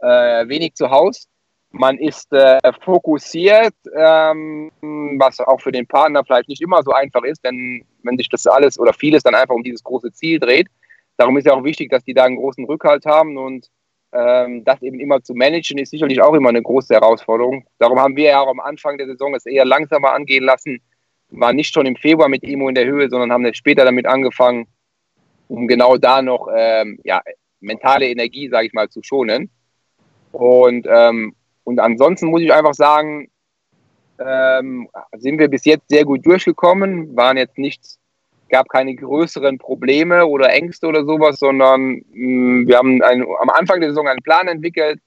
[0.00, 1.28] äh, wenig zu Hause
[1.70, 4.70] man ist äh, fokussiert, ähm,
[5.18, 8.46] was auch für den Partner vielleicht nicht immer so einfach ist, denn wenn sich das
[8.46, 10.68] alles oder vieles dann einfach um dieses große Ziel dreht.
[11.18, 13.68] Darum ist ja auch wichtig, dass die da einen großen Rückhalt haben und
[14.12, 17.66] ähm, das eben immer zu managen, ist sicherlich auch immer eine große Herausforderung.
[17.78, 20.80] Darum haben wir ja auch am Anfang der Saison es eher langsamer angehen lassen.
[21.30, 24.66] War nicht schon im Februar mit Emo in der Höhe, sondern haben später damit angefangen,
[25.48, 27.20] um genau da noch ähm, ja,
[27.60, 29.50] mentale Energie, sage ich mal, zu schonen.
[30.32, 31.34] Und ähm,
[31.68, 33.28] und ansonsten muss ich einfach sagen,
[34.18, 34.88] ähm,
[35.18, 37.98] sind wir bis jetzt sehr gut durchgekommen, waren jetzt nichts,
[38.48, 43.50] gab keine größeren Probleme oder Ängste oder sowas, sondern mh, mm, wir haben ein, am
[43.50, 44.98] Anfang der Saison einen Plan entwickelt,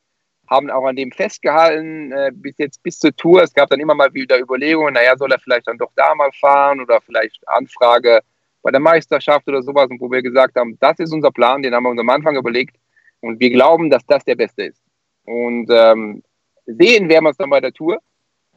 [0.48, 3.42] haben auch an dem festgehalten, äh, bis jetzt bis zur Tour.
[3.42, 6.32] Es gab dann immer mal wieder Überlegungen, naja, soll er vielleicht dann doch da mal
[6.40, 8.20] fahren oder vielleicht Anfrage
[8.62, 11.74] bei der Meisterschaft oder sowas, und wo wir gesagt haben, das ist unser Plan, den
[11.74, 12.76] haben wir uns am Anfang überlegt
[13.22, 14.84] und wir glauben, dass das der beste ist.
[15.26, 16.22] Und ähm,
[16.76, 18.00] sehen werden wir es dann bei der Tour.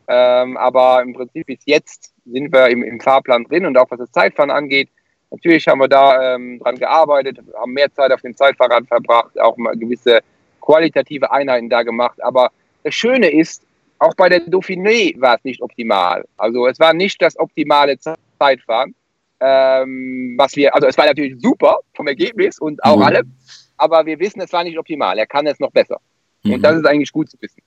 [0.07, 3.99] Ähm, aber im Prinzip bis jetzt sind wir im, im, Fahrplan drin und auch was
[3.99, 4.91] das Zeitfahren angeht.
[5.31, 9.57] Natürlich haben wir da ähm, dran gearbeitet, haben mehr Zeit auf dem Zeitfahrrad verbracht, auch
[9.57, 10.21] mal gewisse
[10.61, 12.23] qualitative Einheiten da gemacht.
[12.23, 12.51] Aber
[12.83, 13.63] das Schöne ist,
[13.99, 16.25] auch bei der Dauphiné war es nicht optimal.
[16.37, 18.95] Also es war nicht das optimale Zeitfahren.
[19.41, 23.03] Ähm, was wir, also es war natürlich super vom Ergebnis und auch mhm.
[23.03, 23.33] allem,
[23.77, 25.19] aber wir wissen, es war nicht optimal.
[25.19, 26.01] Er kann es noch besser.
[26.45, 26.55] Mhm.
[26.55, 27.63] Und das ist eigentlich gut zu wissen.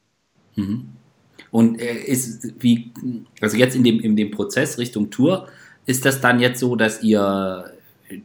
[0.57, 0.89] Mhm.
[1.51, 2.91] Und äh, ist wie,
[3.39, 5.47] also jetzt in dem, in dem Prozess Richtung Tour,
[5.85, 7.71] ist das dann jetzt so, dass ihr,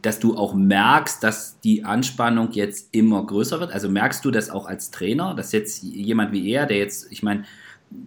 [0.01, 3.71] dass du auch merkst, dass die Anspannung jetzt immer größer wird?
[3.71, 7.23] Also merkst du das auch als Trainer, dass jetzt jemand wie er, der jetzt, ich
[7.23, 7.45] meine,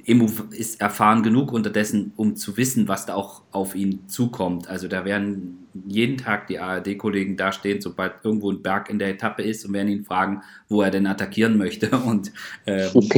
[0.04, 4.68] Emu ist erfahren genug unterdessen, um zu wissen, was da auch auf ihn zukommt.
[4.68, 9.08] Also da werden jeden Tag die ARD-Kollegen da stehen, sobald irgendwo ein Berg in der
[9.08, 12.32] Etappe ist und werden ihn fragen, wo er denn attackieren möchte und,
[12.66, 13.14] äh, und,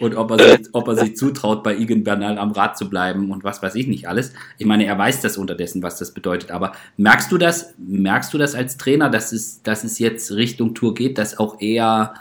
[0.00, 3.30] und, ob, er sich, ob er sich zutraut, bei Igen Bernal am Rad zu bleiben
[3.30, 4.32] und was weiß ich nicht alles.
[4.58, 6.50] Ich meine, er weiß das unterdessen, was das bedeutet.
[6.50, 10.74] Aber merkst du das, merkst du das als Trainer, dass es, dass es jetzt Richtung
[10.74, 12.14] Tour geht, dass auch er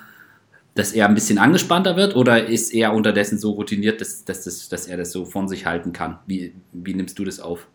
[0.75, 4.69] dass er ein bisschen angespannter wird oder ist er unterdessen so routiniert, dass, dass, dass,
[4.69, 6.19] dass er das so von sich halten kann?
[6.25, 7.67] Wie, wie nimmst du das auf?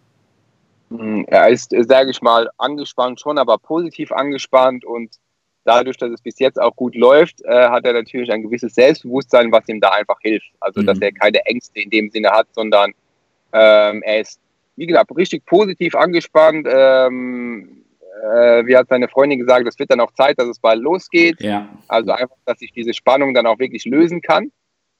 [0.91, 5.17] Hm, er ist, sage ich mal, angespannt schon, aber positiv angespannt und
[5.65, 9.53] dadurch, dass es bis jetzt auch gut läuft, äh, hat er natürlich ein gewisses Selbstbewusstsein,
[9.53, 10.49] was ihm da einfach hilft.
[10.61, 10.87] Also, mhm.
[10.87, 12.93] dass er keine Ängste in dem Sinne hat, sondern
[13.53, 14.41] ähm, er ist,
[14.77, 16.67] wie gesagt, richtig positiv angespannt.
[16.71, 17.83] Ähm,
[18.23, 21.41] äh, wie hat seine Freundin gesagt, es wird dann auch Zeit, dass es bald losgeht.
[21.41, 21.69] Ja.
[21.89, 24.51] Also einfach, dass ich diese Spannung dann auch wirklich lösen kann.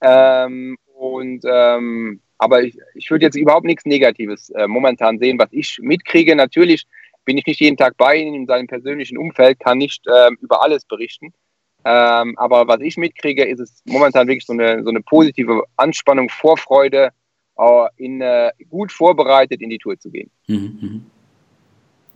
[0.01, 5.49] Ähm, und ähm, aber ich, ich würde jetzt überhaupt nichts Negatives äh, momentan sehen, was
[5.53, 6.37] ich mitkriege.
[6.37, 6.87] Natürlich
[7.25, 10.63] bin ich nicht jeden Tag bei ihm in seinem persönlichen Umfeld, kann nicht ähm, über
[10.63, 11.33] alles berichten.
[11.85, 16.29] Ähm, aber was ich mitkriege, ist es momentan wirklich so eine, so eine positive Anspannung,
[16.29, 17.11] Vorfreude,
[17.59, 20.31] äh, in, äh, gut vorbereitet in die Tour zu gehen.
[20.47, 21.01] Mhm, mh.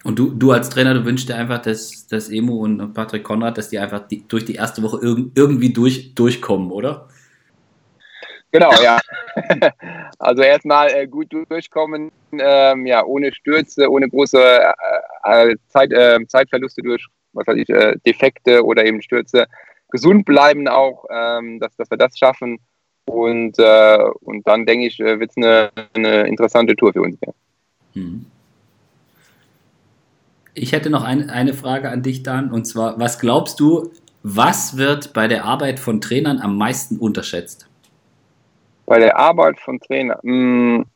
[0.03, 3.59] Und du, du als Trainer, du wünschst dir einfach, dass, dass Emo und Patrick Konrad,
[3.59, 7.09] dass die einfach die, durch die erste Woche irg irgendwie durch, durchkommen, oder?
[8.53, 8.99] Genau, ja.
[10.19, 16.19] also erstmal äh, gut durchkommen, ähm, ja, ohne Stürze, ohne große äh, äh Zeit, äh,
[16.27, 19.47] Zeitverluste durch, was weiß ich, äh, Defekte oder eben Stürze.
[19.91, 22.59] Gesund bleiben auch, ähm, dass, dass wir das schaffen.
[23.05, 27.19] Und, äh, und dann denke ich, wird es eine, eine interessante Tour für uns.
[27.25, 27.33] Ja.
[27.95, 28.27] Mhm.
[30.55, 33.93] Ich hätte noch ein, eine Frage an dich, Dan, und zwar, was glaubst du,
[34.23, 37.69] was wird bei der Arbeit von Trainern am meisten unterschätzt?
[38.87, 40.19] Bei der Arbeit von Trainern?
[40.23, 40.87] Hm.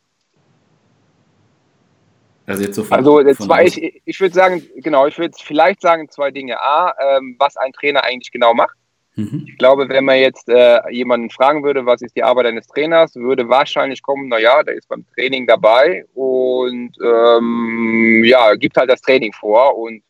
[2.47, 6.11] Also jetzt so von, Also zwei, ich, ich würde sagen, genau, ich würde vielleicht sagen
[6.11, 6.61] zwei Dinge.
[6.61, 8.77] A, ähm, was ein Trainer eigentlich genau macht.
[9.17, 9.45] Mhm.
[9.47, 13.15] Ich glaube, wenn man jetzt äh, jemanden fragen würde, was ist die Arbeit eines Trainers,
[13.15, 19.01] würde wahrscheinlich kommen, naja, der ist beim Training dabei und ähm, ja, gibt halt das
[19.01, 20.03] Training vor und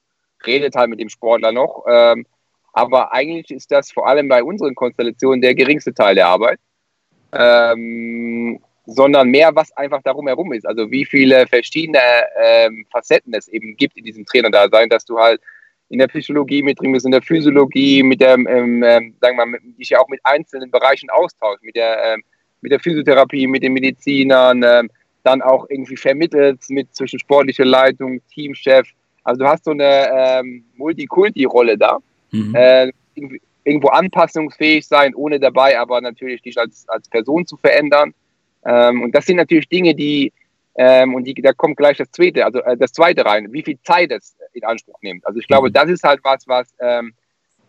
[0.47, 1.85] redet halt mit dem Sportler noch.
[1.89, 2.27] Ähm,
[2.73, 6.59] aber eigentlich ist das vor allem bei unseren Konstellationen der geringste Teil der Arbeit.
[7.33, 10.67] Ähm, sondern mehr, was einfach darum herum ist.
[10.67, 12.01] Also wie viele verschiedene
[12.43, 15.41] ähm, Facetten es eben gibt in diesem Trainerdasein, dass du halt
[15.95, 19.47] in der Psychologie mit drin bist, in der Physiologie, mit der, ähm, ähm, sagen wir
[19.47, 22.23] mal, dich ja auch mit einzelnen Bereichen austauscht, mit der, ähm,
[22.63, 24.91] mit der Physiotherapie, mit den Medizinern, ähm,
[25.23, 28.89] dann auch irgendwie vermittelt mit zwischen sportlicher Leitung, Teamchef.
[29.23, 31.99] Also du hast so eine ähm, Multikulti-Rolle da.
[32.33, 32.55] Mhm.
[32.57, 32.91] Äh,
[33.63, 38.13] irgendwo anpassungsfähig sein, ohne dabei aber natürlich dich als, als Person zu verändern.
[38.67, 40.33] Ähm, und das sind natürlich Dinge, die
[40.77, 43.79] ähm, und die, da kommt gleich das zweite, also äh, das zweite rein, wie viel
[43.83, 45.27] Zeit es in Anspruch nimmt.
[45.27, 45.73] Also ich glaube, mhm.
[45.73, 47.15] das ist halt was, was, ähm,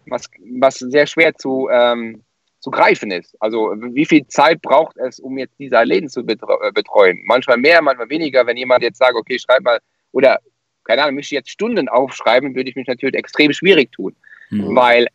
[0.07, 0.29] was,
[0.59, 2.23] was sehr schwer zu, ähm,
[2.59, 3.35] zu greifen ist.
[3.39, 7.21] Also wie viel Zeit braucht es, um jetzt diese Läden zu äh, betreuen?
[7.25, 8.45] Manchmal mehr, manchmal weniger.
[8.47, 9.79] Wenn jemand jetzt sagt, okay, schreib mal,
[10.11, 10.39] oder
[10.83, 14.15] keine Ahnung, möchte ich jetzt Stunden aufschreiben, würde ich mich natürlich extrem schwierig tun.
[14.49, 14.75] Mhm.
[14.75, 15.07] Weil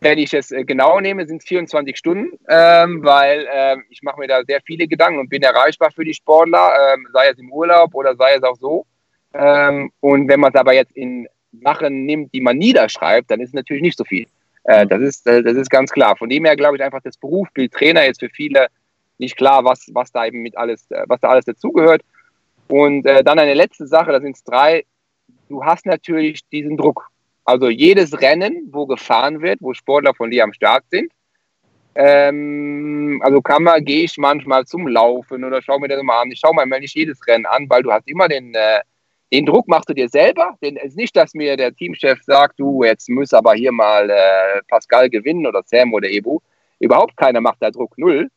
[0.00, 4.20] wenn ich es äh, genau nehme, sind es 24 Stunden, ähm, weil ähm, ich mache
[4.20, 7.52] mir da sehr viele Gedanken und bin erreichbar für die Sportler, ähm, sei es im
[7.52, 8.86] Urlaub oder sei es auch so.
[9.34, 11.28] Ähm, und wenn man es aber jetzt in
[11.62, 14.26] Sachen nimmt, die man niederschreibt, dann ist es natürlich nicht so viel.
[14.64, 16.16] Äh, das, ist, äh, das ist ganz klar.
[16.16, 18.68] Von dem her glaube ich einfach, das Berufsbild Trainer ist für viele
[19.18, 22.02] nicht klar, was, was da eben mit alles, äh, was da alles dazugehört.
[22.68, 24.84] Und äh, dann eine letzte Sache, da sind es drei.
[25.48, 27.08] Du hast natürlich diesen Druck.
[27.48, 31.10] Also jedes Rennen, wo gefahren wird, wo Sportler von dir am Start sind,
[31.94, 36.30] ähm, also kann man, gehe ich manchmal zum Laufen oder schaue mir das mal an.
[36.30, 38.80] Ich schaue mir nicht jedes Rennen an, weil du hast immer den, äh,
[39.32, 40.58] den Druck machst du dir selber.
[40.62, 44.10] Denn es ist nicht, dass mir der Teamchef sagt, du, jetzt muss aber hier mal
[44.10, 46.40] äh, Pascal gewinnen oder Sam oder Ebu.
[46.80, 48.28] Überhaupt keiner macht da Druck null,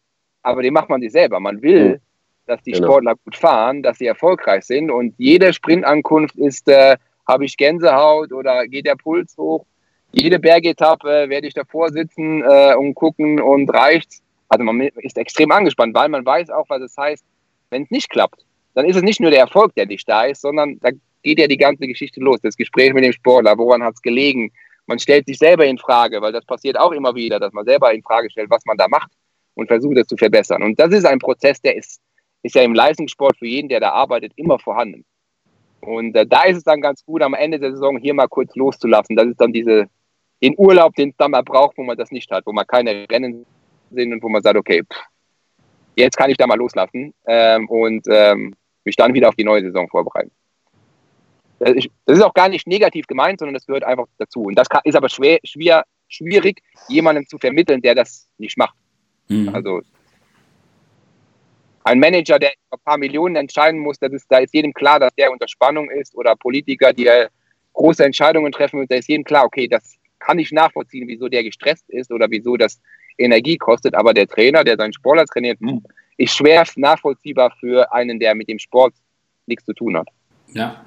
[0.41, 1.41] aber den macht man sich selber.
[1.41, 1.99] Man will
[2.47, 2.87] dass die genau.
[2.87, 6.97] Sportler gut fahren, dass sie erfolgreich sind und jede Sprintankunft ist, äh,
[7.31, 9.65] habe ich Gänsehaut oder geht der Puls hoch.
[10.11, 14.21] Jede Bergetappe werde ich davor sitzen äh, und gucken und reicht's.
[14.49, 17.23] Also man ist extrem angespannt, weil man weiß auch, was es heißt,
[17.69, 18.45] wenn es nicht klappt.
[18.73, 20.89] Dann ist es nicht nur der Erfolg, der nicht da ist, sondern da
[21.23, 22.39] geht ja die ganze Geschichte los.
[22.41, 24.51] Das Gespräch mit dem Sportler, woran hat es gelegen?
[24.87, 27.93] Man stellt sich selber in Frage, weil das passiert auch immer wieder, dass man selber
[27.93, 29.11] in Frage stellt, was man da macht
[29.55, 30.63] und versucht, es zu verbessern.
[30.63, 32.01] Und das ist ein Prozess, der ist,
[32.43, 35.05] ist ja im Leistungssport für jeden, der da arbeitet, immer vorhanden.
[35.81, 38.55] Und äh, da ist es dann ganz gut, am Ende der Saison hier mal kurz
[38.55, 39.15] loszulassen.
[39.15, 39.87] Das ist dann diese,
[40.41, 43.07] den Urlaub, den es dann mal braucht, wo man das nicht hat, wo man keine
[43.09, 43.45] Rennen
[43.91, 45.01] sind und wo man sagt, okay, pff,
[45.95, 49.61] jetzt kann ich da mal loslassen ähm, und ähm, mich dann wieder auf die neue
[49.61, 50.31] Saison vorbereiten.
[51.59, 54.43] Das ist auch gar nicht negativ gemeint, sondern das gehört einfach dazu.
[54.43, 58.75] Und das ist aber schwer, schwer, schwierig, jemandem zu vermitteln, der das nicht macht.
[59.27, 59.49] Mhm.
[59.53, 59.81] Also
[61.83, 65.13] ein Manager, der ein paar Millionen entscheiden muss, das ist, da ist jedem klar, dass
[65.15, 67.09] der unter Spannung ist oder Politiker, die
[67.73, 71.43] große Entscheidungen treffen und da ist jedem klar, okay, das kann ich nachvollziehen, wieso der
[71.43, 72.79] gestresst ist oder wieso das
[73.17, 75.83] Energie kostet, aber der Trainer, der seinen Sportler trainiert, hm,
[76.17, 78.93] ist schwer nachvollziehbar für einen, der mit dem Sport
[79.47, 80.07] nichts zu tun hat.
[80.53, 80.85] Ja,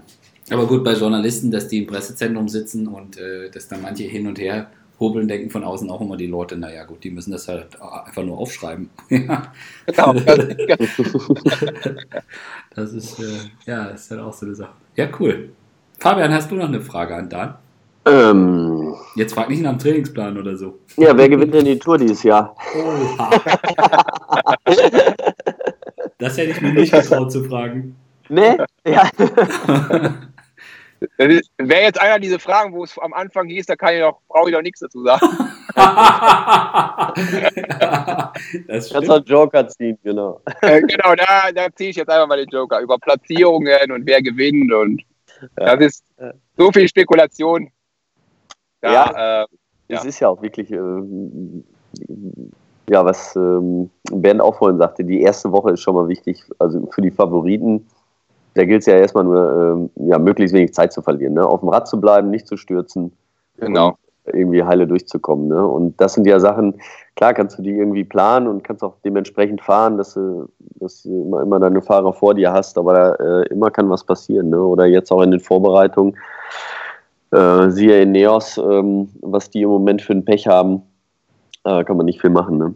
[0.50, 4.26] aber gut, bei Journalisten, dass die im Pressezentrum sitzen und äh, dass dann manche hin
[4.26, 4.70] und her
[5.04, 8.24] hobeln, denken von außen auch immer die Leute, naja gut, die müssen das halt einfach
[8.24, 8.90] nur aufschreiben.
[9.08, 9.42] genau.
[12.74, 14.72] das ist, äh, ja, ist halt auch so eine Sache.
[14.96, 15.50] Ja, cool.
[15.98, 17.54] Fabian, hast du noch eine Frage an Dan?
[18.06, 20.78] Ähm, Jetzt frag nicht nach dem Trainingsplan oder so.
[20.96, 22.54] Ja, wer gewinnt denn die Tour dieses Jahr?
[22.76, 23.30] Oha.
[26.18, 27.96] das hätte ich mir nicht getraut zu fragen.
[28.28, 28.56] Nee?
[28.86, 29.10] Ja.
[31.16, 34.50] Wäre jetzt einer diese Fragen, wo es am Anfang hieß, da kann ich noch, brauche
[34.50, 35.26] ich doch nichts dazu sagen.
[38.68, 40.40] das Kannst du Joker ziehen, genau.
[40.62, 42.80] Äh, genau, da, da ziehe ich jetzt einfach mal den Joker.
[42.80, 45.02] Über Platzierungen und wer gewinnt und
[45.58, 45.76] ja.
[45.76, 46.04] das ist
[46.56, 47.68] so viel Spekulation.
[48.80, 49.46] Da, ja, äh,
[49.88, 50.08] es ja.
[50.08, 51.02] ist ja auch wirklich, äh,
[52.90, 56.86] ja, was ähm, Bernd auch vorhin sagte, die erste Woche ist schon mal wichtig, also
[56.90, 57.86] für die Favoriten
[58.54, 61.46] da gilt es ja erstmal nur, ähm, ja, möglichst wenig Zeit zu verlieren, ne?
[61.46, 63.12] auf dem Rad zu bleiben, nicht zu stürzen.
[63.58, 63.96] Genau.
[64.26, 65.48] Irgendwie heile durchzukommen.
[65.48, 65.66] Ne?
[65.66, 66.80] Und das sind ja Sachen,
[67.14, 71.24] klar kannst du die irgendwie planen und kannst auch dementsprechend fahren, dass du, dass du
[71.24, 74.48] immer, immer deine Fahrer vor dir hast, aber äh, immer kann was passieren.
[74.50, 74.60] Ne?
[74.60, 76.16] Oder jetzt auch in den Vorbereitungen,
[77.32, 80.82] äh, siehe in Neos, ähm, was die im Moment für ein Pech haben,
[81.64, 82.58] äh, kann man nicht viel machen.
[82.58, 82.74] Ne?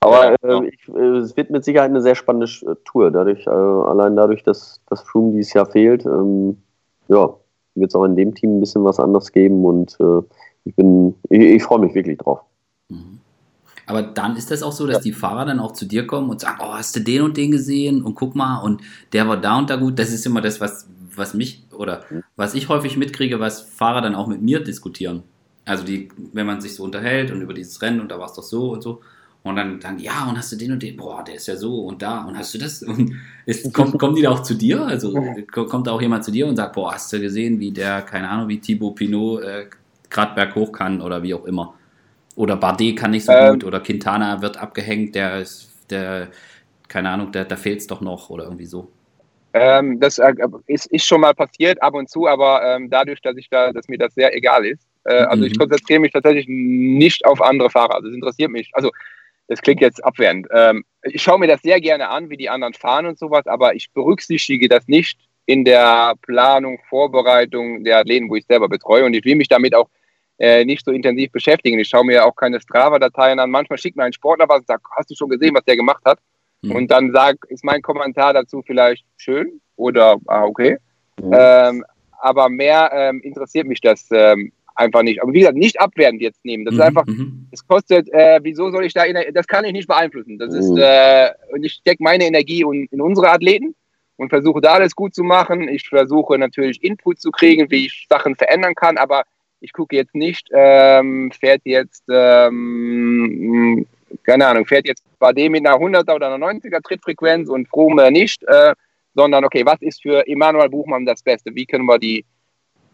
[0.00, 3.10] Aber äh, ich, äh, es wird mit Sicherheit eine sehr spannende äh, Tour.
[3.10, 6.58] Dadurch, äh, allein dadurch, dass das Froome dieses Jahr fehlt, ähm,
[7.08, 7.34] ja,
[7.74, 10.22] wird es auch in dem Team ein bisschen was anderes geben und äh,
[10.64, 12.40] ich bin, ich, ich freue mich wirklich drauf.
[12.88, 13.20] Mhm.
[13.86, 15.02] Aber dann ist das auch so, dass ja.
[15.02, 17.52] die Fahrer dann auch zu dir kommen und sagen, oh, hast du den und den
[17.52, 18.82] gesehen und guck mal und
[19.12, 19.98] der war da und da gut.
[19.98, 22.22] Das ist immer das, was, was mich oder mhm.
[22.34, 25.22] was ich häufig mitkriege, was Fahrer dann auch mit mir diskutieren.
[25.64, 28.34] Also die, wenn man sich so unterhält und über dieses Rennen und da war es
[28.34, 29.00] doch so und so.
[29.46, 30.96] Und dann sagen, ja, und hast du den und den?
[30.96, 32.24] Boah, der ist ja so und da.
[32.24, 32.82] Und hast du das?
[32.82, 33.14] Und
[33.46, 34.84] ist, kommt, kommen die da auch zu dir?
[34.84, 35.14] Also
[35.52, 38.28] kommt da auch jemand zu dir und sagt, boah, hast du gesehen, wie der, keine
[38.28, 39.66] Ahnung, wie Thibaut Pinot äh,
[40.10, 41.74] gerade berghoch kann oder wie auch immer?
[42.34, 46.28] Oder Bardet kann nicht so ähm, gut oder Quintana wird abgehängt, der ist, der,
[46.88, 48.90] keine Ahnung, da, da fehlt es doch noch oder irgendwie so.
[49.54, 50.34] Ähm, das äh,
[50.66, 53.88] ist, ist, schon mal passiert ab und zu, aber ähm, dadurch, dass ich da, dass
[53.88, 55.50] mir das sehr egal ist, äh, also mhm.
[55.50, 57.94] ich konzentriere mich tatsächlich nicht auf andere Fahrer.
[57.94, 58.70] Also es interessiert mich.
[58.74, 58.90] Also
[59.48, 60.46] das klingt jetzt abwehrend.
[60.52, 63.74] Ähm, ich schaue mir das sehr gerne an, wie die anderen fahren und sowas, aber
[63.74, 69.04] ich berücksichtige das nicht in der Planung, Vorbereitung der Athleten, wo ich selber betreue.
[69.04, 69.88] Und ich will mich damit auch
[70.38, 71.78] äh, nicht so intensiv beschäftigen.
[71.78, 73.50] Ich schaue mir auch keine Strava-Dateien an.
[73.50, 76.02] Manchmal schickt mir ein Sportler was und sagt, hast du schon gesehen, was der gemacht
[76.04, 76.18] hat?
[76.62, 76.72] Mhm.
[76.72, 80.78] Und dann sag, ist mein Kommentar dazu vielleicht schön oder ah, okay.
[81.22, 81.32] Mhm.
[81.32, 81.84] Ähm,
[82.20, 85.22] aber mehr ähm, interessiert mich das ähm, einfach nicht.
[85.22, 86.64] Aber wie gesagt, nicht abwertend jetzt nehmen.
[86.64, 87.48] Das mhm, ist einfach, mhm.
[87.50, 90.38] es kostet, äh, wieso soll ich da, das kann ich nicht beeinflussen.
[90.38, 90.80] Das ist, mhm.
[90.80, 93.74] äh, und ich stecke meine Energie in, in unsere Athleten
[94.16, 95.68] und versuche da alles gut zu machen.
[95.68, 99.24] Ich versuche natürlich Input zu kriegen, wie ich Sachen verändern kann, aber
[99.60, 103.86] ich gucke jetzt nicht, ähm, fährt jetzt, ähm,
[104.22, 108.10] keine Ahnung, fährt jetzt bei dem mit einer 100er oder einer 90er Trittfrequenz und Froome
[108.10, 108.74] nicht, äh,
[109.14, 111.54] sondern okay, was ist für Emanuel Buchmann das Beste?
[111.54, 112.24] Wie können wir die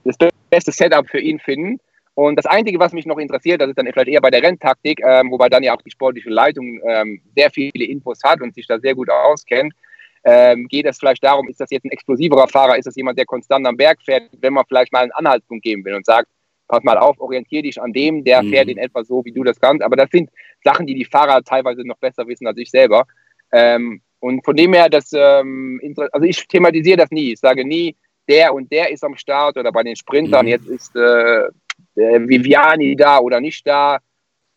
[0.05, 0.17] das
[0.51, 1.79] beste Setup für ihn finden.
[2.15, 5.01] Und das Einzige, was mich noch interessiert, das ist dann vielleicht eher bei der Renntaktik,
[5.03, 8.67] ähm, wobei dann ja auch die sportliche Leitung ähm, sehr viele Infos hat und sich
[8.67, 9.73] da sehr gut auskennt,
[10.25, 13.25] ähm, geht es vielleicht darum, ist das jetzt ein explosiverer Fahrer, ist das jemand, der
[13.25, 16.29] konstant am Berg fährt, wenn man vielleicht mal einen Anhaltspunkt geben will und sagt,
[16.69, 18.51] pass mal auf, orientiere dich an dem, der mhm.
[18.51, 19.83] fährt in etwa so, wie du das kannst.
[19.83, 20.31] Aber das sind
[20.63, 23.07] Sachen, die die Fahrer teilweise noch besser wissen als ich selber.
[23.53, 25.81] Ähm, Und von dem her, das, ähm,
[26.13, 27.33] also ich thematisiere das nie.
[27.33, 27.97] Ich sage nie,
[28.29, 30.53] der und der ist am Start oder bei den Sprintern, mhm.
[30.53, 31.49] jetzt ist äh,
[31.95, 33.99] Viviani da oder nicht da,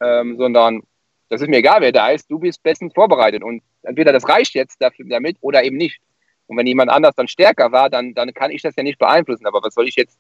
[0.01, 0.81] ähm, sondern
[1.29, 4.53] das ist mir egal, wer da ist, du bist bestens vorbereitet und entweder das reicht
[4.53, 5.99] jetzt dafür, damit oder eben nicht.
[6.47, 9.47] Und wenn jemand anders dann stärker war, dann, dann kann ich das ja nicht beeinflussen.
[9.47, 10.19] Aber was soll ich jetzt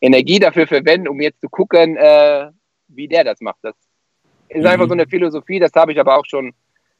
[0.00, 2.50] Energie dafür verwenden, um jetzt zu gucken, äh,
[2.88, 3.58] wie der das macht?
[3.62, 3.74] Das
[4.48, 4.66] ist mhm.
[4.66, 6.54] einfach so eine Philosophie, das habe ich aber auch schon,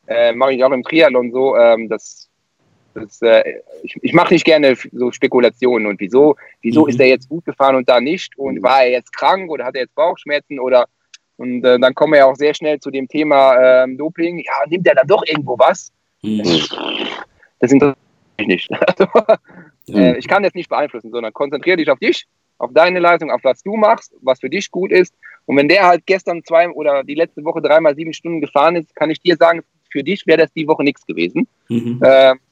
[0.06, 2.28] äh, mache ich auch im Triathlon so, ähm, das,
[2.94, 6.88] das äh, ich, ich mache nicht gerne so Spekulationen und wieso, wieso mhm.
[6.88, 9.74] ist er jetzt gut gefahren und da nicht und war er jetzt krank oder hat
[9.74, 10.86] er jetzt Bauchschmerzen oder
[11.38, 14.38] und äh, dann kommen wir ja auch sehr schnell zu dem Thema ähm, Doping.
[14.38, 15.92] Ja, nimmt er dann doch irgendwo was?
[16.22, 16.42] Mhm.
[17.60, 17.98] Das interessiert
[18.38, 18.70] mich nicht.
[19.88, 22.26] Also, äh, ich kann das nicht beeinflussen, sondern konzentriere dich auf dich,
[22.58, 25.14] auf deine Leistung, auf was du machst, was für dich gut ist.
[25.46, 28.94] Und wenn der halt gestern zwei oder die letzte Woche dreimal sieben Stunden gefahren ist,
[28.94, 31.48] kann ich dir sagen, für dich wäre das die Woche nichts gewesen.
[31.68, 32.00] Mhm.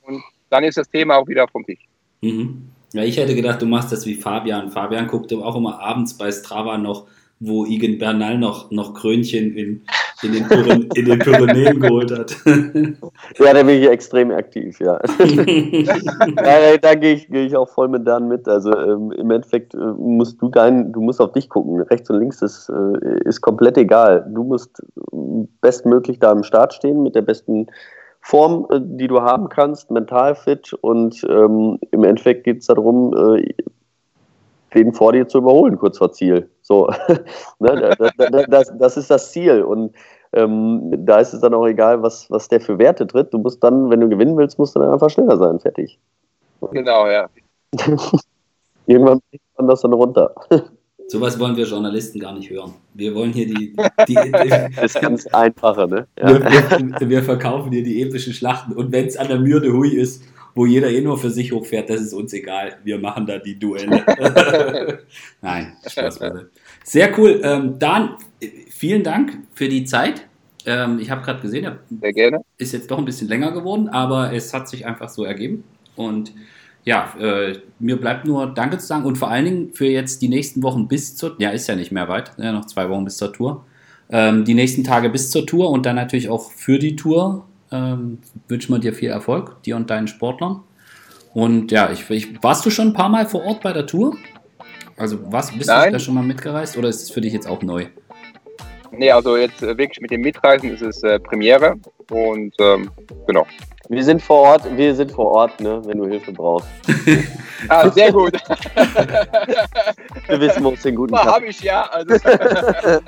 [0.06, 1.84] Äh, und dann ist das Thema auch wieder vom Tisch.
[2.22, 2.68] Mhm.
[2.92, 4.70] Ja, ich hätte gedacht, du machst das wie Fabian.
[4.70, 7.06] Fabian guckte auch immer abends bei Strava noch
[7.38, 9.82] wo Igen Bernal noch, noch Krönchen in,
[10.22, 12.34] in, den, Pyren in den Pyrenäen geholt hat.
[13.38, 14.98] Ja, da bin ich extrem aktiv, ja.
[15.18, 18.48] ja da gehe ich, geh ich auch voll mit Dan mit.
[18.48, 21.82] Also ähm, im Endeffekt äh, musst du dein, du musst auf dich gucken.
[21.82, 24.26] Rechts und links ist, äh, ist komplett egal.
[24.34, 24.82] Du musst
[25.60, 27.66] bestmöglich da am Start stehen mit der besten
[28.26, 33.14] Form, äh, die du haben kannst, mental fit und ähm, im Endeffekt geht es darum,
[33.16, 33.54] äh,
[34.74, 36.50] den vor dir zu überholen, kurz vor Ziel.
[36.60, 36.90] So,
[37.60, 38.10] ne, das,
[38.48, 39.62] das, das, ist das Ziel.
[39.62, 39.94] Und
[40.32, 43.32] ähm, da ist es dann auch egal, was, was der für Werte tritt.
[43.32, 45.60] Du musst dann, wenn du gewinnen willst, musst du dann einfach schneller sein.
[45.60, 45.96] Fertig.
[46.72, 47.28] Genau, ja.
[48.86, 50.34] Irgendwann kriegt man das dann runter.
[51.08, 52.74] Sowas wollen wir Journalisten gar nicht hören.
[52.94, 53.76] Wir wollen hier die.
[54.08, 56.06] die, die das ist ganz einfache, ne?
[56.18, 56.28] Ja.
[56.28, 58.72] Wir, wir, wir, verkaufen hier die epischen Schlachten.
[58.72, 60.22] Und wenn es an der Mürde Hui ist,
[60.56, 62.78] wo jeder eh nur für sich hochfährt, das ist uns egal.
[62.82, 64.02] Wir machen da die Duelle.
[65.42, 66.50] Nein, Spaß bitte.
[66.82, 67.40] Sehr cool.
[67.44, 68.16] Ähm, Dan,
[68.70, 70.26] vielen Dank für die Zeit.
[70.64, 72.40] Ähm, ich habe gerade gesehen, Sehr gerne.
[72.58, 75.62] ist jetzt doch ein bisschen länger geworden, aber es hat sich einfach so ergeben.
[75.94, 76.32] Und
[76.86, 80.28] ja, äh, mir bleibt nur Danke zu sagen und vor allen Dingen für jetzt die
[80.28, 83.16] nächsten Wochen bis zur, ja, ist ja nicht mehr weit, ja, noch zwei Wochen bis
[83.16, 83.64] zur Tour.
[84.08, 88.18] Ähm, die nächsten Tage bis zur Tour und dann natürlich auch für die Tour ähm,
[88.46, 90.62] wünschen wir dir viel Erfolg, dir und deinen Sportlern.
[91.34, 94.16] Und ja, ich, ich, warst du schon ein paar Mal vor Ort bei der Tour?
[94.96, 95.88] Also was, bist Nein.
[95.88, 97.86] du da schon mal mitgereist oder ist es für dich jetzt auch neu?
[98.92, 101.74] Nee, also jetzt äh, wirklich mit dem Mitreisen ist es äh, Premiere
[102.10, 102.90] und ähm,
[103.26, 103.44] genau.
[103.88, 106.66] Wir sind vor Ort, wir sind vor Ort, ne, wenn du Hilfe brauchst.
[107.68, 108.32] ah, sehr gut.
[110.26, 111.82] wir wissen uns den guten Habe ich ja.
[111.82, 112.14] Also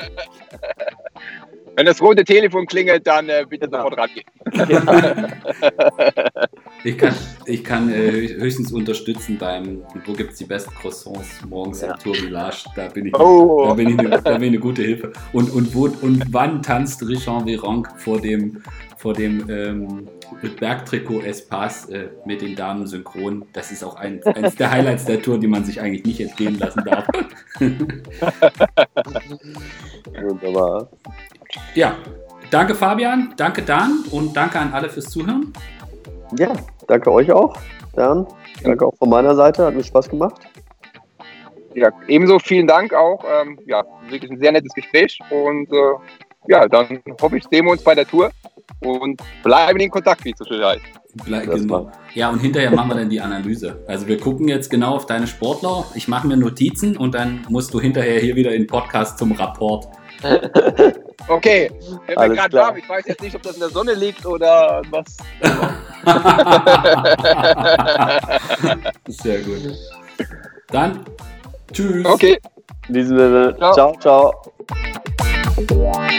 [1.74, 3.84] Wenn das rote Telefon klingelt, dann äh, bitte genau.
[3.84, 4.26] sofort rangehen.
[6.82, 7.14] ich kann,
[7.46, 11.92] ich kann äh, höchstens unterstützen beim, wo gibt es die besten Croissants morgens ja.
[11.92, 12.64] im Tour Village.
[12.74, 13.66] Da bin ich, oh.
[13.68, 15.12] da bin ich, eine, da bin ich eine gute Hilfe.
[15.32, 18.60] Und, und, wo, und wann tanzt Richard Virenque vor dem,
[18.96, 20.08] vor dem ähm,
[20.58, 23.46] Bergtrikot Espace äh, mit den Damen synchron?
[23.52, 26.58] Das ist auch ein, eines der Highlights der Tour, die man sich eigentlich nicht entgehen
[26.58, 27.06] lassen darf.
[30.20, 30.88] Wunderbar.
[31.74, 31.96] Ja,
[32.50, 35.52] danke Fabian, danke Dan und danke an alle fürs Zuhören.
[36.38, 36.52] Ja,
[36.86, 37.56] danke euch auch,
[37.94, 38.26] Dan.
[38.62, 40.40] Danke auch von meiner Seite, hat mir Spaß gemacht.
[41.74, 43.24] Ja, ebenso vielen Dank auch.
[43.24, 45.94] Ähm, ja, wirklich ein sehr nettes Gespräch und äh,
[46.48, 48.30] ja, dann hoffe ich, sehen wir uns bei der Tour
[48.80, 50.82] und bleiben in Kontakt, wie es so schön heißt.
[51.24, 51.90] Genau.
[52.14, 53.82] Ja, und hinterher machen wir dann die Analyse.
[53.86, 55.84] Also wir gucken jetzt genau auf deine Sportler.
[55.94, 59.88] Ich mache mir Notizen und dann musst du hinterher hier wieder in Podcast zum Rapport.
[61.30, 61.70] Okay,
[62.06, 62.76] wenn wir gerade warm.
[62.78, 65.18] Ich weiß jetzt nicht, ob das in der Sonne liegt oder was.
[69.22, 69.76] Sehr gut.
[70.68, 71.04] Dann
[71.70, 72.06] tschüss.
[72.06, 72.38] Okay.
[72.88, 73.96] In diesem Sinne, ciao, ciao.
[74.00, 74.32] ciao.
[75.56, 76.18] Bye.